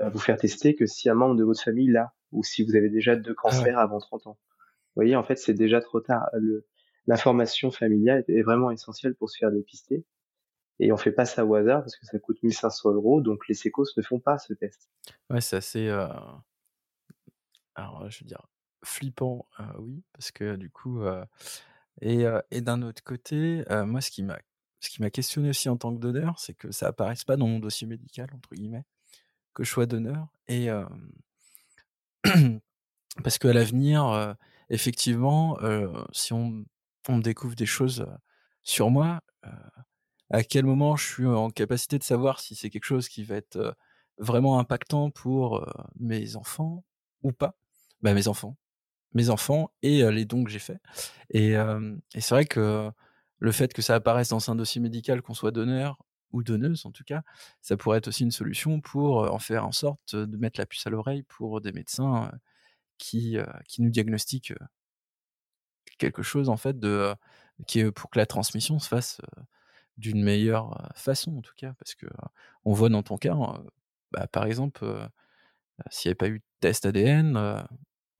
vous 0.00 0.18
faire 0.18 0.36
tester 0.36 0.74
que 0.74 0.86
si 0.86 1.08
un 1.08 1.14
membre 1.14 1.36
de 1.36 1.44
votre 1.44 1.62
famille 1.62 1.90
l'a, 1.90 2.12
ou 2.32 2.42
si 2.42 2.64
vous 2.64 2.76
avez 2.76 2.88
déjà 2.88 3.16
deux 3.16 3.34
ah 3.38 3.40
cancers 3.42 3.78
avant 3.78 3.98
30 3.98 4.26
ans. 4.26 4.38
Vous 4.94 5.00
voyez, 5.00 5.16
en 5.16 5.22
fait, 5.22 5.36
c'est 5.36 5.54
déjà 5.54 5.80
trop 5.80 6.00
tard. 6.00 6.28
L'information 7.06 7.70
familiale 7.70 8.24
est 8.28 8.42
vraiment 8.42 8.70
essentielle 8.70 9.14
pour 9.14 9.30
se 9.30 9.38
faire 9.38 9.50
dépister. 9.50 10.04
Et 10.78 10.92
on 10.92 10.96
fait 10.96 11.12
pas 11.12 11.26
ça 11.26 11.44
au 11.44 11.54
hasard 11.54 11.80
parce 11.82 11.96
que 11.96 12.06
ça 12.06 12.18
coûte 12.18 12.42
1500 12.42 12.92
euros, 12.92 13.20
donc 13.20 13.46
les 13.48 13.54
sécos 13.54 13.84
ne 13.96 14.02
font 14.02 14.18
pas 14.18 14.38
ce 14.38 14.52
test. 14.52 14.90
Ouais, 15.30 15.40
c'est 15.40 15.56
assez, 15.56 15.86
euh... 15.86 16.08
alors 17.74 18.10
je 18.10 18.24
veux 18.24 18.26
dire, 18.26 18.44
flippant, 18.84 19.46
oui, 19.78 20.02
parce 20.12 20.30
que 20.30 20.56
du 20.56 20.70
coup, 20.70 21.02
et, 22.00 22.24
d'un 22.60 22.82
autre 22.82 23.02
côté, 23.02 23.64
moi, 23.86 24.00
ce 24.00 24.10
qui 24.10 24.22
m'a, 24.22 24.38
ce 24.80 24.90
qui 24.90 25.00
m'a 25.00 25.10
questionné 25.10 25.50
aussi 25.50 25.68
en 25.68 25.76
tant 25.76 25.94
que 25.94 26.00
donneur, 26.00 26.38
c'est 26.38 26.54
que 26.54 26.72
ça 26.72 26.88
apparaisse 26.88 27.24
pas 27.24 27.36
dans 27.36 27.46
mon 27.46 27.58
dossier 27.58 27.86
médical 27.86 28.28
entre 28.34 28.54
guillemets 28.54 28.84
que 29.54 29.64
je 29.64 29.70
sois 29.70 29.86
donneur 29.86 30.28
et 30.48 30.68
parce 33.22 33.38
qu'à 33.38 33.52
l'avenir, 33.52 34.36
effectivement, 34.70 35.58
si 36.12 36.32
on, 36.32 36.64
on 37.08 37.18
découvre 37.18 37.54
des 37.54 37.66
choses 37.66 38.06
sur 38.62 38.90
moi, 38.90 39.20
à 40.30 40.42
quel 40.42 40.64
moment 40.64 40.96
je 40.96 41.06
suis 41.06 41.26
en 41.26 41.50
capacité 41.50 41.98
de 41.98 42.04
savoir 42.04 42.40
si 42.40 42.54
c'est 42.54 42.70
quelque 42.70 42.86
chose 42.86 43.08
qui 43.08 43.22
va 43.22 43.36
être 43.36 43.76
vraiment 44.18 44.58
impactant 44.58 45.10
pour 45.10 45.66
mes 45.98 46.36
enfants 46.36 46.84
ou 47.22 47.32
pas? 47.32 47.54
Bah, 48.00 48.14
mes 48.14 48.26
enfants, 48.26 48.56
mes 49.14 49.30
enfants 49.30 49.70
et 49.82 50.10
les 50.10 50.24
dons 50.24 50.44
que 50.44 50.50
j'ai 50.50 50.58
faits. 50.58 50.80
Et, 51.30 51.52
et 51.52 52.20
c'est 52.20 52.34
vrai 52.34 52.44
que 52.44 52.90
le 53.38 53.52
fait 53.52 53.72
que 53.72 53.82
ça 53.82 53.94
apparaisse 53.94 54.28
dans 54.28 54.50
un 54.50 54.54
dossier 54.54 54.80
médical, 54.80 55.22
qu'on 55.22 55.34
soit 55.34 55.50
donneur 55.50 55.98
ou 56.32 56.42
donneuse 56.42 56.86
en 56.86 56.92
tout 56.92 57.04
cas, 57.04 57.22
ça 57.60 57.76
pourrait 57.76 57.98
être 57.98 58.08
aussi 58.08 58.22
une 58.22 58.30
solution 58.30 58.80
pour 58.80 59.32
en 59.32 59.38
faire 59.38 59.66
en 59.66 59.72
sorte 59.72 60.14
de 60.16 60.36
mettre 60.36 60.60
la 60.60 60.66
puce 60.66 60.86
à 60.86 60.90
l'oreille 60.90 61.24
pour 61.24 61.60
des 61.60 61.72
médecins 61.72 62.30
qui, 62.98 63.36
qui 63.66 63.82
nous 63.82 63.90
diagnostiquent 63.90 64.54
quelque 65.98 66.22
chose 66.22 66.48
en 66.48 66.56
fait 66.56 66.78
de 66.78 67.14
qui 67.66 67.80
est 67.80 67.92
pour 67.92 68.10
que 68.10 68.18
la 68.18 68.26
transmission 68.26 68.78
se 68.78 68.88
fasse 68.88 69.20
d'une 69.98 70.22
meilleure 70.22 70.90
façon 70.94 71.36
en 71.38 71.42
tout 71.42 71.54
cas 71.56 71.74
parce 71.78 71.94
que 71.94 72.06
on 72.64 72.72
voit 72.72 72.88
dans 72.88 73.02
ton 73.02 73.16
cas 73.18 73.36
bah, 74.10 74.26
par 74.26 74.46
exemple 74.46 74.84
s'il 75.90 76.08
n'y 76.08 76.10
avait 76.12 76.16
pas 76.16 76.28
eu 76.28 76.38
de 76.38 76.44
test 76.60 76.86
ADN 76.86 77.36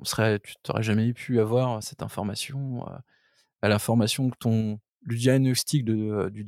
on 0.02 0.04
serait 0.04 0.40
tu 0.40 0.54
n'aurais 0.68 0.82
jamais 0.82 1.12
pu 1.12 1.40
avoir 1.40 1.82
cette 1.82 2.02
information 2.02 2.84
à 3.62 3.68
l'information 3.68 4.30
que 4.30 4.36
ton 4.36 4.80
le 5.04 5.16
diagnostic 5.16 5.84
de, 5.84 6.28
du, 6.28 6.44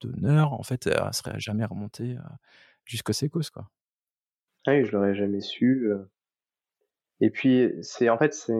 donneur, 0.00 0.52
en 0.52 0.62
fait, 0.62 0.88
serait 1.12 1.40
jamais 1.40 1.64
remontée 1.64 2.16
jusqu'aux 2.84 3.12
sécos, 3.12 3.50
quoi. 3.52 3.70
Ah 4.66 4.72
oui, 4.72 4.84
je 4.84 4.92
l'aurais 4.92 5.14
jamais 5.14 5.40
su. 5.40 5.90
Et 7.20 7.30
puis, 7.30 7.72
c'est 7.82 8.08
en 8.08 8.18
fait, 8.18 8.34
c'est 8.34 8.52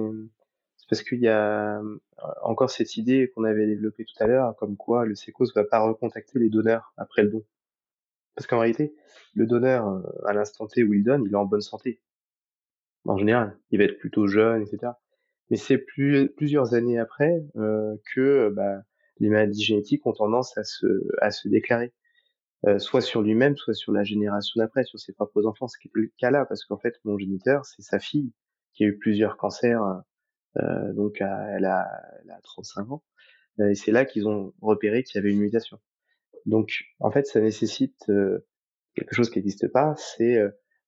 parce 0.89 1.03
qu'il 1.03 1.21
y 1.21 1.29
a 1.29 1.81
encore 2.43 2.71
cette 2.71 2.97
idée 2.97 3.31
qu'on 3.35 3.45
avait 3.45 3.67
développée 3.67 4.05
tout 4.05 4.23
à 4.23 4.27
l'heure, 4.27 4.57
comme 4.57 4.77
quoi 4.77 5.07
le 5.07 5.15
sécos 5.15 5.47
va 5.55 5.65
pas 5.65 5.81
recontacter 5.81 6.39
les 6.39 6.51
donneurs 6.51 6.93
après 6.97 7.23
le 7.23 7.31
don. 7.31 7.45
Parce 8.35 8.47
qu'en 8.47 8.59
réalité, 8.59 8.95
le 9.35 9.47
donneur, 9.47 10.03
à 10.27 10.33
l'instant 10.33 10.67
T 10.67 10.83
où 10.83 10.93
il 10.93 11.05
donne, 11.05 11.25
il 11.25 11.33
est 11.33 11.37
en 11.37 11.47
bonne 11.47 11.61
santé. 11.61 12.01
En 13.07 13.19
général, 13.19 13.59
il 13.71 13.79
va 13.79 13.85
être 13.85 13.99
plutôt 13.99 14.27
jeune, 14.27 14.63
etc. 14.63 14.93
Mais 15.51 15.57
c'est 15.57 15.79
plus, 15.79 16.31
plusieurs 16.37 16.75
années 16.75 16.99
après 16.99 17.45
euh, 17.57 17.97
que 18.15 18.51
bah, 18.51 18.83
les 19.21 19.29
maladies 19.29 19.63
génétiques 19.63 20.07
ont 20.07 20.13
tendance 20.13 20.57
à 20.57 20.65
se, 20.65 20.87
à 21.21 21.31
se 21.31 21.49
déclarer, 21.49 21.93
euh, 22.67 22.79
soit 22.79 23.03
sur 23.03 23.23
lui-même, 23.23 23.57
soit 23.57 23.75
sur 23.75 23.93
la 23.93 24.05
génération 24.05 24.59
d'après, 24.59 24.85
sur 24.85 24.99
ses 24.99 25.13
propres 25.13 25.45
enfants. 25.47 25.69
Ce 25.69 25.79
qui 25.79 25.89
est 25.89 25.91
le 25.95 26.11
cas 26.19 26.31
là, 26.31 26.47
parce 26.47 26.65
qu'en 26.65 26.79
fait, 26.79 26.95
mon 27.05 27.19
géniteur, 27.19 27.65
c'est 27.67 27.83
sa 27.83 27.99
fille 27.99 28.33
qui 28.73 28.85
a 28.85 28.89
eu 28.89 28.99
plusieurs 28.99 29.37
cancers, 29.37 30.03
euh, 30.59 30.93
donc 30.93 31.21
elle, 31.21 31.65
a, 31.65 31.87
elle 32.23 32.31
a 32.31 32.41
35 32.43 32.91
ans, 32.91 33.05
euh, 33.61 33.71
et 33.71 33.75
c'est 33.75 33.93
là 33.93 34.05
qu'ils 34.05 34.29
ont 34.29 34.53
repéré 34.61 35.03
qu'il 35.03 35.17
y 35.17 35.19
avait 35.19 35.33
une 35.33 35.41
mutation. 35.41 35.79
Donc, 36.47 36.85
en 37.01 37.11
fait, 37.11 37.27
ça 37.27 37.41
nécessite 37.41 38.09
euh, 38.09 38.47
quelque 38.95 39.15
chose 39.15 39.31
qui 39.31 39.39
n'existe 39.39 39.69
pas, 39.69 39.95
c'est 39.97 40.39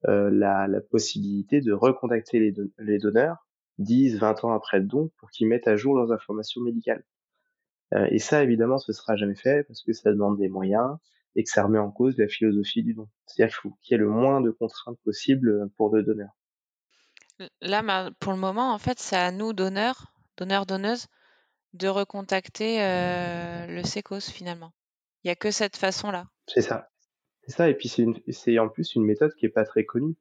la, 0.05 0.68
la, 0.68 0.80
possibilité 0.80 1.61
de 1.61 1.72
recontacter 1.72 2.38
les, 2.38 2.55
les 2.78 2.99
donneurs 2.99 3.47
10, 3.78 4.18
20 4.18 4.44
ans 4.44 4.53
après 4.53 4.78
le 4.78 4.86
don 4.86 5.11
pour 5.18 5.30
qu'ils 5.30 5.49
mettent 5.49 5.68
à 5.68 5.76
jour 5.76 5.97
leurs 5.97 6.12
informations 6.12 6.61
médicales. 6.61 7.05
Euh, 7.94 8.07
et 8.11 8.18
ça, 8.18 8.42
évidemment, 8.42 8.78
ce 8.78 8.92
sera 8.92 9.16
jamais 9.16 9.34
fait 9.34 9.64
parce 9.64 9.82
que 9.82 9.92
ça 9.92 10.11
demande 10.11 10.38
des 10.38 10.49
moyens 10.49 10.97
et 11.34 11.44
que 11.44 11.51
ça 11.51 11.62
remet 11.62 11.78
en 11.78 11.90
cause 11.90 12.16
la 12.16 12.28
philosophie 12.28 12.82
du 12.82 12.94
don. 12.94 13.09
C'est-à-dire 13.26 13.55
qu'il 13.55 13.70
faut 13.70 13.76
qu'il 13.82 13.94
y 13.94 13.94
ait 13.97 14.03
le 14.03 14.09
moins 14.09 14.40
de 14.40 14.51
contraintes 14.51 14.99
possibles 15.05 15.68
pour 15.76 15.94
le 15.94 16.03
donneur. 16.03 16.30
Là, 17.61 18.11
pour 18.18 18.32
le 18.32 18.38
moment, 18.38 18.72
en 18.72 18.78
fait, 18.78 18.99
c'est 18.99 19.16
à 19.16 19.30
nous, 19.30 19.53
donneurs, 19.53 20.14
donneurs-donneuses, 20.38 21.07
de 21.74 21.88
recontacter 21.88 22.82
euh, 22.82 23.66
le 23.66 23.82
SECOS 23.82 24.32
finalement. 24.32 24.72
Il 25.22 25.28
n'y 25.28 25.32
a 25.32 25.36
que 25.36 25.51
cette 25.51 25.76
façon-là. 25.76 26.26
C'est 26.47 26.62
ça. 26.62 26.88
Et 27.59 27.74
puis, 27.74 27.88
c'est 28.28 28.59
en 28.59 28.68
plus 28.68 28.94
une 28.94 29.05
méthode 29.05 29.34
qui 29.34 29.44
n'est 29.44 29.53
pas 29.53 29.64
très 29.64 29.84
connue. 29.84 30.16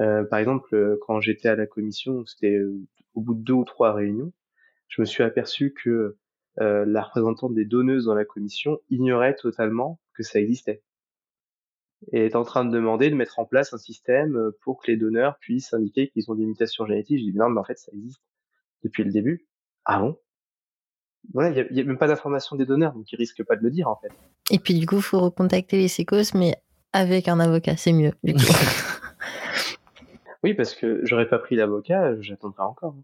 Euh, 0.00 0.24
par 0.24 0.40
exemple, 0.40 0.98
quand 1.06 1.20
j'étais 1.20 1.48
à 1.48 1.56
la 1.56 1.66
commission, 1.66 2.24
c'était 2.26 2.60
au 3.14 3.20
bout 3.20 3.34
de 3.34 3.42
deux 3.42 3.52
ou 3.52 3.64
trois 3.64 3.92
réunions, 3.92 4.32
je 4.88 5.00
me 5.00 5.06
suis 5.06 5.22
aperçu 5.22 5.72
que 5.72 6.16
euh, 6.60 6.84
la 6.86 7.02
représentante 7.02 7.54
des 7.54 7.64
donneuses 7.64 8.04
dans 8.04 8.14
la 8.14 8.24
commission 8.24 8.78
ignorait 8.90 9.34
totalement 9.34 10.00
que 10.12 10.22
ça 10.22 10.38
existait 10.38 10.82
et 12.12 12.26
est 12.26 12.36
en 12.36 12.44
train 12.44 12.64
de 12.64 12.70
demander 12.70 13.10
de 13.10 13.14
mettre 13.14 13.38
en 13.38 13.46
place 13.46 13.72
un 13.72 13.78
système 13.78 14.36
euh, 14.36 14.56
pour 14.62 14.80
que 14.80 14.90
les 14.90 14.96
donneurs 14.96 15.38
puissent 15.38 15.72
indiquer 15.72 16.08
qu'ils 16.08 16.30
ont 16.30 16.34
des 16.34 16.44
mutations 16.44 16.86
génétiques. 16.86 17.18
Je 17.18 17.24
dis 17.24 17.36
non, 17.36 17.48
mais 17.48 17.60
en 17.60 17.64
fait, 17.64 17.78
ça 17.78 17.90
existe 17.92 18.20
depuis 18.84 19.04
le 19.04 19.10
début. 19.10 19.48
Ah 19.84 20.00
bon? 20.00 20.18
Voilà, 21.32 21.50
il 21.50 21.74
n'y 21.74 21.80
a, 21.80 21.84
même 21.84 21.96
pas 21.96 22.06
d'information 22.06 22.54
des 22.54 22.66
donneurs, 22.66 22.92
donc 22.92 23.10
ils 23.10 23.16
risquent 23.16 23.44
pas 23.44 23.56
de 23.56 23.62
le 23.62 23.70
dire 23.70 23.88
en 23.88 23.96
fait. 23.96 24.12
Et 24.50 24.58
puis 24.58 24.78
du 24.78 24.86
coup, 24.86 25.00
faut 25.00 25.20
recontacter 25.20 25.78
les 25.78 25.88
sécos, 25.88 26.34
mais 26.34 26.54
avec 26.94 27.28
un 27.28 27.40
avocat, 27.40 27.76
c'est 27.76 27.92
mieux. 27.92 28.12
oui, 30.44 30.54
parce 30.54 30.74
que 30.74 31.00
j'aurais 31.04 31.28
pas 31.28 31.38
pris 31.38 31.56
l'avocat, 31.56 32.18
j'attendrai 32.20 32.62
encore. 32.62 32.94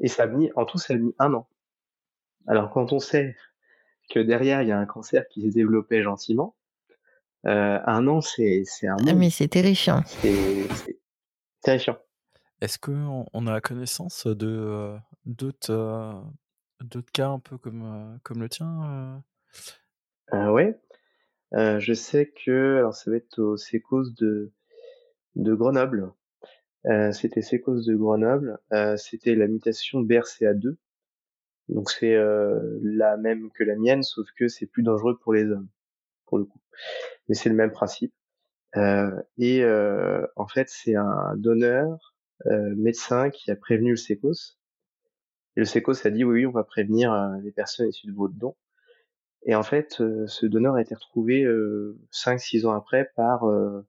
Et 0.00 0.08
ça 0.08 0.24
a 0.24 0.26
mis, 0.26 0.50
en 0.56 0.64
tout, 0.64 0.78
ça 0.78 0.94
a 0.94 0.96
mis 0.96 1.14
un 1.18 1.34
an. 1.34 1.46
Alors 2.46 2.70
quand 2.70 2.92
on 2.92 2.98
sait 2.98 3.36
que 4.10 4.18
derrière 4.18 4.62
il 4.62 4.68
y 4.68 4.72
a 4.72 4.78
un 4.78 4.86
cancer 4.86 5.28
qui 5.28 5.42
se 5.42 5.54
développait 5.54 6.02
gentiment, 6.02 6.56
euh, 7.46 7.78
un 7.86 8.06
an 8.06 8.20
c'est 8.20 8.62
c'est 8.64 8.88
un. 8.88 8.96
Ah, 9.06 9.14
mais 9.14 9.30
c'est 9.30 9.48
terrifiant. 9.48 10.02
C'est 10.06 10.66
terrifiant. 11.62 11.98
Est-ce 12.60 12.78
qu'on 12.78 13.26
on 13.32 13.46
a 13.46 13.60
connaissance 13.60 14.26
de 14.26 14.48
euh, 14.48 14.96
d'autres 15.26 15.70
euh, 15.70 16.12
d'autres 16.82 17.12
cas 17.12 17.28
un 17.28 17.38
peu 17.38 17.56
comme 17.58 18.18
comme 18.22 18.40
le 18.40 18.48
tien 18.48 19.22
euh... 20.32 20.72
Ouais, 21.54 21.80
je 21.80 21.94
sais 21.94 22.32
que 22.44 22.76
alors 22.78 22.94
ça 22.94 23.10
va 23.10 23.16
être 23.16 23.38
au 23.38 23.56
Sécos 23.56 24.10
de 24.18 24.52
de 25.36 25.54
Grenoble. 25.54 26.12
c'était 27.12 27.42
Sécos 27.42 27.82
de 27.86 27.94
Grenoble. 27.94 28.58
c'était 28.96 29.34
la 29.34 29.48
mutation 29.48 30.02
BRCA2 30.02 30.76
donc 31.68 31.90
c'est 31.90 32.14
euh, 32.14 32.78
la 32.82 33.16
même 33.16 33.50
que 33.52 33.64
la 33.64 33.76
mienne, 33.76 34.02
sauf 34.02 34.26
que 34.36 34.48
c'est 34.48 34.66
plus 34.66 34.82
dangereux 34.82 35.18
pour 35.18 35.32
les 35.32 35.44
hommes, 35.44 35.68
pour 36.26 36.38
le 36.38 36.44
coup. 36.44 36.60
Mais 37.28 37.34
c'est 37.34 37.48
le 37.48 37.54
même 37.54 37.72
principe. 37.72 38.12
Euh, 38.76 39.10
et 39.38 39.62
euh, 39.64 40.26
en 40.36 40.48
fait, 40.48 40.68
c'est 40.68 40.96
un 40.96 41.36
donneur 41.36 42.14
euh, 42.46 42.74
médecin 42.76 43.30
qui 43.30 43.50
a 43.50 43.56
prévenu 43.56 43.90
le 43.90 43.96
SECOS. 43.96 44.58
Et 45.56 45.60
le 45.60 45.66
SECOS 45.66 46.06
a 46.06 46.10
dit 46.10 46.24
oui, 46.24 46.40
oui, 46.40 46.46
on 46.46 46.52
va 46.52 46.64
prévenir 46.64 47.12
euh, 47.12 47.36
les 47.42 47.52
personnes 47.52 47.88
issues 47.88 48.08
de 48.08 48.12
votre 48.12 48.34
don. 48.34 48.56
Et 49.44 49.54
en 49.54 49.62
fait, 49.62 50.02
ce 50.26 50.46
donneur 50.46 50.74
a 50.74 50.80
été 50.82 50.94
retrouvé 50.94 51.44
5-6 52.12 52.66
ans 52.66 52.72
après 52.72 53.10
par 53.16 53.44
une 53.44 53.84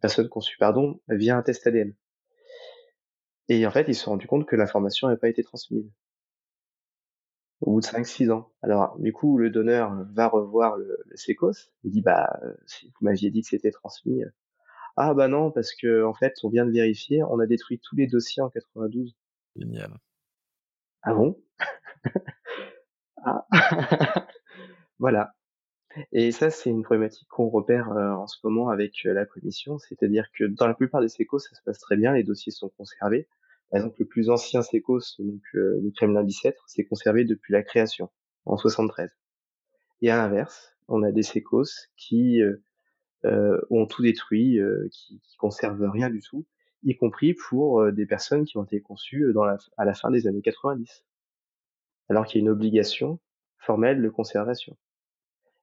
personne 0.00 0.28
conçue 0.28 0.58
par 0.58 0.74
don 0.74 1.00
via 1.08 1.36
un 1.36 1.42
test 1.42 1.66
ADN. 1.66 1.94
Et 3.48 3.66
en 3.66 3.70
fait, 3.70 3.88
ils 3.88 3.94
se 3.94 4.04
sont 4.04 4.10
rendus 4.12 4.26
compte 4.26 4.46
que 4.46 4.56
l'information 4.56 5.08
n'avait 5.08 5.18
pas 5.18 5.28
été 5.28 5.42
transmise 5.42 5.90
au 7.60 7.72
bout 7.72 7.80
de 7.80 7.86
5-6 7.86 8.30
ans. 8.30 8.52
Alors, 8.62 8.98
du 8.98 9.12
coup, 9.12 9.38
le 9.38 9.50
donneur 9.50 9.92
va 10.12 10.28
revoir 10.28 10.76
le, 10.76 10.98
le 11.06 11.16
sécos 11.16 11.70
Il 11.84 11.90
dit, 11.90 12.02
bah, 12.02 12.38
si 12.66 12.86
vous 12.86 13.04
m'aviez 13.06 13.30
dit 13.30 13.42
que 13.42 13.48
c'était 13.48 13.70
transmis. 13.70 14.22
Euh, 14.22 14.30
ah, 14.96 15.14
bah 15.14 15.28
non, 15.28 15.50
parce 15.50 15.74
que, 15.74 16.04
en 16.04 16.14
fait, 16.14 16.34
on 16.42 16.48
vient 16.48 16.66
de 16.66 16.72
vérifier, 16.72 17.22
on 17.22 17.38
a 17.40 17.46
détruit 17.46 17.80
tous 17.80 17.96
les 17.96 18.06
dossiers 18.06 18.42
en 18.42 18.50
92. 18.50 19.16
Génial. 19.56 19.92
Ah 21.02 21.14
bon? 21.14 21.40
ah. 23.24 23.46
voilà. 24.98 25.34
Et 26.12 26.32
ça, 26.32 26.50
c'est 26.50 26.70
une 26.70 26.82
problématique 26.82 27.28
qu'on 27.28 27.48
repère 27.48 27.90
euh, 27.92 28.10
en 28.12 28.26
ce 28.26 28.38
moment 28.44 28.68
avec 28.68 29.06
euh, 29.06 29.12
la 29.14 29.24
commission, 29.26 29.78
c'est-à-dire 29.78 30.26
que 30.32 30.44
dans 30.44 30.66
la 30.66 30.74
plupart 30.74 31.00
des 31.00 31.08
sécos, 31.08 31.38
ça 31.38 31.54
se 31.54 31.62
passe 31.62 31.78
très 31.78 31.96
bien, 31.96 32.12
les 32.12 32.24
dossiers 32.24 32.52
sont 32.52 32.68
conservés, 32.70 33.26
par 33.70 33.80
exemple, 33.80 33.96
le 34.00 34.06
plus 34.06 34.30
ancien 34.30 34.62
sécos, 34.62 35.16
donc 35.18 35.42
euh, 35.54 35.80
le 35.82 35.90
Kremlin 35.90 36.24
17, 36.24 36.56
c'est 36.66 36.84
conservé 36.84 37.24
depuis 37.24 37.52
la 37.52 37.62
création, 37.62 38.10
en 38.44 38.56
73. 38.56 39.10
Et 40.02 40.10
à 40.10 40.16
l'inverse, 40.16 40.74
on 40.88 41.02
a 41.02 41.12
des 41.12 41.22
sécos 41.22 41.88
qui 41.96 42.40
ont 43.24 43.86
tout 43.86 44.02
détruit, 44.02 44.60
qui, 44.90 45.20
qui 45.20 45.36
conservent 45.36 45.90
rien 45.90 46.08
du 46.08 46.20
tout, 46.20 46.46
y 46.84 46.96
compris 46.96 47.34
pour 47.34 47.92
des 47.92 48.06
personnes 48.06 48.44
qui 48.44 48.56
ont 48.56 48.64
été 48.64 48.80
conçues 48.80 49.32
dans 49.34 49.44
la, 49.44 49.58
à 49.76 49.84
la 49.84 49.92
fin 49.92 50.10
des 50.10 50.26
années 50.28 50.40
90, 50.40 51.04
alors 52.08 52.24
qu'il 52.26 52.40
y 52.40 52.40
a 52.40 52.44
une 52.44 52.50
obligation 52.50 53.18
formelle 53.58 54.00
de 54.00 54.08
conservation. 54.08 54.78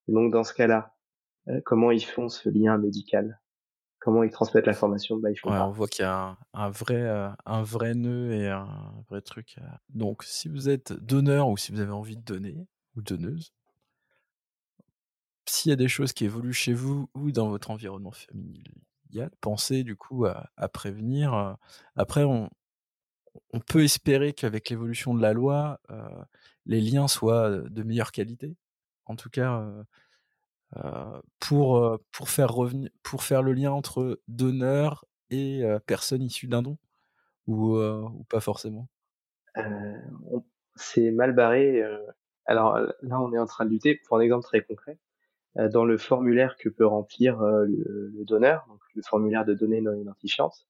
Et 0.08 0.14
donc 0.14 0.32
dans 0.32 0.44
ce 0.44 0.54
cas-là, 0.54 0.96
comment 1.64 1.92
ils 1.92 2.06
font 2.06 2.30
ce 2.30 2.50
lien 2.50 2.78
médical? 2.78 3.40
Comment 4.06 4.22
ils 4.22 4.30
transmettent 4.30 4.68
l'information 4.68 5.18
bah, 5.18 5.30
On 5.44 5.72
voit 5.72 5.88
qu'il 5.88 6.04
y 6.04 6.08
a 6.08 6.38
un, 6.54 6.70
vrai, 6.70 7.02
euh, 7.02 7.28
un 7.48 7.64
vrai 7.64 7.96
nœud 7.96 8.34
et 8.34 8.50
un 8.50 8.94
vrai 9.10 9.20
truc. 9.22 9.56
Donc, 9.90 10.22
si 10.24 10.48
vous 10.48 10.70
êtes 10.70 10.94
donneur 10.94 11.50
ou 11.50 11.58
si 11.58 11.72
vous 11.72 11.80
avez 11.80 11.92
envie 11.92 12.16
de 12.16 12.22
donner, 12.22 12.68
ou 12.96 13.02
donneuse, 13.02 13.52
s'il 15.48 15.72
y 15.72 15.74
a 15.74 15.76
des 15.76 15.88
choses 15.88 16.14
qui 16.14 16.24
évoluent 16.24 16.54
chez 16.54 16.74
vous 16.74 17.10
ou 17.16 17.32
dans 17.32 17.50
votre 17.50 17.72
environnement 17.72 18.12
familial, 18.12 19.32
pensez 19.42 19.84
du 19.84 19.96
coup 19.96 20.28
à, 20.28 20.68
prévenir. 20.68 21.34
Euh. 21.34 21.54
Après, 21.96 22.26
on, 22.26 22.52
on 23.54 23.60
peut 23.60 23.84
espérer 23.84 24.34
qu'avec 24.34 24.70
l'évolution 24.70 25.16
de 25.16 25.22
la 25.24 25.34
loi, 25.34 25.80
euh, 25.90 26.08
les 26.68 26.80
liens 26.80 27.08
soient 27.08 27.50
de 27.50 27.82
meilleure 27.82 28.12
qualité. 28.12 28.56
En 29.06 29.16
tout 29.16 29.30
cas, 29.30 29.66
pour, 31.40 32.00
pour, 32.12 32.30
faire 32.30 32.54
revenir, 32.54 32.90
pour 33.04 33.24
faire 33.24 33.42
le 33.42 33.54
lien 33.54 33.72
entre 33.72 34.20
donneur 34.28 35.06
et 35.30 35.64
personne 35.86 36.22
issue 36.22 36.48
d'un 36.48 36.62
don 36.62 36.78
ou, 37.48 37.80
pas 38.30 38.40
forcément? 38.40 38.88
C'est 40.76 41.12
mal 41.12 41.34
barré. 41.34 41.84
alors 42.46 42.78
là, 43.02 43.22
on 43.22 43.32
est 43.34 43.40
en 43.40 43.46
train 43.46 43.66
de 43.66 43.70
lutter. 43.70 43.96
Pour 43.96 44.18
un 44.18 44.22
exemple 44.22 44.44
très 44.44 44.62
concret, 44.62 44.98
dans 45.56 45.86
le 45.86 45.98
formulaire 45.98 46.58
que 46.58 46.70
peut 46.70 46.86
remplir 46.86 47.40
le, 47.42 48.24
donneur, 48.26 48.66
donc 48.68 48.82
le 48.96 49.02
formulaire 49.02 49.46
de 49.46 49.54
données 49.54 49.82
non 49.82 49.94
identifiantes, 49.94 50.68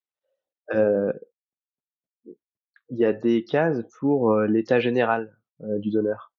il 2.90 2.98
y 2.98 3.06
a 3.06 3.14
des 3.14 3.44
cases 3.44 3.84
pour 3.98 4.36
l'état 4.42 4.80
général 4.80 5.36
du 5.60 5.90
donneur. 5.90 6.35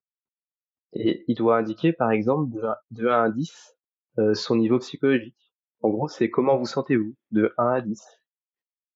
Et 0.93 1.25
il 1.29 1.35
doit 1.35 1.59
indiquer, 1.59 1.93
par 1.93 2.11
exemple, 2.11 2.57
de 2.91 3.07
1 3.07 3.23
à 3.25 3.31
10, 3.31 3.77
euh, 4.19 4.35
son 4.35 4.57
niveau 4.57 4.79
psychologique. 4.79 5.37
En 5.83 5.91
gros, 5.91 6.09
c'est 6.09 6.31
comment 6.31 6.57
vous 6.57 6.67
sentez-vous, 6.67 7.15
de 7.33 7.53
1 7.59 7.67
à 7.67 7.81
10. 7.83 8.03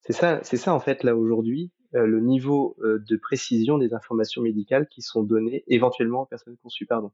C'est 0.02 0.14
ça, 0.14 0.40
c'est 0.42 0.56
ça 0.56 0.72
en 0.72 0.80
fait 0.80 1.04
là 1.04 1.14
aujourd'hui, 1.14 1.70
euh, 1.94 2.06
le 2.06 2.20
niveau 2.20 2.74
euh, 2.80 3.04
de 3.06 3.16
précision 3.16 3.76
des 3.76 3.92
informations 3.92 4.40
médicales 4.40 4.88
qui 4.88 5.02
sont 5.02 5.22
données 5.22 5.62
éventuellement 5.66 6.22
aux 6.22 6.26
personnes 6.26 6.56
conçues 6.62 6.86
pardon. 6.86 7.12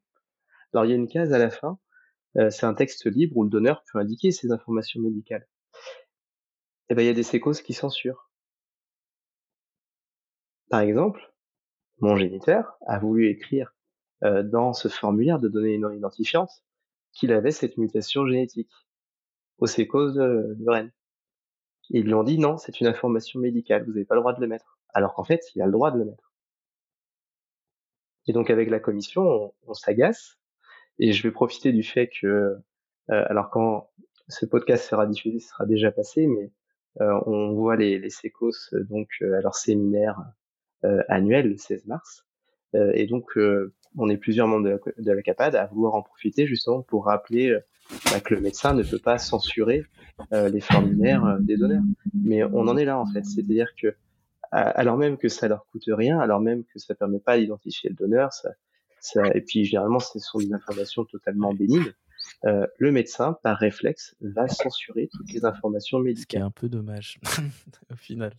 Alors 0.72 0.84
il 0.84 0.90
y 0.90 0.92
a 0.92 0.96
une 0.96 1.08
case 1.08 1.32
à 1.32 1.38
la 1.38 1.50
fin, 1.50 1.78
c'est 2.50 2.66
un 2.66 2.74
texte 2.74 3.06
libre 3.06 3.38
où 3.38 3.44
le 3.44 3.48
donneur 3.48 3.82
peut 3.90 3.98
indiquer 3.98 4.30
ces 4.30 4.52
informations 4.52 5.00
médicales. 5.00 5.48
Et 6.88 6.92
eh 6.92 6.94
ben 6.94 7.02
il 7.02 7.06
y 7.06 7.08
a 7.08 7.14
des 7.14 7.22
séquos 7.22 7.52
qui 7.52 7.72
censurent. 7.72 8.30
Par 10.68 10.80
exemple, 10.80 11.32
mon 12.00 12.16
géniteur 12.16 12.76
a 12.86 12.98
voulu 12.98 13.30
écrire 13.30 13.75
euh, 14.24 14.42
dans 14.42 14.72
ce 14.72 14.88
formulaire 14.88 15.38
de 15.38 15.48
données 15.48 15.76
non 15.76 15.90
identifiantes 15.90 16.64
qu'il 17.12 17.32
avait 17.32 17.50
cette 17.50 17.76
mutation 17.76 18.26
génétique 18.26 18.72
au 19.58 19.66
sécos 19.66 20.12
de, 20.12 20.54
de 20.58 20.70
Rennes. 20.70 20.92
ils 21.90 22.04
lui 22.04 22.14
ont 22.14 22.22
dit 22.22 22.38
non, 22.38 22.56
c'est 22.56 22.80
une 22.80 22.86
information 22.86 23.40
médicale, 23.40 23.84
vous 23.84 23.92
n'avez 23.92 24.06
pas 24.06 24.14
le 24.14 24.22
droit 24.22 24.32
de 24.32 24.40
le 24.40 24.46
mettre. 24.46 24.78
Alors 24.94 25.12
qu'en 25.12 25.24
fait, 25.24 25.42
il 25.54 25.60
a 25.60 25.66
le 25.66 25.72
droit 25.72 25.90
de 25.90 25.98
le 25.98 26.06
mettre. 26.06 26.32
Et 28.26 28.32
donc 28.32 28.48
avec 28.48 28.70
la 28.70 28.80
commission, 28.80 29.54
on, 29.66 29.74
s'agace. 29.74 30.38
Et 30.98 31.12
je 31.12 31.22
vais 31.22 31.30
profiter 31.30 31.72
du 31.72 31.82
fait 31.82 32.08
que, 32.08 32.26
euh, 32.26 32.56
alors 33.08 33.50
quand 33.50 33.90
ce 34.28 34.46
podcast 34.46 34.88
sera 34.88 35.06
diffusé, 35.06 35.40
ce 35.40 35.48
sera 35.50 35.66
déjà 35.66 35.92
passé, 35.92 36.26
mais 36.26 36.52
euh, 37.02 37.20
on 37.26 37.52
voit 37.52 37.76
les, 37.76 37.98
les 37.98 38.10
sécos 38.10 38.74
donc 38.88 39.08
à 39.20 39.42
leur 39.42 39.54
séminaire 39.54 40.18
annuel 41.08 41.48
le 41.50 41.56
16 41.56 41.86
mars. 41.86 42.26
et 42.72 43.06
donc 43.06 43.36
on 43.96 44.08
est 44.08 44.16
plusieurs 44.16 44.46
membres 44.48 44.64
de 44.98 45.12
la, 45.12 45.22
CAPAD 45.22 45.56
à 45.56 45.66
vouloir 45.66 45.94
en 45.94 46.02
profiter 46.02 46.46
justement 46.46 46.82
pour 46.82 47.06
rappeler 47.06 47.50
euh, 47.50 47.60
bah, 48.10 48.20
que 48.20 48.34
le 48.34 48.40
médecin 48.40 48.74
ne 48.74 48.82
peut 48.82 48.98
pas 48.98 49.18
censurer 49.18 49.84
les 50.32 50.60
formulaires 50.60 51.36
des 51.40 51.58
donneurs. 51.58 51.82
Mais 52.14 52.42
on 52.42 52.68
en 52.68 52.76
est 52.76 52.86
là 52.86 52.98
en 52.98 53.04
fait, 53.04 53.24
c'est-à-dire 53.24 53.68
que 53.80 53.94
alors 54.50 54.96
même 54.96 55.18
que 55.18 55.28
ça 55.28 55.46
leur 55.46 55.66
coûte 55.66 55.84
rien, 55.88 56.18
alors 56.18 56.40
même 56.40 56.64
que 56.64 56.78
ça 56.78 56.94
permet 56.94 57.18
pas 57.18 57.38
d'identifier 57.38 57.90
le 57.90 57.96
donneur, 57.96 58.32
ça, 58.32 58.50
ça, 58.98 59.22
et 59.34 59.42
puis 59.42 59.64
généralement 59.66 59.98
ce 59.98 60.18
sont 60.18 60.38
des 60.38 60.52
informations 60.54 61.04
totalement 61.04 61.52
bénignes. 61.52 61.92
Euh, 62.44 62.66
le 62.78 62.92
médecin, 62.92 63.38
par 63.42 63.56
réflexe, 63.56 64.14
va 64.20 64.48
censurer 64.48 65.08
toutes 65.12 65.32
les 65.32 65.44
informations 65.44 65.98
médicales. 65.98 66.22
Ce 66.22 66.26
qui 66.26 66.36
est 66.36 66.40
un 66.40 66.50
peu 66.50 66.68
dommage, 66.68 67.18
au 67.92 67.96
final. 67.96 68.32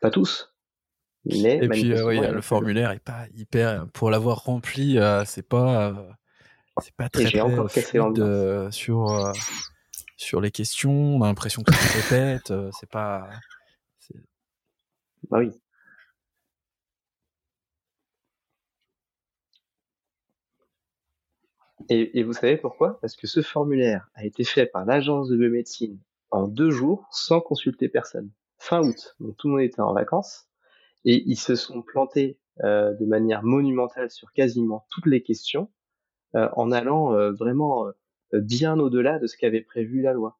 Pas 0.00 0.10
tous. 0.10 0.53
Et 1.26 1.68
puis, 1.68 1.92
euh, 1.92 2.04
oui, 2.06 2.20
le 2.20 2.40
formulaire 2.42 2.90
est 2.90 3.02
pas 3.02 3.26
hyper. 3.34 3.86
Pour 3.88 4.10
l'avoir 4.10 4.44
rempli, 4.44 4.98
euh, 4.98 5.24
c'est 5.24 5.46
pas, 5.46 5.94
c'est 6.82 6.94
pas 6.94 7.08
très, 7.08 7.24
très 7.24 7.40
encore 7.40 7.70
fluide 7.70 8.70
sur 8.70 9.32
sur 10.16 10.40
les 10.40 10.50
questions. 10.50 11.16
On 11.16 11.22
a 11.22 11.26
l'impression 11.26 11.62
que 11.62 11.72
ça 11.72 11.80
se 11.80 12.14
répète. 12.14 12.52
c'est 12.78 12.90
pas. 12.90 13.28
Bah 15.30 15.38
oui. 15.38 15.50
Et, 21.90 22.22
vous 22.22 22.32
savez 22.32 22.56
pourquoi? 22.56 22.98
Parce 23.00 23.16
que 23.16 23.26
ce 23.26 23.42
formulaire 23.42 24.08
a 24.14 24.24
été 24.24 24.44
fait 24.44 24.66
par 24.66 24.84
l'agence 24.84 25.28
de 25.28 25.36
biomédecine 25.36 25.98
en 26.30 26.48
deux 26.48 26.70
jours 26.70 27.06
sans 27.10 27.40
consulter 27.40 27.88
personne. 27.88 28.30
Fin 28.58 28.80
août, 28.82 29.16
donc 29.20 29.36
tout 29.36 29.48
le 29.48 29.54
monde 29.54 29.62
était 29.62 29.80
en 29.80 29.92
vacances 29.92 30.46
et 31.04 31.22
ils 31.26 31.38
se 31.38 31.54
sont 31.54 31.82
plantés 31.82 32.38
euh, 32.62 32.94
de 32.94 33.04
manière 33.04 33.42
monumentale 33.42 34.10
sur 34.10 34.32
quasiment 34.32 34.86
toutes 34.90 35.06
les 35.06 35.22
questions 35.22 35.72
euh, 36.36 36.48
en 36.56 36.70
allant 36.70 37.12
euh, 37.12 37.32
vraiment 37.32 37.86
bien 38.32 38.78
au-delà 38.78 39.18
de 39.18 39.26
ce 39.26 39.36
qu'avait 39.36 39.60
prévu 39.60 40.02
la 40.02 40.12
loi. 40.12 40.38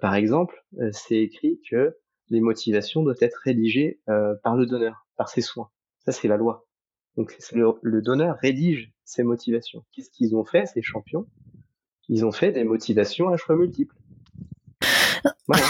par 0.00 0.14
exemple, 0.14 0.64
c'est 0.92 1.18
écrit 1.18 1.60
que 1.68 1.96
les 2.30 2.40
motivations 2.40 3.02
doivent 3.02 3.18
être 3.20 3.38
rédigées 3.44 4.00
par 4.42 4.56
le 4.56 4.64
donneur, 4.64 5.06
par 5.16 5.28
ses 5.28 5.42
soins. 5.42 5.70
Ça, 5.98 6.12
c'est 6.12 6.28
la 6.28 6.38
loi. 6.38 6.66
Donc 7.16 7.36
le, 7.52 8.00
donneur 8.00 8.36
rédige 8.38 8.90
ses 9.04 9.22
motivations. 9.22 9.84
Qu'est-ce 9.92 10.10
qu'ils 10.10 10.34
ont 10.34 10.44
fait, 10.44 10.64
ces 10.64 10.80
champions? 10.80 11.26
Ils 12.08 12.24
ont 12.24 12.32
fait 12.32 12.52
des 12.52 12.64
motivations 12.64 13.28
à 13.28 13.36
choix 13.36 13.56
multiples. 13.56 13.96
Voilà. 15.48 15.66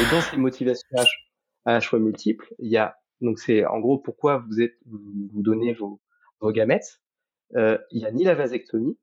Et 0.00 0.10
dans 0.10 0.20
ces 0.20 0.36
motivations 0.36 0.96
à, 1.64 1.80
choix 1.80 1.98
multiples, 1.98 2.54
il 2.58 2.70
y 2.70 2.76
a 2.76 2.96
donc 3.20 3.38
c'est 3.38 3.64
en 3.66 3.80
gros 3.80 3.98
pourquoi 3.98 4.44
vous 4.48 4.60
êtes 4.60 4.76
vous, 4.86 5.42
donnez 5.42 5.74
vos, 5.74 6.00
vos 6.40 6.52
gamètes. 6.52 7.00
Euh, 7.56 7.78
il 7.90 7.98
n'y 7.98 8.06
a 8.06 8.12
ni 8.12 8.24
la 8.24 8.34
vasectomie, 8.34 8.98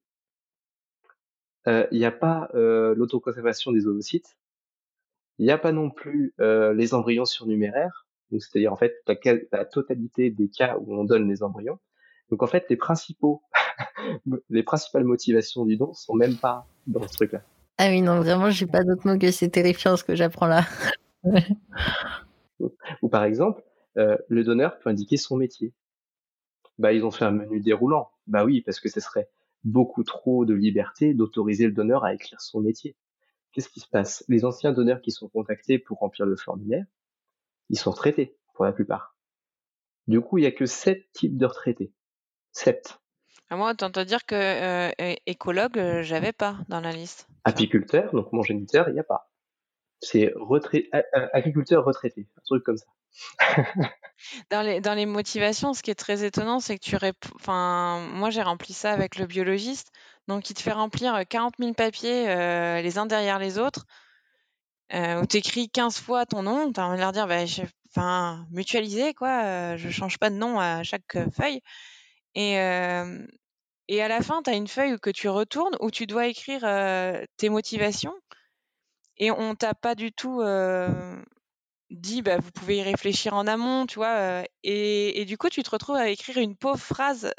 euh, 1.68 1.88
il 1.92 1.98
n'y 1.98 2.06
a 2.06 2.12
pas 2.12 2.50
euh, 2.54 2.94
l'autoconservation 2.96 3.72
des 3.72 3.88
ovocytes, 3.88 4.38
il 5.40 5.46
n'y 5.46 5.52
a 5.52 5.58
pas 5.58 5.72
non 5.72 5.90
plus 5.90 6.34
les 6.40 6.94
embryons 6.94 7.26
surnuméraires, 7.26 8.08
c'est-à-dire 8.32 8.72
en 8.72 8.78
fait 8.78 8.96
la, 9.52 9.66
totalité 9.66 10.30
des 10.30 10.50
cas 10.50 10.78
où 10.78 10.96
on 10.96 11.04
donne 11.04 11.28
les 11.28 11.44
embryons. 11.44 11.80
Donc 12.30 12.42
en 12.42 12.48
fait, 12.48 12.66
les 12.70 12.78
principaux, 12.78 13.44
les 14.50 14.64
principales 14.64 15.04
motivations 15.04 15.66
du 15.66 15.78
don 15.78 15.94
sont 15.94 16.16
même 16.16 16.38
pas 16.38 16.66
dans 16.88 17.06
ce 17.08 17.14
truc-là. 17.14 17.44
Ah 17.78 17.90
oui, 17.90 18.02
non, 18.02 18.22
vraiment, 18.22 18.50
j'ai 18.50 18.68
pas 18.68 18.84
d'autre 18.84 19.06
mot 19.08 19.18
que 19.18 19.32
c'est 19.32 19.50
terrifiant 19.50 19.98
ce 19.98 20.04
que 20.04 20.16
j'apprends 20.16 20.48
là. 20.48 20.66
Ou 23.02 23.10
par 23.10 23.24
exemple, 23.24 23.64
euh, 23.98 24.18
le 24.30 24.44
donneur 24.44 24.80
peut 24.80 24.90
indiquer 24.90 25.18
son 25.18 25.38
métier. 25.38 25.74
Bah, 26.78 26.94
ils 26.94 27.06
ont 27.06 27.12
fait 27.12 27.26
un 27.26 27.32
menu 27.32 27.60
déroulant. 27.60 28.10
Bah 28.28 28.46
oui, 28.46 28.62
parce 28.62 28.80
que 28.80 28.90
ce 28.90 29.00
serait 29.00 29.30
beaucoup 29.64 30.04
trop 30.04 30.46
de 30.46 30.54
liberté 30.54 31.14
d'autoriser 31.14 31.66
le 31.66 31.72
donneur 31.74 32.04
à 32.04 32.14
écrire 32.14 32.42
son 32.42 32.62
métier. 32.62 32.96
Qu'est-ce 33.52 33.70
qui 33.70 33.80
se 33.80 33.88
passe? 33.88 34.24
Les 34.28 34.46
anciens 34.46 34.74
donneurs 34.74 35.02
qui 35.02 35.12
sont 35.12 35.30
contactés 35.30 35.80
pour 35.80 36.00
remplir 36.00 36.26
le 36.26 36.36
formulaire, 36.36 36.86
ils 37.70 37.80
sont 37.80 37.92
retraités 37.92 38.38
pour 38.54 38.66
la 38.66 38.74
plupart. 38.74 39.16
Du 40.08 40.22
coup, 40.22 40.38
il 40.38 40.44
y 40.44 40.48
a 40.48 40.52
que 40.52 40.66
sept 40.66 41.12
types 41.14 41.38
de 41.38 41.46
retraités. 41.46 41.92
Sept. 42.52 43.00
À 43.50 43.56
moi, 43.56 43.72
autant 43.72 43.92
te 43.92 44.00
dire 44.00 44.26
que 44.26 44.36
euh, 44.36 45.16
écologue, 45.26 45.78
euh, 45.78 46.02
j'avais 46.02 46.34
pas 46.34 46.58
dans 46.68 46.82
la 46.82 46.92
liste. 46.92 47.28
Apiculteur, 47.44 48.12
donc 48.14 48.32
mon 48.34 48.42
géniteur, 48.42 48.90
il 48.90 48.94
n'y 48.94 49.00
a 49.00 49.04
pas. 49.04 49.30
C'est 50.02 50.34
retrait... 50.36 50.90
agriculteur 51.34 51.86
retraité, 51.86 52.28
un 52.38 52.42
truc 52.46 52.64
comme 52.64 52.78
ça. 52.78 52.86
dans, 54.52 54.62
les, 54.62 54.82
dans 54.82 54.94
les 54.94 55.06
motivations, 55.06 55.74
ce 55.74 55.82
qui 55.84 55.92
est 55.92 55.96
très 55.96 56.26
étonnant, 56.26 56.60
c'est 56.60 56.78
que 56.78 56.84
tu 56.84 56.96
réponds. 56.96 57.30
Enfin, 57.36 58.08
moi, 58.12 58.30
j'ai 58.30 58.42
rempli 58.42 58.74
ça 58.74 58.92
avec 58.92 59.18
le 59.18 59.26
biologiste. 59.26 59.92
Donc, 60.28 60.50
il 60.50 60.54
te 60.54 60.62
fait 60.62 60.72
remplir 60.72 61.24
40 61.28 61.54
000 61.60 61.74
papiers 61.74 62.30
euh, 62.30 62.82
les 62.82 62.98
uns 62.98 63.06
derrière 63.06 63.40
les 63.40 63.58
autres 63.58 63.86
euh, 64.94 65.22
où 65.22 65.26
tu 65.26 65.38
écris 65.38 65.70
15 65.70 66.00
fois 66.00 66.26
ton 66.26 66.44
nom, 66.44 66.72
tu 66.72 66.80
as 66.80 66.86
envie 66.86 66.98
de 66.98 67.02
leur 67.02 67.12
dire, 67.12 67.28
bah, 67.28 67.46
je, 67.46 67.64
enfin, 67.90 68.46
mutualiser, 68.52 69.14
quoi, 69.14 69.44
euh, 69.44 69.78
je 69.78 69.90
change 69.90 70.18
pas 70.20 70.30
de 70.30 70.36
nom 70.36 70.60
à 70.60 70.84
chaque 70.84 71.16
euh, 71.16 71.28
feuille. 71.32 71.62
Et, 72.36 72.58
à 72.58 74.08
la 74.08 74.22
fin, 74.22 74.42
tu 74.44 74.50
as 74.50 74.54
une 74.54 74.68
feuille 74.68 75.00
que 75.00 75.10
tu 75.10 75.30
retournes 75.30 75.76
où 75.80 75.92
tu 75.92 76.06
dois 76.06 76.28
écrire 76.28 76.62
tes 77.38 77.50
motivations 77.50 78.14
et 79.18 79.32
on 79.32 79.56
t'a 79.56 79.74
pas 79.74 79.96
du 79.96 80.12
tout 80.12 80.42
dit, 81.92 82.22
bah, 82.22 82.38
vous 82.38 82.52
pouvez 82.52 82.78
y 82.78 82.84
réfléchir 82.84 83.34
en 83.34 83.48
amont, 83.48 83.86
tu 83.86 83.96
vois. 83.96 84.44
Et, 84.64 85.26
du 85.26 85.38
coup, 85.38 85.50
tu 85.50 85.64
te 85.64 85.70
retrouves 85.70 85.96
à 85.96 86.10
écrire 86.10 86.38
une 86.38 86.56
pauvre 86.56 86.80
phrase 86.80 87.32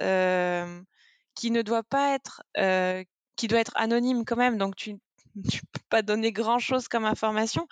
qui 1.34 1.50
ne 1.50 1.62
doit 1.62 1.82
pas 1.82 2.14
être, 2.14 2.42
qui 3.36 3.48
doit 3.48 3.60
être 3.60 3.72
anonyme 3.76 4.24
quand 4.24 4.36
même. 4.36 4.58
Donc, 4.58 4.76
tu 4.76 4.96
tu 5.50 5.60
peux 5.60 5.80
pas 5.90 6.02
donner 6.02 6.32
grand 6.32 6.58
chose 6.58 6.88
comme 6.88 7.04
information. 7.04 7.66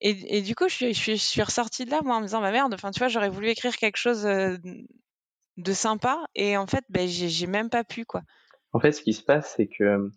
Et, 0.00 0.42
du 0.42 0.54
coup, 0.54 0.68
je 0.68 0.92
suis, 0.92 1.16
je, 1.16 1.42
ressortie 1.42 1.84
de 1.84 1.90
là, 1.90 2.00
moi, 2.04 2.16
en 2.16 2.20
me 2.20 2.26
disant, 2.26 2.40
bah 2.40 2.52
merde, 2.52 2.72
enfin, 2.72 2.92
tu 2.92 3.00
vois, 3.00 3.08
j'aurais 3.08 3.30
voulu 3.30 3.48
écrire 3.48 3.76
quelque 3.76 3.96
chose 3.96 4.24
de 5.58 5.72
sympa, 5.72 6.24
et 6.34 6.56
en 6.56 6.66
fait, 6.66 6.84
ben, 6.88 7.06
j'ai 7.06 7.46
même 7.46 7.68
pas 7.68 7.84
pu, 7.84 8.04
quoi. 8.04 8.22
En 8.72 8.80
fait, 8.80 8.92
ce 8.92 9.02
qui 9.02 9.12
se 9.12 9.22
passe, 9.22 9.54
c'est 9.56 9.66
que 9.66 10.10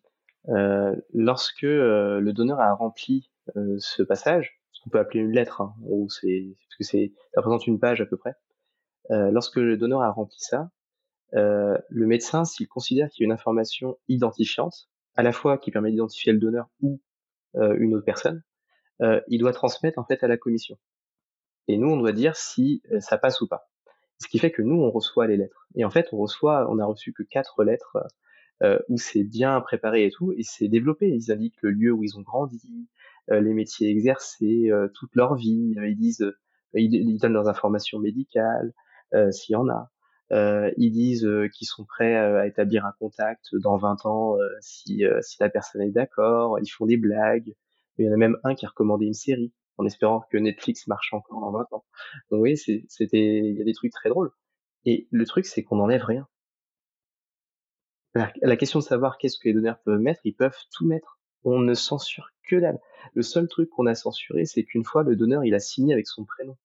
euh, 0.50 0.96
lorsque 1.14 1.64
euh, 1.64 2.20
le 2.20 2.34
donneur 2.34 2.60
a 2.60 2.74
rempli 2.74 3.30
euh, 3.56 3.76
ce 3.80 4.04
passage, 4.04 4.60
ce 4.72 4.82
qu'on 4.82 4.90
peut 4.90 5.00
appeler 5.00 5.22
une 5.22 5.32
lettre, 5.32 5.62
hein, 5.62 5.76
c'est 6.10 6.56
parce 6.58 6.76
que 6.78 6.84
c'est 6.84 7.14
ça 7.34 7.42
représente 7.42 7.68
une 7.68 7.80
page 7.80 8.02
à 8.02 8.06
peu 8.06 8.18
près. 8.18 8.34
lorsque 9.10 9.58
le 9.58 9.78
donneur 9.78 10.02
a 10.02 10.12
rempli 10.12 10.38
ça, 10.40 10.70
le 11.34 12.06
médecin, 12.08 12.46
s'il 12.46 12.68
considère 12.68 13.10
qu'il 13.10 13.24
y 13.24 13.26
a 13.26 13.28
une 13.28 13.34
information 13.34 13.98
identifiante, 14.08 14.90
à 15.16 15.24
la 15.24 15.34
fois 15.34 15.58
qui 15.58 15.72
permet 15.72 15.92
d'identifier 15.92 16.32
le 16.34 16.40
donneur 16.40 16.70
ou 16.82 17.02
une 17.56 17.94
autre 17.94 18.06
personne, 18.06 18.42
il 19.28 19.40
doit 19.40 19.52
transmettre 19.52 20.00
en 20.00 20.06
fait 20.06 20.24
à 20.24 20.28
la 20.28 20.38
commission. 20.38 20.78
Et 21.68 21.78
nous, 21.78 21.90
on 21.90 21.98
doit 21.98 22.14
dire 22.14 22.36
si 22.36 22.82
ça 23.00 23.18
passe 23.18 23.42
ou 23.42 23.48
pas. 23.48 23.71
Ce 24.22 24.28
qui 24.28 24.40
fait 24.40 24.52
que 24.52 24.62
nous, 24.62 24.76
on 24.76 24.92
reçoit 24.92 25.28
les 25.28 25.38
lettres. 25.38 25.68
Et 25.76 25.86
en 25.86 25.90
fait, 25.90 26.10
on 26.12 26.18
reçoit, 26.18 26.70
on 26.72 26.80
a 26.80 26.86
reçu 26.86 27.14
que 27.14 27.24
quatre 27.24 27.64
lettres 27.64 27.98
euh, 28.64 28.80
où 28.90 28.98
c'est 28.98 29.24
bien 29.24 29.60
préparé 29.62 30.06
et 30.06 30.12
tout, 30.12 30.32
et 30.34 30.44
c'est 30.44 30.68
développé. 30.68 31.10
Ils 31.10 31.32
indiquent 31.32 31.62
le 31.62 31.72
lieu 31.72 31.92
où 31.92 32.04
ils 32.04 32.18
ont 32.18 32.22
grandi, 32.22 32.88
les 33.30 33.54
métiers 33.54 33.90
exercés, 33.90 34.70
toute 34.94 35.16
leur 35.16 35.36
vie. 35.36 35.74
Ils 35.78 35.98
disent, 35.98 36.34
ils, 36.74 36.94
ils, 36.94 37.18
donnent 37.18 37.34
leurs 37.34 37.48
informations 37.48 38.00
médicales, 38.00 38.74
s'il 39.32 39.54
y 39.54 39.56
en 39.56 39.70
a. 39.70 39.92
Euh, 40.32 40.72
ils 40.78 40.92
disent 40.92 41.26
euh, 41.26 41.50
qu'ils 41.50 41.68
sont 41.68 41.84
prêts 41.84 42.16
euh, 42.16 42.40
à 42.40 42.48
établir 42.48 42.86
un 42.86 42.94
contact 43.00 43.54
dans 43.54 43.76
20 43.78 44.06
ans 44.06 44.38
si, 44.62 45.04
si 45.22 45.38
la 45.40 45.50
personne 45.50 45.82
est 45.82 45.92
d'accord. 45.92 46.60
Ils 46.60 46.70
font 46.70 46.86
des 46.86 46.98
blagues. 46.98 47.54
Il 47.98 48.06
y 48.06 48.10
en 48.10 48.14
a 48.14 48.18
même 48.18 48.38
un 48.44 48.56
qui 48.56 48.66
a 48.66 48.70
recommandé 48.70 49.06
une 49.06 49.14
série 49.14 49.52
en 49.82 49.86
espérant 49.86 50.22
que 50.32 50.38
Netflix 50.38 50.88
marche 50.88 51.14
encore 51.14 51.42
dans 51.42 51.52
20 51.52 51.74
ans. 51.74 51.86
Donc 52.30 52.42
oui, 52.42 52.56
c'était, 52.56 53.40
il 53.40 53.58
y 53.58 53.62
a 53.62 53.66
des 53.66 53.74
trucs 53.74 53.92
très 53.92 54.10
drôles. 54.10 54.32
Et 54.86 55.08
le 55.12 55.26
truc, 55.26 55.46
c'est 55.46 55.64
qu'on 55.64 55.78
n'enlève 55.78 56.04
rien. 56.04 56.28
La, 58.14 58.58
question 58.58 58.80
de 58.80 58.84
savoir 58.84 59.18
qu'est-ce 59.18 59.40
que 59.40 59.48
les 59.48 59.54
donneurs 59.54 59.80
peuvent 59.84 60.00
mettre, 60.00 60.22
ils 60.26 60.36
peuvent 60.36 60.58
tout 60.72 60.86
mettre. 60.86 61.20
On 61.44 61.60
ne 61.60 61.74
censure 61.74 62.30
que 62.48 62.58
dalle. 62.58 62.80
Le 63.14 63.24
seul 63.24 63.48
truc 63.48 63.70
qu'on 63.70 63.88
a 63.88 63.96
censuré, 63.96 64.46
c'est 64.46 64.64
qu'une 64.64 64.84
fois, 64.84 65.04
le 65.04 65.16
donneur, 65.16 65.46
il 65.46 65.56
a 65.56 65.60
signé 65.60 65.94
avec 65.94 66.08
son 66.08 66.26
prénom. 66.26 66.58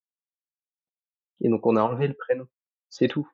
Et 1.41 1.49
donc, 1.49 1.65
on 1.65 1.77
a 1.77 1.83
enlevé 1.83 2.09
le 2.09 2.15
prénom. 2.15 2.47
C'est 2.91 3.09
tout. 3.09 3.29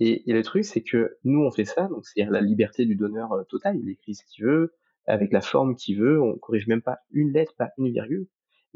Et, 0.00 0.22
le 0.26 0.42
truc, 0.42 0.64
c'est 0.64 0.82
que 0.82 1.18
nous, 1.24 1.40
on 1.40 1.50
fait 1.50 1.64
ça, 1.64 1.88
donc 1.88 2.06
c'est-à-dire 2.06 2.32
la 2.32 2.40
liberté 2.40 2.86
du 2.86 2.96
donneur 2.96 3.32
euh, 3.32 3.44
total, 3.44 3.78
il 3.78 3.88
écrit 3.88 4.14
ce 4.14 4.24
qu'il 4.24 4.44
veut, 4.44 4.74
avec 5.06 5.32
la 5.32 5.40
forme 5.40 5.76
qu'il 5.76 5.98
veut, 5.98 6.20
on 6.20 6.36
corrige 6.38 6.66
même 6.66 6.82
pas 6.82 6.98
une 7.12 7.32
lettre, 7.32 7.54
pas 7.56 7.70
une 7.78 7.90
virgule. 7.90 8.26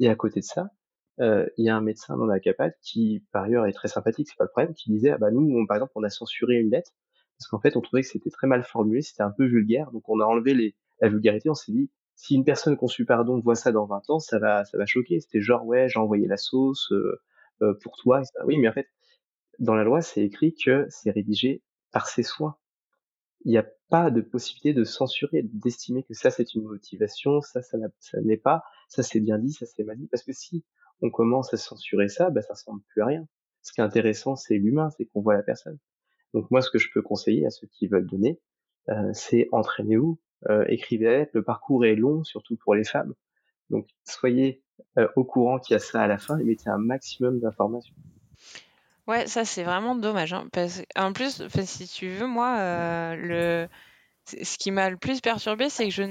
Et 0.00 0.08
à 0.08 0.16
côté 0.16 0.40
de 0.40 0.44
ça, 0.44 0.70
euh, 1.20 1.46
il 1.58 1.66
y 1.66 1.68
a 1.68 1.76
un 1.76 1.80
médecin 1.80 2.16
dans 2.16 2.26
la 2.26 2.40
CAPAD 2.40 2.74
qui, 2.82 3.24
par 3.32 3.44
ailleurs, 3.44 3.66
est 3.66 3.72
très 3.72 3.88
sympathique, 3.88 4.28
c'est 4.28 4.36
pas 4.36 4.44
le 4.44 4.50
problème, 4.50 4.74
qui 4.74 4.90
disait, 4.90 5.10
ah 5.10 5.18
bah 5.18 5.30
nous, 5.30 5.66
par 5.66 5.76
exemple, 5.76 5.92
on 5.94 6.02
a 6.02 6.10
censuré 6.10 6.56
une 6.56 6.70
lettre, 6.70 6.92
parce 7.38 7.48
qu'en 7.48 7.60
fait, 7.60 7.76
on 7.76 7.80
trouvait 7.80 8.02
que 8.02 8.08
c'était 8.08 8.30
très 8.30 8.46
mal 8.46 8.64
formulé, 8.64 9.02
c'était 9.02 9.22
un 9.22 9.30
peu 9.30 9.46
vulgaire, 9.46 9.92
donc 9.92 10.08
on 10.08 10.20
a 10.20 10.24
enlevé 10.24 10.54
les, 10.54 10.74
la 11.00 11.08
vulgarité, 11.08 11.50
on 11.50 11.54
s'est 11.54 11.72
dit, 11.72 11.90
si 12.20 12.34
une 12.34 12.44
personne 12.44 12.76
conçue 12.76 13.06
pardon 13.06 13.40
voit 13.40 13.54
ça 13.54 13.72
dans 13.72 13.86
20 13.86 14.10
ans, 14.10 14.18
ça 14.18 14.38
va, 14.38 14.64
ça 14.66 14.76
va 14.76 14.84
choquer. 14.84 15.20
C'était 15.20 15.40
genre, 15.40 15.64
ouais, 15.64 15.88
j'ai 15.88 15.98
envoyé 15.98 16.26
la 16.26 16.36
sauce 16.36 16.92
euh, 16.92 17.18
euh 17.62 17.74
pour 17.82 17.96
toi. 17.96 18.20
Oui, 18.44 18.58
mais 18.58 18.68
en 18.68 18.72
fait, 18.72 18.88
dans 19.58 19.74
la 19.74 19.84
loi, 19.84 20.02
c'est 20.02 20.22
écrit 20.22 20.54
que 20.54 20.86
c'est 20.90 21.10
rédigé 21.10 21.62
par 21.92 22.08
ses 22.08 22.22
soins. 22.22 22.56
il 23.44 23.52
n'y 23.52 23.58
a 23.58 23.66
pas 23.90 24.10
de 24.10 24.20
possibilité 24.20 24.72
de 24.72 24.84
censurer, 24.84 25.42
d'estimer 25.42 26.02
que 26.04 26.14
ça 26.14 26.30
c'est 26.30 26.54
une 26.54 26.62
motivation, 26.62 27.40
ça 27.40 27.60
ça, 27.62 27.78
n'est 28.22 28.36
pas, 28.36 28.64
ça 28.88 29.02
c'est 29.02 29.20
bien 29.20 29.38
dit, 29.38 29.52
ça 29.52 29.66
c'est 29.66 29.84
mal 29.84 29.98
dit, 29.98 30.06
parce 30.06 30.22
que 30.22 30.32
si 30.32 30.64
on 31.02 31.10
commence 31.10 31.52
à 31.52 31.56
censurer 31.56 32.08
ça, 32.08 32.30
bah, 32.30 32.42
ça 32.42 32.54
ressemble 32.54 32.82
plus 32.88 33.02
à 33.02 33.06
rien. 33.06 33.26
Ce 33.62 33.72
qui 33.72 33.80
est 33.80 33.84
intéressant, 33.84 34.36
c'est 34.36 34.56
l'humain, 34.56 34.90
c'est 34.96 35.06
qu'on 35.06 35.20
voit 35.20 35.34
la 35.34 35.42
personne. 35.42 35.78
Donc 36.32 36.50
moi, 36.50 36.62
ce 36.62 36.70
que 36.70 36.78
je 36.78 36.88
peux 36.92 37.02
conseiller 37.02 37.46
à 37.46 37.50
ceux 37.50 37.66
qui 37.66 37.88
veulent 37.88 38.06
donner, 38.06 38.40
euh, 38.88 39.10
c'est 39.12 39.48
entraînez-vous, 39.52 40.18
euh, 40.48 40.64
écrivez 40.68 41.28
Le 41.32 41.42
parcours 41.42 41.84
est 41.84 41.96
long, 41.96 42.24
surtout 42.24 42.56
pour 42.56 42.74
les 42.74 42.84
femmes. 42.84 43.14
Donc 43.68 43.88
soyez 44.04 44.62
euh, 44.98 45.08
au 45.16 45.24
courant 45.24 45.58
qu'il 45.58 45.74
y 45.74 45.76
a 45.76 45.80
ça 45.80 46.02
à 46.02 46.06
la 46.06 46.18
fin 46.18 46.38
et 46.38 46.44
mettez 46.44 46.70
un 46.70 46.78
maximum 46.78 47.40
d'informations. 47.40 47.94
Ouais, 49.06 49.26
ça 49.26 49.44
c'est 49.44 49.62
vraiment 49.62 49.94
dommage. 49.94 50.32
Hein, 50.32 50.46
parce... 50.52 50.82
En 50.96 51.12
plus, 51.12 51.42
si 51.64 51.88
tu 51.88 52.08
veux, 52.08 52.26
moi, 52.26 52.56
euh, 52.58 53.16
le... 53.16 53.68
ce 54.24 54.58
qui 54.58 54.70
m'a 54.70 54.90
le 54.90 54.96
plus 54.96 55.20
perturbé, 55.20 55.68
c'est 55.68 55.88
que 55.88 55.94
je 55.94 56.02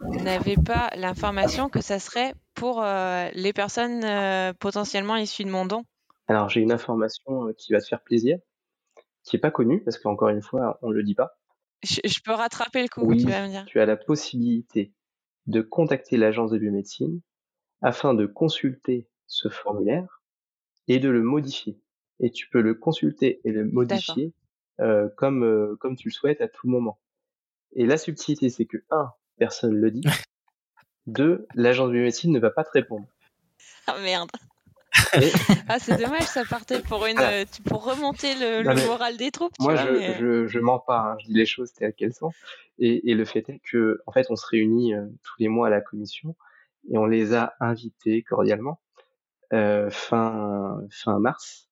n'avais 0.00 0.56
pas 0.56 0.90
l'information 0.96 1.68
que 1.68 1.80
ça 1.80 1.98
serait 1.98 2.34
pour 2.54 2.82
euh, 2.82 3.28
les 3.34 3.52
personnes 3.52 4.04
euh, 4.04 4.52
potentiellement 4.52 5.16
issues 5.16 5.44
de 5.44 5.50
mon 5.50 5.66
don. 5.66 5.84
Alors 6.28 6.48
j'ai 6.48 6.60
une 6.60 6.72
information 6.72 7.52
qui 7.56 7.72
va 7.72 7.80
te 7.80 7.86
faire 7.86 8.02
plaisir, 8.02 8.38
qui 9.24 9.36
est 9.36 9.40
pas 9.40 9.50
connue 9.50 9.82
parce 9.82 9.98
qu'encore 9.98 10.28
une 10.28 10.42
fois, 10.42 10.78
on 10.82 10.90
le 10.90 11.02
dit 11.02 11.14
pas. 11.14 11.38
Je, 11.82 12.20
peux 12.24 12.32
rattraper 12.32 12.82
le 12.82 12.88
coup, 12.88 13.02
oui, 13.02 13.24
tu 13.24 13.30
vas 13.30 13.42
me 13.42 13.48
dire. 13.48 13.64
Tu 13.66 13.80
as 13.80 13.86
la 13.86 13.96
possibilité 13.96 14.92
de 15.46 15.62
contacter 15.62 16.16
l'agence 16.16 16.50
de 16.50 16.58
biomédecine 16.58 17.20
afin 17.82 18.14
de 18.14 18.26
consulter 18.26 19.08
ce 19.26 19.48
formulaire 19.48 20.22
et 20.88 20.98
de 20.98 21.08
le 21.08 21.22
modifier 21.22 21.80
et 22.20 22.30
tu 22.30 22.48
peux 22.48 22.60
le 22.60 22.74
consulter 22.74 23.40
et 23.44 23.52
le 23.52 23.64
modifier 23.64 24.32
euh, 24.80 25.08
comme 25.16 25.44
euh, 25.44 25.76
comme 25.80 25.96
tu 25.96 26.08
le 26.08 26.12
souhaites 26.12 26.40
à 26.40 26.48
tout 26.48 26.68
moment. 26.68 26.98
Et 27.72 27.86
la 27.86 27.98
subtilité, 27.98 28.48
c'est 28.48 28.64
que 28.64 28.78
un, 28.90 29.10
personne 29.36 29.74
le 29.74 29.90
dit. 29.90 30.02
deux, 31.06 31.46
l'agent 31.54 31.86
de 31.86 31.92
biomédecine 31.92 32.32
ne 32.32 32.38
va 32.38 32.50
pas 32.50 32.64
te 32.64 32.70
répondre. 32.70 33.06
Ah 33.86 33.98
merde. 34.00 34.30
ah 35.68 35.78
c'est 35.78 35.96
dommage, 35.96 36.22
ça 36.22 36.44
partait 36.44 36.80
pour 36.80 37.06
une 37.06 37.18
euh, 37.18 37.44
pour 37.66 37.84
remonter 37.84 38.34
le, 38.34 38.62
le 38.62 38.86
moral 38.86 39.16
des 39.16 39.30
troupes. 39.30 39.52
Moi 39.60 39.76
je, 39.76 39.88
euh 39.88 40.14
je, 40.18 40.46
je 40.46 40.58
mens 40.58 40.78
pas, 40.78 40.98
hein, 40.98 41.16
je 41.20 41.26
dis 41.26 41.34
les 41.34 41.46
choses 41.46 41.72
telles 41.72 41.92
qu'elles 41.94 42.14
sont. 42.14 42.32
Et, 42.78 43.10
et 43.10 43.14
le 43.14 43.24
fait 43.24 43.48
est 43.48 43.60
que 43.70 44.00
en 44.06 44.12
fait 44.12 44.26
on 44.30 44.36
se 44.36 44.46
réunit 44.46 44.94
tous 45.22 45.34
les 45.38 45.48
mois 45.48 45.68
à 45.68 45.70
la 45.70 45.80
commission 45.80 46.36
et 46.90 46.98
on 46.98 47.06
les 47.06 47.34
a 47.34 47.54
invités 47.60 48.22
cordialement 48.22 48.80
euh, 49.52 49.90
fin 49.90 50.80
fin 50.90 51.18
mars 51.18 51.67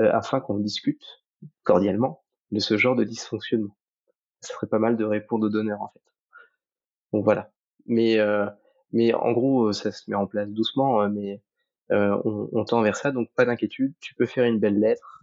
euh, 0.00 0.10
afin 0.12 0.40
qu'on 0.40 0.58
discute 0.58 1.02
cordialement 1.62 2.24
de 2.52 2.58
ce 2.58 2.78
genre 2.78 2.96
de 2.96 3.04
dysfonctionnement. 3.04 3.76
Ça 4.40 4.54
serait 4.54 4.66
pas 4.66 4.78
mal 4.78 4.96
de 4.96 5.04
répondre 5.04 5.46
aux 5.46 5.50
donneurs 5.50 5.82
en 5.82 5.88
fait. 5.88 6.00
Donc 7.12 7.24
voilà. 7.24 7.52
Mais 7.86 8.18
euh, 8.18 8.46
mais 8.92 9.12
en 9.12 9.32
gros, 9.32 9.72
ça 9.72 9.92
se 9.92 10.10
met 10.10 10.16
en 10.16 10.26
place 10.26 10.48
doucement, 10.48 11.06
mais 11.08 11.42
euh, 11.92 12.18
on, 12.24 12.48
on, 12.52 12.64
tend 12.64 12.80
vers 12.80 12.96
ça, 12.96 13.10
donc 13.10 13.30
pas 13.34 13.44
d'inquiétude. 13.44 13.92
Tu 14.00 14.14
peux 14.14 14.26
faire 14.26 14.44
une 14.44 14.58
belle 14.58 14.80
lettre. 14.80 15.22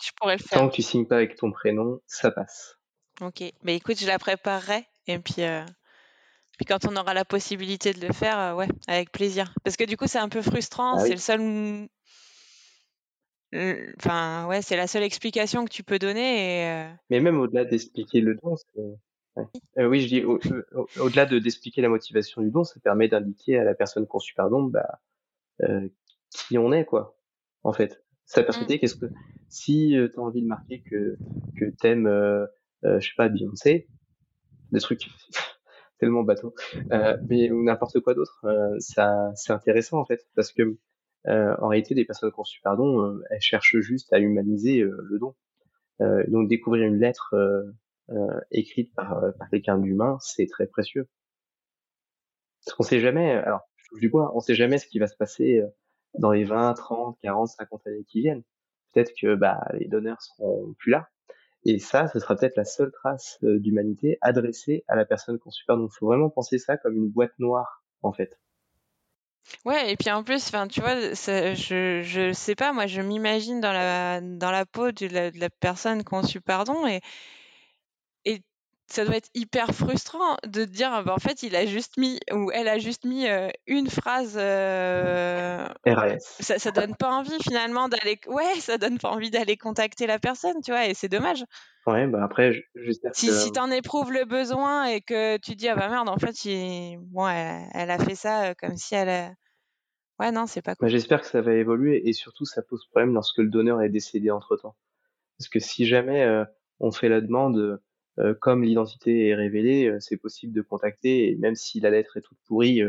Tu 0.00 0.12
pourrais 0.14 0.36
le 0.36 0.42
faire. 0.42 0.58
Tant 0.58 0.68
que 0.68 0.74
tu 0.74 0.82
signes 0.82 1.06
pas 1.06 1.16
avec 1.16 1.36
ton 1.36 1.52
prénom, 1.52 2.00
ça 2.06 2.32
passe. 2.32 2.78
Ok. 3.20 3.44
Mais 3.62 3.76
écoute, 3.76 4.00
je 4.00 4.06
la 4.06 4.18
préparerai 4.18 4.84
et 5.06 5.18
puis. 5.18 5.42
Puis 6.58 6.66
quand 6.66 6.86
on 6.86 6.96
aura 6.96 7.14
la 7.14 7.24
possibilité 7.24 7.92
de 7.92 8.06
le 8.06 8.12
faire, 8.12 8.56
ouais, 8.56 8.68
avec 8.86 9.10
plaisir. 9.10 9.54
Parce 9.64 9.76
que 9.76 9.84
du 9.84 9.96
coup, 9.96 10.06
c'est 10.06 10.18
un 10.18 10.28
peu 10.28 10.42
frustrant. 10.42 10.96
Ah 10.96 11.00
c'est 11.00 11.12
le 11.12 11.16
seul 11.16 11.40
Enfin, 13.52 14.46
ouais, 14.48 14.62
c'est 14.62 14.76
la 14.76 14.86
seule 14.86 15.02
explication 15.02 15.64
que 15.64 15.70
tu 15.70 15.82
peux 15.82 15.98
donner. 15.98 16.20
Et, 16.60 16.70
euh 16.70 16.92
Mais 17.10 17.20
même 17.20 17.38
au-delà 17.38 17.64
d'expliquer 17.64 18.20
le 18.20 18.36
don, 18.36 18.56
euh, 19.78 19.88
oui, 19.88 20.00
je 20.00 20.08
dis 20.08 20.24
au-delà 20.24 21.26
de 21.26 21.38
d'expliquer 21.38 21.82
la 21.82 21.88
motivation 21.88 22.42
du 22.42 22.50
don, 22.50 22.64
ça 22.64 22.80
permet 22.80 23.08
d'indiquer 23.08 23.58
à 23.58 23.64
la 23.64 23.74
personne 23.74 24.06
conçue 24.06 24.34
par 24.34 24.50
don, 24.50 24.64
bah, 24.64 25.00
euh, 25.62 25.88
qui 26.30 26.58
on 26.58 26.72
est, 26.72 26.84
quoi. 26.84 27.18
En 27.62 27.72
fait, 27.72 28.02
sa 28.24 28.40
mmh. 28.40 28.44
personnalité, 28.44 28.78
qu'est-ce 28.78 28.96
que 28.96 29.06
si 29.48 29.94
tu 30.12 30.18
as 30.18 30.22
envie 30.22 30.42
de 30.42 30.46
marquer 30.46 30.82
que 30.82 31.16
que 31.58 31.66
t'aimes, 31.80 32.08
je 32.82 33.00
sais 33.00 33.14
pas, 33.16 33.28
Beyoncé, 33.28 33.86
des 34.70 34.80
trucs 34.80 35.08
tellement 35.98 36.22
bateau, 36.22 36.54
mais 37.28 37.50
ou 37.50 37.62
n'importe 37.62 38.00
quoi 38.00 38.14
d'autre, 38.14 38.44
ça 38.78 39.30
c'est 39.34 39.52
intéressant 39.52 39.98
en 39.98 40.04
fait, 40.04 40.26
parce 40.34 40.52
que 40.52 40.62
euh, 40.62 40.78
en 41.26 41.68
réalité, 41.68 41.94
des 41.94 42.04
personnes 42.04 42.32
conçues 42.32 42.60
par 42.62 42.76
don, 42.76 43.00
euh, 43.00 43.24
elles 43.30 43.40
cherchent 43.40 43.78
juste 43.78 44.12
à 44.12 44.18
humaniser 44.18 44.80
euh, 44.80 44.96
le 45.02 45.18
don. 45.18 45.34
donc 46.28 46.48
découvrir 46.48 46.86
une 46.86 46.98
lettre 46.98 47.34
écrite 48.50 48.92
par, 48.94 49.22
par 49.38 49.48
quelqu'un 49.50 49.78
d'humain, 49.78 50.18
c'est 50.20 50.46
très 50.46 50.66
précieux. 50.66 51.08
Parce 52.64 52.76
qu'on 52.76 52.82
sait 52.82 53.00
jamais, 53.00 53.32
alors 53.32 53.60
je 53.76 53.88
touche 53.88 54.00
du 54.00 54.08
bois, 54.08 54.32
on 54.34 54.40
sait 54.40 54.54
jamais 54.54 54.78
ce 54.78 54.86
qui 54.86 54.98
va 54.98 55.06
se 55.06 55.16
passer 55.16 55.62
dans 56.18 56.32
les 56.32 56.44
20, 56.44 56.74
30, 56.74 57.18
40, 57.22 57.48
50 57.48 57.86
années 57.86 58.04
qui 58.04 58.20
viennent. 58.20 58.42
Peut-être 58.92 59.12
que 59.20 59.34
bah, 59.34 59.64
les 59.74 59.88
donneurs 59.88 60.20
seront 60.20 60.74
plus 60.78 60.90
là. 60.90 61.08
Et 61.64 61.78
ça, 61.78 62.08
ce 62.08 62.18
sera 62.18 62.34
peut-être 62.34 62.56
la 62.56 62.64
seule 62.64 62.90
trace 62.90 63.38
d'humanité 63.42 64.18
adressée 64.20 64.84
à 64.88 64.96
la 64.96 65.04
personne 65.04 65.38
conçue 65.38 65.64
par 65.66 65.76
don. 65.76 65.86
Il 65.86 65.96
faut 65.96 66.06
vraiment 66.06 66.30
penser 66.30 66.58
ça 66.58 66.76
comme 66.76 66.96
une 66.96 67.08
boîte 67.08 67.38
noire, 67.38 67.84
en 68.02 68.12
fait. 68.12 68.36
Ouais, 69.64 69.92
et 69.92 69.96
puis 69.96 70.10
en 70.10 70.22
plus, 70.24 70.46
enfin, 70.48 70.66
tu 70.68 70.80
vois, 70.80 70.94
je, 71.14 72.00
je 72.02 72.32
sais 72.32 72.54
pas, 72.54 72.72
moi, 72.72 72.86
je 72.86 73.00
m'imagine 73.00 73.60
dans 73.60 73.72
la, 73.72 74.20
dans 74.20 74.50
la 74.50 74.66
peau 74.66 74.92
de 74.92 75.06
la, 75.08 75.30
de 75.30 75.38
la 75.38 75.50
personne 75.50 76.04
conçue 76.04 76.40
pardon 76.40 76.86
et, 76.86 77.00
et 78.24 78.42
ça 78.92 79.04
doit 79.04 79.16
être 79.16 79.30
hyper 79.34 79.74
frustrant 79.74 80.36
de 80.46 80.64
dire, 80.64 80.90
ah 80.92 81.02
bah, 81.02 81.14
en 81.14 81.18
fait, 81.18 81.42
il 81.42 81.56
a 81.56 81.64
juste 81.64 81.96
mis, 81.96 82.20
ou 82.30 82.50
elle 82.52 82.68
a 82.68 82.78
juste 82.78 83.04
mis 83.04 83.26
euh, 83.26 83.48
une 83.66 83.88
phrase. 83.88 84.34
Euh, 84.36 85.66
ça, 86.18 86.58
ça 86.58 86.70
donne 86.70 86.94
pas 86.94 87.10
envie 87.10 87.42
finalement 87.42 87.88
d'aller, 87.88 88.20
ouais, 88.26 88.54
ça 88.60 88.76
donne 88.76 88.98
pas 88.98 89.08
envie 89.08 89.30
d'aller 89.30 89.56
contacter 89.56 90.06
la 90.06 90.18
personne, 90.18 90.60
tu 90.62 90.72
vois, 90.72 90.86
et 90.86 90.94
c'est 90.94 91.08
dommage. 91.08 91.42
Ouais, 91.86 92.06
bah 92.06 92.22
après, 92.22 92.52
Si, 93.12 93.32
si 93.32 93.50
t'en 93.50 93.70
éprouves 93.70 94.12
le 94.12 94.24
besoin 94.24 94.84
et 94.84 95.00
que 95.00 95.38
tu 95.38 95.56
dis, 95.56 95.68
ah 95.68 95.74
bah 95.74 95.88
merde, 95.88 96.08
en 96.08 96.18
fait, 96.18 96.44
il... 96.44 96.98
bon, 97.00 97.26
elle, 97.26 97.90
a 97.90 97.98
fait 97.98 98.14
ça 98.14 98.50
euh, 98.50 98.54
comme 98.60 98.76
si 98.76 98.94
elle. 98.94 99.08
A... 99.08 99.30
Ouais, 100.20 100.30
non, 100.30 100.46
c'est 100.46 100.62
pas 100.62 100.74
bah, 100.78 100.88
J'espère 100.88 101.22
que 101.22 101.26
ça 101.26 101.40
va 101.40 101.54
évoluer 101.54 102.06
et 102.06 102.12
surtout, 102.12 102.44
ça 102.44 102.62
pose 102.62 102.86
problème 102.86 103.14
lorsque 103.14 103.38
le 103.38 103.48
donneur 103.48 103.80
est 103.80 103.88
décédé 103.88 104.30
entre 104.30 104.56
temps. 104.56 104.76
Parce 105.38 105.48
que 105.48 105.58
si 105.58 105.86
jamais 105.86 106.22
euh, 106.22 106.44
on 106.78 106.92
fait 106.92 107.08
la 107.08 107.20
demande, 107.20 107.80
comme 108.40 108.62
l'identité 108.62 109.28
est 109.28 109.34
révélée, 109.34 109.96
c'est 110.00 110.16
possible 110.16 110.52
de 110.52 110.62
contacter 110.62 111.30
et 111.30 111.36
même 111.36 111.54
si 111.54 111.80
la 111.80 111.90
lettre 111.90 112.16
est 112.16 112.20
toute 112.20 112.38
pourrie, 112.46 112.82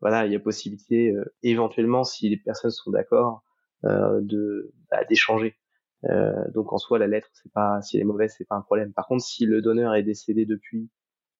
voilà, 0.00 0.26
il 0.26 0.32
y 0.32 0.36
a 0.36 0.40
possibilité, 0.40 1.14
éventuellement, 1.42 2.04
si 2.04 2.28
les 2.28 2.36
personnes 2.36 2.70
sont 2.70 2.90
d'accord, 2.90 3.42
de 3.84 4.72
bah, 4.90 5.04
d'échanger. 5.04 5.56
Euh, 6.04 6.50
donc 6.52 6.72
en 6.72 6.78
soi, 6.78 6.98
la 6.98 7.06
lettre, 7.06 7.28
c'est 7.32 7.52
pas 7.52 7.80
si 7.82 7.96
elle 7.96 8.02
est 8.02 8.06
mauvaise, 8.06 8.34
c'est 8.36 8.44
pas 8.44 8.56
un 8.56 8.60
problème. 8.62 8.92
Par 8.92 9.06
contre, 9.06 9.24
si 9.24 9.46
le 9.46 9.62
donneur 9.62 9.94
est 9.94 10.02
décédé 10.02 10.46
depuis, 10.46 10.90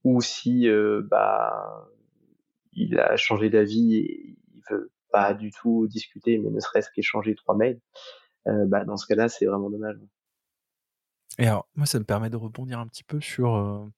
ou 0.05 0.21
si 0.21 0.69
euh, 0.69 1.03
bah 1.11 1.89
il 2.73 2.99
a 2.99 3.17
changé 3.17 3.51
d'avis 3.51 3.97
et 3.97 4.39
il 4.55 4.63
veut 4.71 4.93
pas 5.13 5.35
du 5.35 5.51
tout 5.51 5.87
discuter, 5.89 6.39
mais 6.39 6.51
ne 6.51 6.61
serait-ce 6.61 6.91
qu'échanger 6.95 7.35
trois 7.35 7.57
mails, 7.57 7.81
euh, 8.49 8.67
bah 8.67 8.85
dans 8.85 8.97
ce 8.97 9.07
cas-là, 9.07 9.29
c'est 9.29 9.47
vraiment 9.47 9.71
dommage. 9.71 9.97
Et 11.39 11.47
alors, 11.47 11.69
moi, 11.75 11.87
ça 11.87 11.99
me 11.99 12.05
permet 12.05 12.31
de 12.31 12.37
rebondir 12.37 12.79
un 12.79 12.87
petit 12.87 13.05
peu 13.05 13.21
sur. 13.21 13.91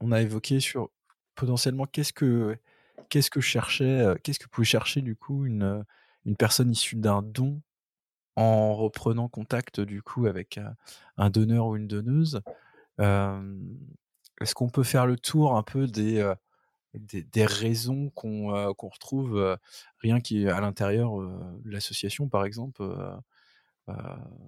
on 0.00 0.12
a 0.12 0.20
évoqué 0.20 0.60
sur 0.60 0.90
potentiellement 1.34 1.86
qu'est-ce 1.86 2.12
que 2.12 2.56
qu'est-ce 3.08 3.30
que 3.30 3.40
cherchait, 3.40 4.14
qu'est-ce 4.22 4.38
que 4.38 4.48
pouvait 4.48 4.64
chercher 4.66 5.02
du 5.02 5.16
coup 5.16 5.46
une 5.46 5.84
une 6.24 6.36
personne 6.36 6.70
issue 6.70 6.96
d'un 6.96 7.22
don 7.22 7.60
en 8.36 8.74
reprenant 8.74 9.28
contact 9.28 9.80
du 9.80 10.02
coup 10.02 10.26
avec 10.26 10.58
un, 11.16 11.30
donneur 11.30 11.66
ou 11.66 11.76
une 11.76 11.86
donneuse, 11.88 12.40
est-ce 12.98 14.54
qu'on 14.54 14.70
peut 14.70 14.84
faire 14.84 15.06
le 15.06 15.18
tour 15.18 15.56
un 15.56 15.62
peu 15.62 15.86
des, 15.86 16.32
des, 16.94 17.46
raisons 17.46 18.10
qu'on 18.10 18.48
retrouve 18.72 19.58
rien 19.98 20.20
qui 20.20 20.48
à 20.48 20.60
l'intérieur 20.60 21.18
de 21.18 21.70
l'association 21.70 22.28
par 22.28 22.44
exemple 22.44 22.82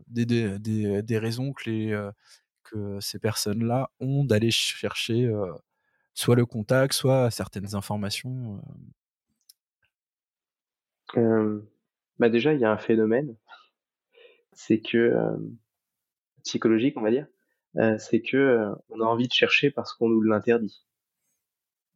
des, 0.09 0.27
des, 0.27 1.03
des, 1.03 1.19
raisons 1.19 1.53
que, 1.53 1.69
les, 1.71 2.11
que 2.63 2.99
ces 3.01 3.19
personnes-là 3.19 3.91
ont 4.01 4.25
d'aller 4.25 4.51
chercher 4.51 5.31
soit 6.15 6.37
le 6.37 6.47
contact, 6.47 6.95
soit 6.95 7.31
certaines 7.31 7.75
informations 7.75 8.63
bah 12.19 12.29
déjà, 12.29 12.53
il 12.55 12.61
y 12.61 12.65
a 12.65 12.71
un 12.71 12.79
phénomène 12.79 13.37
c'est 14.55 14.81
que 14.81 14.99
euh, 14.99 15.37
psychologique, 16.45 16.97
on 16.97 17.03
va 17.03 17.11
dire, 17.11 17.27
euh, 17.77 17.99
c'est 17.99 18.21
que 18.23 18.37
euh, 18.37 18.75
on 18.89 19.01
a 19.01 19.05
envie 19.05 19.29
de 19.29 19.33
chercher 19.33 19.71
parce 19.71 19.93
qu'on 19.93 20.09
nous 20.09 20.23
l'interdit. 20.23 20.85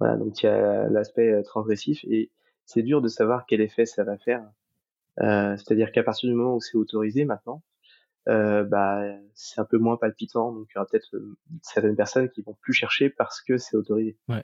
Voilà, 0.01 0.17
donc 0.17 0.43
il 0.43 0.47
y 0.47 0.49
a 0.49 0.89
l'aspect 0.89 1.43
transgressif 1.43 2.05
et 2.05 2.31
c'est 2.65 2.83
dur 2.83 3.01
de 3.01 3.09
savoir 3.09 3.47
quel 3.47 3.61
effet 3.61 3.87
ça 3.87 4.05
va 4.05 4.17
faire. 4.19 4.49
C'est-à-dire 5.21 5.93
qu'à 5.93 6.03
partir 6.03 6.29
du 6.29 6.35
moment 6.35 6.57
où 6.57 6.61
c'est 6.61 6.77
autorisé 6.77 7.25
maintenant, 7.25 7.63
bah, 8.27 9.03
c'est 9.35 9.61
un 9.61 9.65
peu 9.65 9.79
moins 9.79 9.97
palpitant. 9.97 10.53
Donc, 10.53 10.69
il 10.71 10.77
y 10.77 10.79
aura 10.79 10.87
peut-être 10.87 11.11
certaines 11.63 11.97
personnes 11.97 12.29
qui 12.29 12.43
vont 12.43 12.57
plus 12.61 12.73
chercher 12.73 13.11
parce 13.11 13.43
que 13.43 13.59
c'est 13.59 13.77
autorisé. 13.77 14.17
Ouais. 14.29 14.43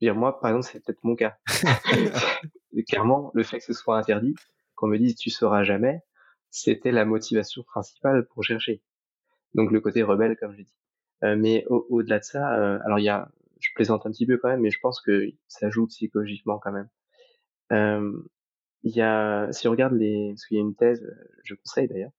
Dire 0.00 0.14
moi, 0.14 0.40
par 0.40 0.50
exemple, 0.50 0.66
c'est 0.70 0.84
peut-être 0.84 1.02
mon 1.04 1.14
cas. 1.14 1.38
Clairement, 2.88 3.30
le 3.34 3.42
fait 3.42 3.58
que 3.58 3.64
ce 3.64 3.72
soit 3.72 3.96
interdit, 3.96 4.34
qu'on 4.74 4.88
me 4.88 4.98
dise 4.98 5.16
tu 5.16 5.30
sauras 5.30 5.62
jamais, 5.62 6.02
c'était 6.50 6.92
la 6.92 7.04
motivation 7.04 7.62
principale 7.62 8.26
pour 8.26 8.44
chercher. 8.44 8.82
Donc 9.54 9.70
le 9.70 9.80
côté 9.80 10.02
rebelle, 10.02 10.36
comme 10.36 10.54
j'ai 10.54 10.64
dit. 10.64 10.74
Euh, 11.22 11.36
mais 11.36 11.64
au-delà 11.68 12.18
de 12.18 12.24
ça, 12.24 12.54
euh, 12.58 12.78
alors 12.84 12.98
il 12.98 13.04
y 13.04 13.08
a, 13.08 13.28
je 13.60 13.70
plaisante 13.74 14.04
un 14.06 14.10
petit 14.10 14.26
peu 14.26 14.36
quand 14.36 14.48
même, 14.48 14.60
mais 14.60 14.70
je 14.70 14.78
pense 14.80 15.00
que 15.00 15.30
ça 15.48 15.70
joue 15.70 15.86
psychologiquement 15.86 16.58
quand 16.58 16.72
même. 16.72 16.88
Euh, 17.72 18.12
il 18.84 18.94
y 18.94 19.02
a, 19.02 19.50
si 19.52 19.68
on 19.68 19.72
regarde 19.72 19.94
les, 19.94 20.30
parce 20.30 20.46
qu'il 20.46 20.56
y 20.56 20.60
a 20.60 20.62
une 20.62 20.74
thèse, 20.74 21.04
je 21.42 21.54
conseille 21.54 21.88
d'ailleurs, 21.88 22.12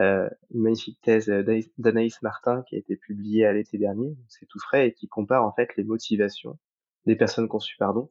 euh, 0.00 0.28
une 0.52 0.62
magnifique 0.62 1.00
thèse 1.02 1.28
d'Anaïs 1.78 2.20
Martin 2.22 2.62
qui 2.68 2.74
a 2.76 2.78
été 2.78 2.96
publiée 2.96 3.46
à 3.46 3.52
l'été 3.52 3.78
dernier, 3.78 4.16
c'est 4.28 4.46
tout 4.46 4.58
frais 4.58 4.88
et 4.88 4.92
qui 4.92 5.08
compare 5.08 5.44
en 5.44 5.52
fait 5.52 5.76
les 5.76 5.84
motivations 5.84 6.58
des 7.06 7.16
personnes 7.16 7.48
conçues 7.48 7.76
pardon, 7.78 8.10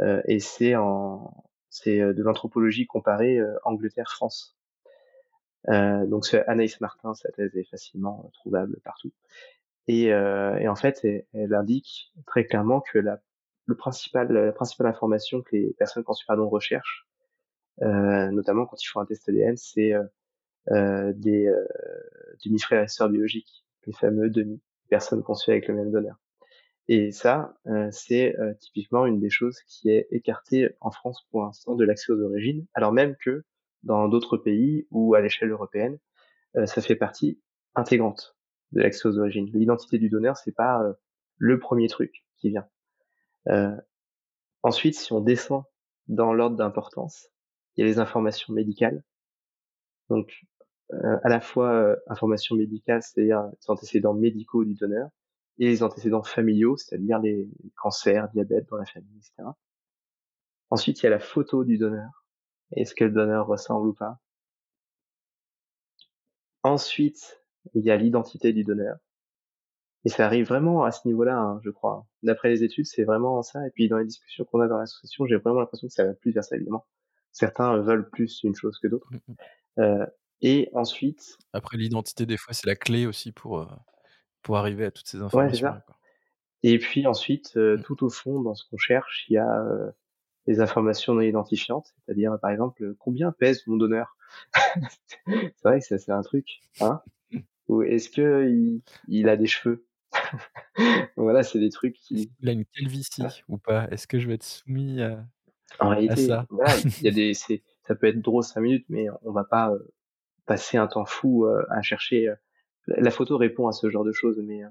euh, 0.00 0.22
et 0.26 0.40
c'est 0.40 0.76
en, 0.76 1.44
c'est 1.70 1.98
de 1.98 2.22
l'anthropologie 2.22 2.86
comparée 2.86 3.40
Angleterre-France. 3.64 4.58
Euh, 5.68 6.06
donc 6.06 6.24
Anaïs 6.46 6.80
Martin, 6.80 7.14
sa 7.14 7.30
thèse 7.32 7.56
est 7.56 7.68
facilement 7.68 8.30
trouvable 8.34 8.78
partout. 8.84 9.12
Et, 9.86 10.12
euh, 10.12 10.56
et 10.58 10.68
en 10.68 10.76
fait, 10.76 11.04
elle, 11.32 11.54
indique 11.54 12.12
très 12.26 12.44
clairement 12.44 12.80
que 12.80 12.98
la, 12.98 13.20
le 13.66 13.74
principal, 13.74 14.30
la 14.30 14.52
principale 14.52 14.86
information 14.86 15.42
que 15.42 15.56
les 15.56 15.74
personnes 15.78 16.04
conçues 16.04 16.26
pardon 16.26 16.48
recherchent, 16.48 17.07
euh, 17.07 17.07
notamment 17.80 18.66
quand 18.66 18.82
ils 18.82 18.86
font 18.86 19.00
un 19.00 19.06
test 19.06 19.28
ADN, 19.28 19.56
c'est 19.56 19.94
euh, 19.94 20.04
euh, 20.70 21.12
des 21.14 21.46
euh, 21.46 21.66
demi-frères 22.44 22.82
et 22.82 22.88
sœurs 22.88 23.08
biologiques, 23.08 23.64
les 23.86 23.92
fameux 23.92 24.30
demi, 24.30 24.60
personnes 24.88 25.22
conçues 25.22 25.50
avec 25.50 25.68
le 25.68 25.74
même 25.74 25.90
donneur. 25.90 26.16
Et 26.88 27.12
ça, 27.12 27.54
euh, 27.66 27.88
c'est 27.90 28.34
typiquement 28.60 29.06
une 29.06 29.20
des 29.20 29.30
choses 29.30 29.60
qui 29.66 29.90
est 29.90 30.08
écartée 30.10 30.70
en 30.80 30.90
France 30.90 31.26
pour 31.30 31.42
l'instant 31.42 31.74
de 31.74 31.84
l'accès 31.84 32.12
aux 32.12 32.20
origines, 32.22 32.66
alors 32.74 32.92
même 32.92 33.14
que 33.16 33.44
dans 33.82 34.08
d'autres 34.08 34.36
pays 34.36 34.86
ou 34.90 35.14
à 35.14 35.20
l'échelle 35.20 35.50
européenne, 35.50 35.98
ça 36.64 36.80
fait 36.80 36.96
partie 36.96 37.40
intégrante 37.74 38.36
de 38.72 38.80
l'accès 38.80 39.08
aux 39.08 39.18
origines. 39.18 39.50
L'identité 39.54 39.98
du 39.98 40.08
donneur, 40.08 40.36
c'est 40.36 40.52
pas 40.52 40.82
euh, 40.82 40.92
le 41.36 41.58
premier 41.58 41.88
truc 41.88 42.24
qui 42.36 42.50
vient. 42.50 42.66
Euh, 43.48 43.74
ensuite, 44.62 44.94
si 44.94 45.12
on 45.12 45.20
descend 45.20 45.64
dans 46.08 46.32
l'ordre 46.32 46.56
d'importance, 46.56 47.28
il 47.78 47.82
y 47.82 47.84
a 47.84 47.86
les 47.86 48.00
informations 48.00 48.52
médicales. 48.52 49.02
Donc, 50.10 50.44
euh, 50.92 51.18
à 51.22 51.28
la 51.28 51.40
fois 51.40 51.96
informations 52.08 52.56
médicales, 52.56 53.02
c'est-à-dire 53.02 53.42
les 53.42 53.70
antécédents 53.70 54.14
médicaux 54.14 54.64
du 54.64 54.74
donneur, 54.74 55.10
et 55.58 55.66
les 55.66 55.82
antécédents 55.82 56.22
familiaux, 56.22 56.76
c'est-à-dire 56.76 57.18
les 57.20 57.48
cancers, 57.76 58.28
diabète 58.30 58.68
dans 58.68 58.76
la 58.78 58.86
famille, 58.86 59.16
etc. 59.18 59.48
Ensuite, 60.70 61.00
il 61.00 61.04
y 61.04 61.06
a 61.06 61.10
la 61.10 61.18
photo 61.18 61.64
du 61.64 61.78
donneur. 61.78 62.24
Est-ce 62.72 62.94
que 62.94 63.04
le 63.04 63.10
donneur 63.12 63.46
ressemble 63.46 63.88
ou 63.88 63.94
pas 63.94 64.18
Ensuite, 66.62 67.42
il 67.74 67.84
y 67.84 67.90
a 67.90 67.96
l'identité 67.96 68.52
du 68.52 68.64
donneur. 68.64 68.98
Et 70.04 70.08
ça 70.10 70.26
arrive 70.26 70.46
vraiment 70.46 70.84
à 70.84 70.92
ce 70.92 71.06
niveau-là, 71.08 71.38
hein, 71.38 71.60
je 71.64 71.70
crois. 71.70 72.06
D'après 72.22 72.50
les 72.50 72.62
études, 72.64 72.86
c'est 72.86 73.04
vraiment 73.04 73.42
ça. 73.42 73.66
Et 73.66 73.70
puis 73.70 73.88
dans 73.88 73.98
les 73.98 74.06
discussions 74.06 74.44
qu'on 74.44 74.60
a 74.60 74.68
dans 74.68 74.78
l'association, 74.78 75.26
j'ai 75.26 75.36
vraiment 75.36 75.60
l'impression 75.60 75.88
que 75.88 75.94
ça 75.94 76.04
va 76.04 76.14
plus 76.14 76.32
vers 76.32 76.44
ça, 76.44 76.56
évidemment. 76.56 76.86
Certains 77.38 77.78
veulent 77.78 78.08
plus 78.10 78.42
une 78.42 78.54
chose 78.54 78.78
que 78.82 78.88
d'autres. 78.88 79.08
Mmh, 79.12 79.18
mmh. 79.28 79.34
Euh, 79.80 80.06
et 80.42 80.68
ensuite... 80.72 81.38
Après, 81.52 81.76
l'identité, 81.76 82.26
des 82.26 82.36
fois, 82.36 82.52
c'est 82.52 82.66
la 82.66 82.74
clé 82.74 83.06
aussi 83.06 83.30
pour, 83.30 83.60
euh, 83.60 83.66
pour 84.42 84.56
arriver 84.56 84.84
à 84.84 84.90
toutes 84.90 85.06
ces 85.06 85.22
informations. 85.22 85.68
Ouais, 85.68 85.80
Et 86.64 86.78
puis 86.78 87.06
ensuite, 87.06 87.56
euh, 87.56 87.76
mmh. 87.76 87.82
tout 87.82 88.04
au 88.04 88.10
fond, 88.10 88.40
dans 88.40 88.54
ce 88.54 88.64
qu'on 88.68 88.76
cherche, 88.76 89.26
il 89.28 89.34
y 89.34 89.38
a 89.38 89.64
les 90.48 90.60
informations 90.60 91.14
non 91.14 91.20
identifiantes, 91.20 91.94
c'est-à-dire, 92.04 92.36
par 92.40 92.50
exemple, 92.50 92.94
combien 92.98 93.30
pèse 93.30 93.64
mon 93.66 93.76
donneur? 93.76 94.16
C'est 95.26 95.62
vrai 95.62 95.78
que 95.78 95.86
ça, 95.86 95.98
c'est 95.98 96.12
un 96.12 96.22
truc. 96.22 96.60
Hein? 96.80 97.02
Ou 97.68 97.82
est-ce 97.82 98.08
que 98.08 98.82
il, 99.08 99.28
a 99.28 99.36
des 99.36 99.46
cheveux? 99.46 99.86
Voilà, 101.16 101.42
c'est 101.42 101.58
des 101.58 101.70
trucs 101.70 101.96
qui. 101.96 102.30
Il 102.40 102.48
a 102.48 102.52
une 102.52 102.64
calvitie 102.64 103.22
ah. 103.24 103.32
ou 103.48 103.58
pas? 103.58 103.88
Est-ce 103.90 104.06
que 104.06 104.18
je 104.18 104.28
vais 104.28 104.34
être 104.34 104.44
soumis 104.44 105.02
à, 105.02 105.26
en 105.80 105.90
réalité, 105.90 106.26
ça 106.26 106.46
il 106.98 107.04
y 107.04 107.08
a 107.08 107.10
des, 107.10 107.34
ça 107.86 107.94
peut 107.94 108.06
être 108.06 108.20
drôle 108.20 108.42
cinq 108.42 108.60
minutes, 108.60 108.86
mais 108.88 109.06
on 109.22 109.32
va 109.32 109.44
pas 109.44 109.70
euh, 109.70 109.78
passer 110.46 110.76
un 110.76 110.86
temps 110.86 111.04
fou 111.04 111.46
euh, 111.46 111.64
à 111.70 111.82
chercher. 111.82 112.28
Euh, 112.28 112.34
la 112.86 113.10
photo 113.10 113.36
répond 113.36 113.68
à 113.68 113.72
ce 113.72 113.90
genre 113.90 114.04
de 114.04 114.12
choses, 114.12 114.40
mais 114.42 114.62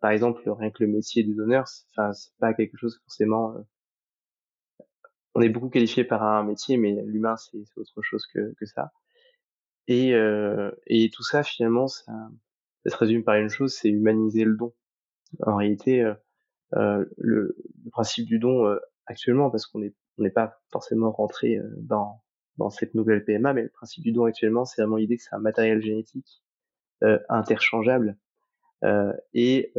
par 0.00 0.10
exemple, 0.10 0.42
rien 0.50 0.70
que 0.70 0.82
le 0.82 0.90
métier 0.90 1.22
du 1.22 1.34
donneur, 1.34 1.66
enfin, 1.90 2.12
c'est 2.12 2.34
pas 2.38 2.54
quelque 2.54 2.76
chose 2.76 2.98
forcément. 3.04 3.54
on 5.34 5.42
est 5.42 5.48
beaucoup 5.48 5.68
qualifié 5.68 6.04
par 6.04 6.22
un 6.22 6.42
métier, 6.42 6.76
mais 6.76 6.96
l'humain, 7.04 7.36
c'est 7.36 7.58
autre 7.76 8.02
chose 8.02 8.26
que, 8.32 8.52
que 8.58 8.66
ça. 8.66 8.90
Et, 9.88 10.14
euh, 10.14 10.70
et 10.86 11.10
tout 11.10 11.22
ça, 11.22 11.42
finalement, 11.42 11.86
ça, 11.88 12.12
ça, 12.84 12.90
se 12.90 12.96
résume 12.96 13.24
par 13.24 13.36
une 13.36 13.48
chose, 13.48 13.74
c'est 13.74 13.88
humaniser 13.88 14.44
le 14.44 14.56
don. 14.56 14.74
En 15.46 15.56
réalité, 15.56 16.02
euh, 16.02 16.14
euh 16.74 17.04
le, 17.18 17.56
le, 17.84 17.90
principe 17.90 18.26
du 18.26 18.38
don 18.38 18.66
euh, 18.66 18.78
actuellement, 19.06 19.50
parce 19.50 19.66
qu'on 19.66 19.80
n'est 19.80 19.94
on 20.18 20.28
pas 20.30 20.60
forcément 20.70 21.10
rentré 21.10 21.56
euh, 21.56 21.68
dans, 21.78 22.22
dans 22.58 22.70
cette 22.70 22.94
nouvelle 22.94 23.24
PMA, 23.24 23.52
mais 23.52 23.62
le 23.62 23.68
principe 23.68 24.04
du 24.04 24.12
don 24.12 24.24
actuellement, 24.24 24.64
c'est 24.64 24.82
vraiment 24.82 24.96
l'idée 24.96 25.16
que 25.16 25.22
c'est 25.22 25.34
un 25.34 25.40
matériel 25.40 25.82
génétique 25.82 26.42
interchangeable 27.28 28.16
et 29.34 29.72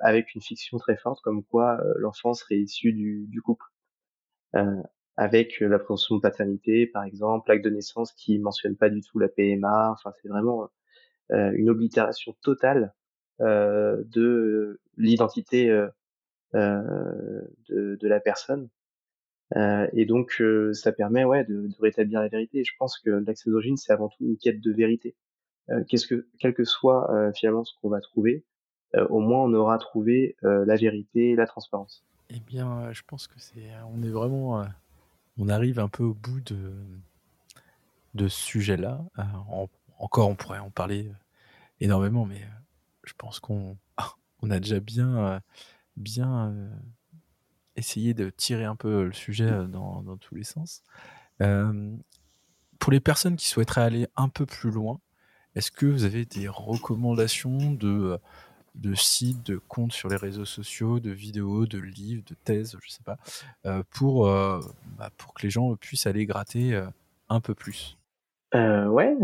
avec 0.00 0.34
une 0.34 0.40
fiction 0.40 0.78
très 0.78 0.96
forte, 0.96 1.20
comme 1.20 1.44
quoi 1.44 1.82
l'enfant 1.96 2.32
serait 2.32 2.56
issu 2.56 2.94
du, 2.94 3.26
du 3.28 3.42
couple 3.42 3.66
avec 5.16 5.60
la 5.60 5.78
présomption 5.78 6.16
de 6.16 6.20
paternité, 6.20 6.86
par 6.86 7.04
exemple, 7.04 7.50
l'acte 7.50 7.64
de 7.64 7.70
naissance 7.70 8.12
qui 8.12 8.38
mentionne 8.38 8.76
pas 8.76 8.88
du 8.88 9.02
tout 9.02 9.18
la 9.18 9.28
PMA. 9.28 9.90
Enfin, 9.92 10.12
c'est 10.20 10.28
vraiment 10.28 10.70
euh, 11.32 11.52
une 11.54 11.70
oblitération 11.70 12.34
totale 12.42 12.94
euh, 13.40 14.02
de 14.06 14.80
l'identité 14.96 15.70
euh, 15.70 15.88
de, 16.54 17.48
de, 17.68 18.08
la 18.08 18.20
personne. 18.20 18.68
et 19.54 20.04
donc, 20.06 20.42
ça 20.72 20.92
permet 20.92 21.24
ouais, 21.24 21.44
de, 21.44 21.68
rétablir 21.80 22.20
la 22.20 22.28
vérité. 22.28 22.60
Et 22.60 22.64
je 22.64 22.72
pense 22.78 22.98
que 22.98 23.10
l'accès 23.10 23.50
d'origine, 23.50 23.76
c'est 23.76 23.92
avant 23.92 24.08
tout 24.08 24.24
une 24.24 24.36
quête 24.36 24.60
de 24.60 24.72
vérité. 24.72 25.14
qu'est-ce 25.88 26.06
que, 26.06 26.28
quel 26.38 26.54
que 26.54 26.64
soit 26.64 27.32
finalement 27.34 27.64
ce 27.64 27.72
qu'on 27.80 27.88
va 27.88 28.00
trouver, 28.00 28.44
au 29.08 29.20
moins 29.20 29.44
on 29.44 29.54
aura 29.54 29.78
trouvé 29.78 30.36
la 30.42 30.76
vérité, 30.76 31.34
la 31.36 31.46
transparence. 31.46 32.04
Eh 32.30 32.40
bien, 32.40 32.92
je 32.92 33.02
pense 33.06 33.26
que 33.26 33.38
c'est, 33.38 33.68
on 33.94 34.02
est 34.02 34.10
vraiment 34.10 34.64
on 35.38 35.48
arrive 35.48 35.78
un 35.78 35.88
peu 35.88 36.04
au 36.04 36.14
bout 36.14 36.40
de, 36.40 36.72
de 38.14 38.28
ce 38.28 38.40
sujet-là. 38.40 39.04
Euh, 39.18 39.22
encore, 39.98 40.28
on 40.28 40.34
pourrait 40.34 40.58
en 40.58 40.70
parler 40.70 41.06
euh, 41.06 41.14
énormément, 41.80 42.26
mais 42.26 42.42
euh, 42.42 42.60
je 43.04 43.12
pense 43.16 43.40
qu'on 43.40 43.76
on 44.42 44.50
a 44.50 44.58
déjà 44.58 44.80
bien, 44.80 45.40
bien 45.96 46.54
essayé 47.76 48.14
de 48.14 48.30
tirer 48.30 48.64
un 48.64 48.76
peu 48.76 49.04
le 49.04 49.12
sujet 49.12 49.50
dans, 49.68 50.02
dans 50.02 50.16
tous 50.16 50.34
les 50.34 50.44
sens. 50.44 50.82
pour 52.78 52.92
les 52.92 53.00
personnes 53.00 53.36
qui 53.36 53.48
souhaiteraient 53.48 53.82
aller 53.82 54.06
un 54.16 54.28
peu 54.28 54.46
plus 54.46 54.70
loin, 54.70 55.00
est-ce 55.54 55.70
que 55.70 55.86
vous 55.86 56.04
avez 56.04 56.24
des 56.24 56.48
recommandations 56.48 57.72
de 57.72 58.18
de 58.74 58.94
sites, 58.94 59.44
de 59.44 59.58
comptes 59.58 59.92
sur 59.92 60.08
les 60.08 60.16
réseaux 60.16 60.44
sociaux, 60.44 61.00
de 61.00 61.10
vidéos, 61.10 61.66
de 61.66 61.78
livres, 61.78 62.22
de 62.26 62.34
thèses, 62.34 62.76
je 62.82 62.90
sais 62.90 63.02
pas, 63.02 63.18
euh, 63.66 63.82
pour, 63.90 64.28
euh, 64.28 64.60
bah, 64.98 65.10
pour 65.18 65.34
que 65.34 65.42
les 65.42 65.50
gens 65.50 65.74
puissent 65.76 66.06
aller 66.06 66.26
gratter 66.26 66.74
euh, 66.74 66.86
un 67.28 67.40
peu 67.40 67.54
plus? 67.54 67.98
Euh, 68.54 68.86
Ouais, 68.86 69.14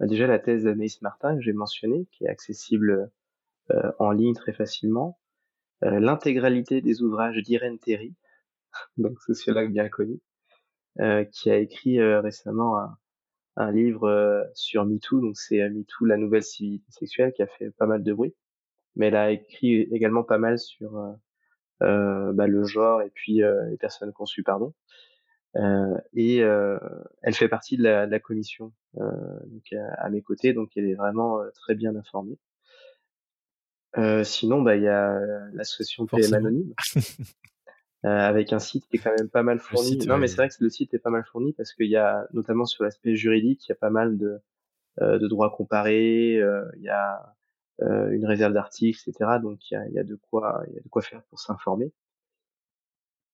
déjà 0.00 0.26
la 0.26 0.38
thèse 0.38 0.64
d'Anaïs 0.64 1.00
Martin 1.02 1.36
que 1.36 1.42
j'ai 1.42 1.52
mentionnée, 1.52 2.06
qui 2.12 2.24
est 2.24 2.28
accessible 2.28 3.10
en 3.98 4.10
ligne 4.10 4.34
très 4.34 4.52
facilement. 4.52 5.19
L'intégralité 5.82 6.80
des 6.82 7.02
ouvrages 7.02 7.38
d'Irène 7.38 7.78
Terry, 7.78 8.14
donc 8.98 9.20
sociologue 9.20 9.72
bien 9.72 9.88
connu, 9.88 10.20
qui 11.32 11.50
a 11.50 11.56
écrit 11.56 12.02
récemment 12.02 12.78
un, 12.78 12.98
un 13.56 13.72
livre 13.72 14.50
sur 14.54 14.84
MeToo, 14.84 15.20
donc 15.20 15.36
c'est 15.36 15.68
MeToo, 15.68 16.04
la 16.04 16.16
nouvelle 16.16 16.42
civilité 16.42 16.90
sexuelle, 16.90 17.32
qui 17.32 17.42
a 17.42 17.46
fait 17.46 17.70
pas 17.70 17.86
mal 17.86 18.02
de 18.02 18.12
bruit 18.12 18.34
mais 18.96 19.06
elle 19.06 19.16
a 19.16 19.30
écrit 19.30 19.82
également 19.92 20.24
pas 20.24 20.38
mal 20.38 20.58
sur 20.58 20.96
euh, 20.96 21.12
euh, 21.82 22.32
bah, 22.32 22.46
le 22.46 22.64
genre 22.64 23.02
et 23.02 23.10
puis 23.10 23.42
euh, 23.42 23.64
les 23.70 23.76
personnes 23.76 24.12
conçues, 24.12 24.42
pardon. 24.42 24.74
et 26.14 26.38
elle 26.38 27.34
fait 27.34 27.48
partie 27.48 27.76
de 27.76 27.82
la, 27.82 28.06
de 28.06 28.10
la 28.12 28.20
commission 28.20 28.72
donc 28.94 29.72
à, 29.72 30.08
mes 30.10 30.22
côtés, 30.22 30.52
donc 30.52 30.70
elle 30.76 30.86
est 30.86 30.94
vraiment 30.94 31.40
très 31.54 31.74
bien 31.74 31.94
informée. 31.96 32.38
Euh, 33.98 34.22
sinon, 34.24 34.62
bah 34.62 34.76
il 34.76 34.82
y 34.82 34.88
a 34.88 35.20
l'association 35.52 36.06
PM 36.06 36.34
Anonyme, 36.34 36.74
euh, 38.04 38.08
avec 38.08 38.52
un 38.52 38.60
site 38.60 38.86
qui 38.88 38.96
est 38.96 39.00
quand 39.00 39.14
même 39.16 39.28
pas 39.28 39.42
mal 39.42 39.58
fourni. 39.58 39.98
non, 40.06 40.18
mais 40.18 40.28
c'est 40.28 40.36
vrai 40.36 40.48
que 40.48 40.54
le 40.60 40.70
site 40.70 40.94
est 40.94 40.98
pas 40.98 41.10
mal 41.10 41.24
fourni 41.24 41.52
parce 41.52 41.72
qu'il 41.72 41.90
y 41.90 41.96
a 41.96 42.26
notamment 42.32 42.66
sur 42.66 42.84
l'aspect 42.84 43.16
juridique, 43.16 43.66
il 43.66 43.70
y 43.70 43.72
a 43.72 43.76
pas 43.76 43.90
mal 43.90 44.18
de 44.18 44.40
de 45.00 45.28
droit 45.28 45.50
comparé, 45.56 46.34
il 46.34 46.82
y 46.82 46.90
a 46.90 47.34
une 47.80 48.26
réserve 48.26 48.52
d'articles, 48.52 49.00
etc. 49.08 49.38
Donc 49.42 49.70
il 49.70 49.74
y 49.74 49.76
a, 49.76 49.88
y 49.88 49.98
a, 49.98 50.04
de 50.04 50.14
quoi, 50.14 50.62
il 50.68 50.74
y 50.74 50.78
a 50.78 50.82
de 50.82 50.88
quoi 50.88 51.00
faire 51.00 51.22
pour 51.24 51.40
s'informer. 51.40 51.90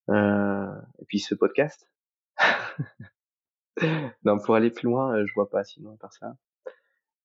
et 0.09 1.05
puis 1.07 1.19
ce 1.19 1.35
podcast. 1.35 1.89
non, 4.23 4.39
pour 4.39 4.55
aller 4.55 4.71
plus 4.71 4.85
loin, 4.85 5.25
je 5.25 5.33
vois 5.33 5.49
pas 5.49 5.63
sinon 5.63 5.97
par 5.97 6.13
ça. 6.13 6.37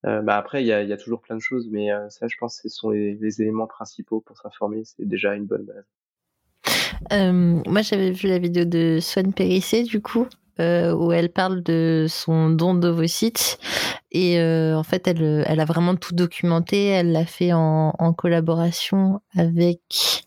Euh, 0.04 0.20
bah 0.20 0.36
après, 0.36 0.62
il 0.62 0.66
y 0.66 0.72
a, 0.72 0.82
y 0.82 0.92
a, 0.92 0.96
toujours 0.96 1.20
plein 1.20 1.36
de 1.36 1.40
choses, 1.40 1.68
mais 1.70 1.92
euh, 1.92 2.08
ça, 2.08 2.26
je 2.26 2.36
pense, 2.36 2.60
ce 2.62 2.68
sont 2.68 2.90
les, 2.90 3.14
les 3.14 3.40
éléments 3.40 3.68
principaux 3.68 4.20
pour 4.20 4.36
s'informer. 4.36 4.82
C'est 4.84 5.06
déjà 5.06 5.34
une 5.34 5.46
bonne 5.46 5.64
base. 5.64 5.84
Euh, 7.12 7.62
moi, 7.66 7.82
j'avais 7.82 8.10
vu 8.10 8.28
la 8.28 8.38
vidéo 8.38 8.64
de 8.64 8.98
Swan 9.00 9.32
Périssé, 9.32 9.82
du 9.82 10.00
coup, 10.00 10.26
euh, 10.60 10.92
où 10.94 11.12
elle 11.12 11.30
parle 11.30 11.62
de 11.62 12.06
son 12.08 12.50
don 12.50 12.74
d'ovocytes. 12.74 13.58
Et 14.10 14.38
euh, 14.38 14.76
en 14.76 14.82
fait, 14.82 15.06
elle, 15.06 15.44
elle 15.46 15.60
a 15.60 15.64
vraiment 15.64 15.96
tout 15.96 16.14
documenté. 16.14 16.86
Elle 16.86 17.12
l'a 17.12 17.26
fait 17.26 17.52
en, 17.52 17.94
en, 17.98 18.12
collaboration 18.12 19.20
avec. 19.36 20.24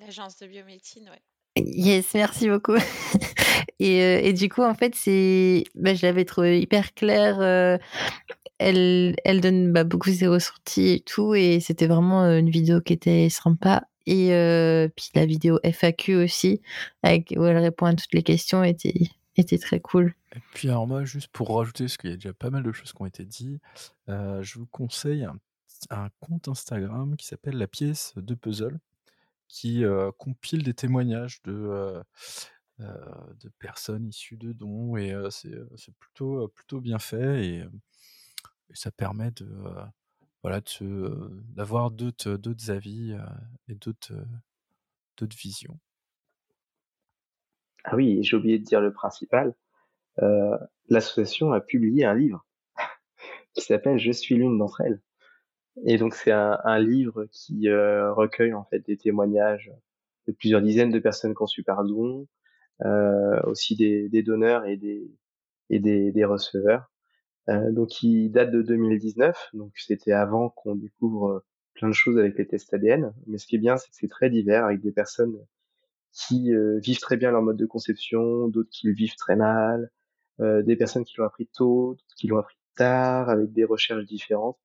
L'agence 0.00 0.38
de 0.38 0.46
biomédecine, 0.46 1.04
ouais. 1.04 1.22
Yes, 1.56 2.14
merci 2.14 2.48
beaucoup. 2.48 2.76
et, 3.78 4.28
et, 4.28 4.32
du 4.32 4.48
coup, 4.48 4.62
en 4.62 4.74
fait, 4.74 4.94
c'est, 4.94 5.64
bah, 5.74 5.94
je 5.94 6.04
l'avais 6.04 6.24
trouvé 6.24 6.60
hyper 6.60 6.94
clair 6.94 7.78
elle, 8.58 9.16
elle 9.24 9.40
donne 9.40 9.72
bah, 9.72 9.84
beaucoup 9.84 10.10
ses 10.10 10.26
ressorties 10.26 10.88
et 10.88 11.00
tout, 11.00 11.34
et 11.34 11.60
c'était 11.60 11.86
vraiment 11.86 12.24
une 12.24 12.50
vidéo 12.50 12.80
qui 12.80 12.92
était 12.92 13.28
sympa. 13.28 13.86
Et 14.06 14.34
euh, 14.34 14.88
puis 14.94 15.08
la 15.14 15.26
vidéo 15.26 15.58
FAQ 15.62 16.16
aussi, 16.16 16.60
où 17.02 17.44
elle 17.44 17.58
répond 17.58 17.86
à 17.86 17.94
toutes 17.94 18.12
les 18.12 18.22
questions, 18.22 18.62
était, 18.62 19.10
était 19.36 19.58
très 19.58 19.80
cool. 19.80 20.14
Et 20.36 20.40
puis 20.52 20.68
alors 20.68 20.86
moi, 20.86 21.04
juste 21.04 21.28
pour 21.28 21.56
rajouter, 21.56 21.84
parce 21.84 21.96
qu'il 21.96 22.10
y 22.10 22.12
a 22.12 22.16
déjà 22.16 22.32
pas 22.32 22.50
mal 22.50 22.62
de 22.62 22.72
choses 22.72 22.92
qui 22.92 23.02
ont 23.02 23.06
été 23.06 23.24
dites, 23.24 23.60
euh, 24.08 24.42
je 24.42 24.58
vous 24.58 24.66
conseille 24.66 25.24
un, 25.90 26.08
compte 26.20 26.48
Instagram 26.48 27.16
qui 27.16 27.26
s'appelle 27.26 27.56
La 27.56 27.66
pièce 27.66 28.12
de 28.16 28.34
puzzle, 28.34 28.78
qui 29.54 29.84
compile 30.18 30.64
des 30.64 30.74
témoignages 30.74 31.40
de, 31.44 32.02
de 32.80 33.48
personnes 33.60 34.08
issues 34.08 34.36
de 34.36 34.52
dons, 34.52 34.96
et 34.96 35.14
c'est 35.30 35.94
plutôt, 36.00 36.48
plutôt 36.48 36.80
bien 36.80 36.98
fait. 36.98 37.46
Et, 37.46 37.64
ça 38.72 38.90
permet 38.90 39.30
de 39.30 39.46
voilà 40.42 40.60
d'avoir 40.80 41.92
d'autres 41.92 42.70
avis 42.70 43.16
et 43.68 43.74
d'autres 43.76 44.14
d'autres 45.16 45.36
visions. 45.36 45.78
Ah 47.84 47.94
oui, 47.94 48.24
j'ai 48.24 48.36
oublié 48.36 48.58
de 48.58 48.64
dire 48.64 48.80
le 48.80 48.92
principal. 48.92 49.54
L'association 50.88 51.52
a 51.52 51.60
publié 51.60 52.04
un 52.04 52.14
livre 52.14 52.44
qui 53.54 53.60
s'appelle 53.60 53.98
Je 53.98 54.10
suis 54.10 54.34
l'une 54.34 54.58
d'entre 54.58 54.80
elles. 54.80 55.00
Et 55.86 55.98
donc 55.98 56.14
c'est 56.14 56.30
un, 56.32 56.58
un, 56.64 56.78
livre 56.78 57.26
qui 57.32 57.68
euh, 57.68 58.12
recueille 58.12 58.54
en 58.54 58.64
fait 58.64 58.80
des 58.80 58.96
témoignages 58.96 59.72
de 60.26 60.32
plusieurs 60.32 60.62
dizaines 60.62 60.90
de 60.90 60.98
personnes 60.98 61.34
conçues 61.34 61.64
par 61.64 61.84
don, 61.84 62.26
euh, 62.84 63.40
aussi 63.44 63.76
des, 63.76 64.08
des, 64.08 64.22
donneurs 64.22 64.66
et 64.66 64.76
des, 64.76 65.10
et 65.70 65.80
des, 65.80 66.12
des 66.12 66.24
receveurs. 66.24 66.90
Euh, 67.48 67.72
donc 67.72 68.02
il 68.02 68.30
date 68.30 68.50
de 68.52 68.62
2019, 68.62 69.50
donc 69.52 69.72
c'était 69.76 70.12
avant 70.12 70.48
qu'on 70.50 70.74
découvre 70.76 71.28
euh, 71.30 71.44
plein 71.74 71.88
de 71.88 71.94
choses 71.94 72.18
avec 72.18 72.38
les 72.38 72.46
tests 72.46 72.72
ADN. 72.72 73.12
Mais 73.26 73.38
ce 73.38 73.46
qui 73.46 73.56
est 73.56 73.58
bien, 73.58 73.76
c'est 73.76 73.88
que 73.90 73.96
c'est 73.96 74.08
très 74.08 74.30
divers 74.30 74.64
avec 74.64 74.80
des 74.80 74.92
personnes 74.92 75.36
qui 76.12 76.54
euh, 76.54 76.78
vivent 76.78 77.00
très 77.00 77.16
bien 77.16 77.30
leur 77.32 77.42
mode 77.42 77.56
de 77.56 77.66
conception, 77.66 78.48
d'autres 78.48 78.70
qui 78.70 78.86
le 78.86 78.94
vivent 78.94 79.16
très 79.16 79.36
mal, 79.36 79.90
euh, 80.40 80.62
des 80.62 80.76
personnes 80.76 81.04
qui 81.04 81.16
l'ont 81.18 81.26
appris 81.26 81.48
tôt, 81.48 81.94
d'autres 81.94 82.14
qui 82.16 82.28
l'ont 82.28 82.38
appris 82.38 82.56
tard, 82.76 83.28
avec 83.28 83.52
des 83.52 83.64
recherches 83.64 84.04
différentes. 84.06 84.58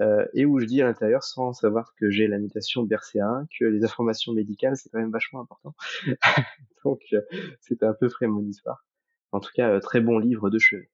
Euh, 0.00 0.24
et 0.32 0.46
où 0.46 0.58
je 0.58 0.64
dis 0.64 0.80
à 0.80 0.86
l'intérieur, 0.86 1.22
sans 1.22 1.52
savoir 1.52 1.94
que 1.96 2.10
j'ai 2.10 2.26
la 2.26 2.38
mutation 2.38 2.82
de 2.82 2.88
BRCA1, 2.88 3.46
que 3.58 3.66
les 3.66 3.84
informations 3.84 4.32
médicales, 4.32 4.76
c'est 4.76 4.88
quand 4.88 4.98
même 4.98 5.12
vachement 5.12 5.40
important. 5.40 5.74
Donc, 6.84 7.00
c'était 7.60 7.86
un 7.86 7.92
peu 7.92 8.08
frais 8.08 8.26
mon 8.26 8.42
histoire. 8.42 8.84
En 9.32 9.40
tout 9.40 9.50
cas, 9.54 9.78
très 9.80 10.00
bon 10.00 10.18
livre 10.18 10.50
de 10.50 10.58
chevet 10.58 10.90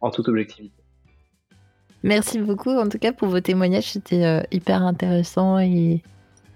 en 0.00 0.10
toute 0.10 0.28
objectivité. 0.28 0.82
Merci 2.02 2.38
beaucoup 2.38 2.70
en 2.70 2.88
tout 2.88 2.98
cas 2.98 3.12
pour 3.12 3.28
vos 3.28 3.40
témoignages, 3.40 3.92
c'était 3.92 4.24
euh, 4.24 4.42
hyper 4.52 4.82
intéressant 4.82 5.58
et, 5.58 6.02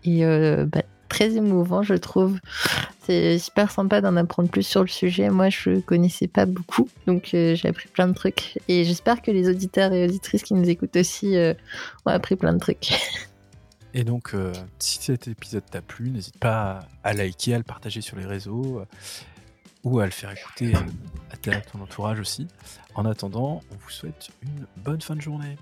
et 0.05 0.25
euh, 0.25 0.67
bah, 0.67 0.83
très 1.11 1.37
émouvant 1.37 1.83
je 1.83 1.95
trouve. 1.95 2.39
C'est 3.03 3.39
super 3.39 3.71
sympa 3.71 4.01
d'en 4.01 4.17
apprendre 4.17 4.49
plus 4.49 4.63
sur 4.63 4.81
le 4.81 4.89
sujet. 4.89 5.29
Moi 5.29 5.51
je 5.51 5.81
connaissais 5.81 6.29
pas 6.29 6.47
beaucoup 6.47 6.89
donc 7.07 7.35
euh, 7.35 7.55
j'ai 7.55 7.69
appris 7.69 7.89
plein 7.89 8.09
de 8.09 8.15
trucs 8.15 8.59
et 8.69 8.85
j'espère 8.85 9.21
que 9.21 9.31
les 9.31 9.51
auditeurs 9.51 9.93
et 9.93 10.05
auditrices 10.05 10.43
qui 10.43 10.55
nous 10.55 10.69
écoutent 10.71 10.97
aussi 10.97 11.37
euh, 11.37 11.53
ont 12.07 12.11
appris 12.11 12.37
plein 12.37 12.55
de 12.55 12.59
trucs. 12.59 12.93
Et 13.93 14.05
donc, 14.05 14.35
euh, 14.35 14.53
si 14.79 15.03
cet 15.03 15.27
épisode 15.27 15.65
t'a 15.69 15.83
plu, 15.83 16.11
n'hésite 16.11 16.39
pas 16.39 16.87
à, 17.03 17.09
à, 17.09 17.13
liker, 17.13 17.55
à 17.55 17.59
le 17.59 17.65
partager 17.65 18.01
sur 18.01 18.17
les 18.17 18.25
réseaux 18.25 18.85
ou 19.83 19.99
à 19.99 20.05
le 20.05 20.13
faire 20.13 20.31
écouter 20.31 20.75
à 21.33 21.61
ton 21.61 21.81
entourage 21.81 22.21
aussi. 22.21 22.47
En 22.95 23.05
attendant, 23.05 23.63
on 23.71 23.77
vous 23.77 23.91
souhaite 23.91 24.31
une 24.43 24.67
bonne 24.77 25.01
fin 25.01 25.17
de 25.17 25.21
journée. 25.21 25.57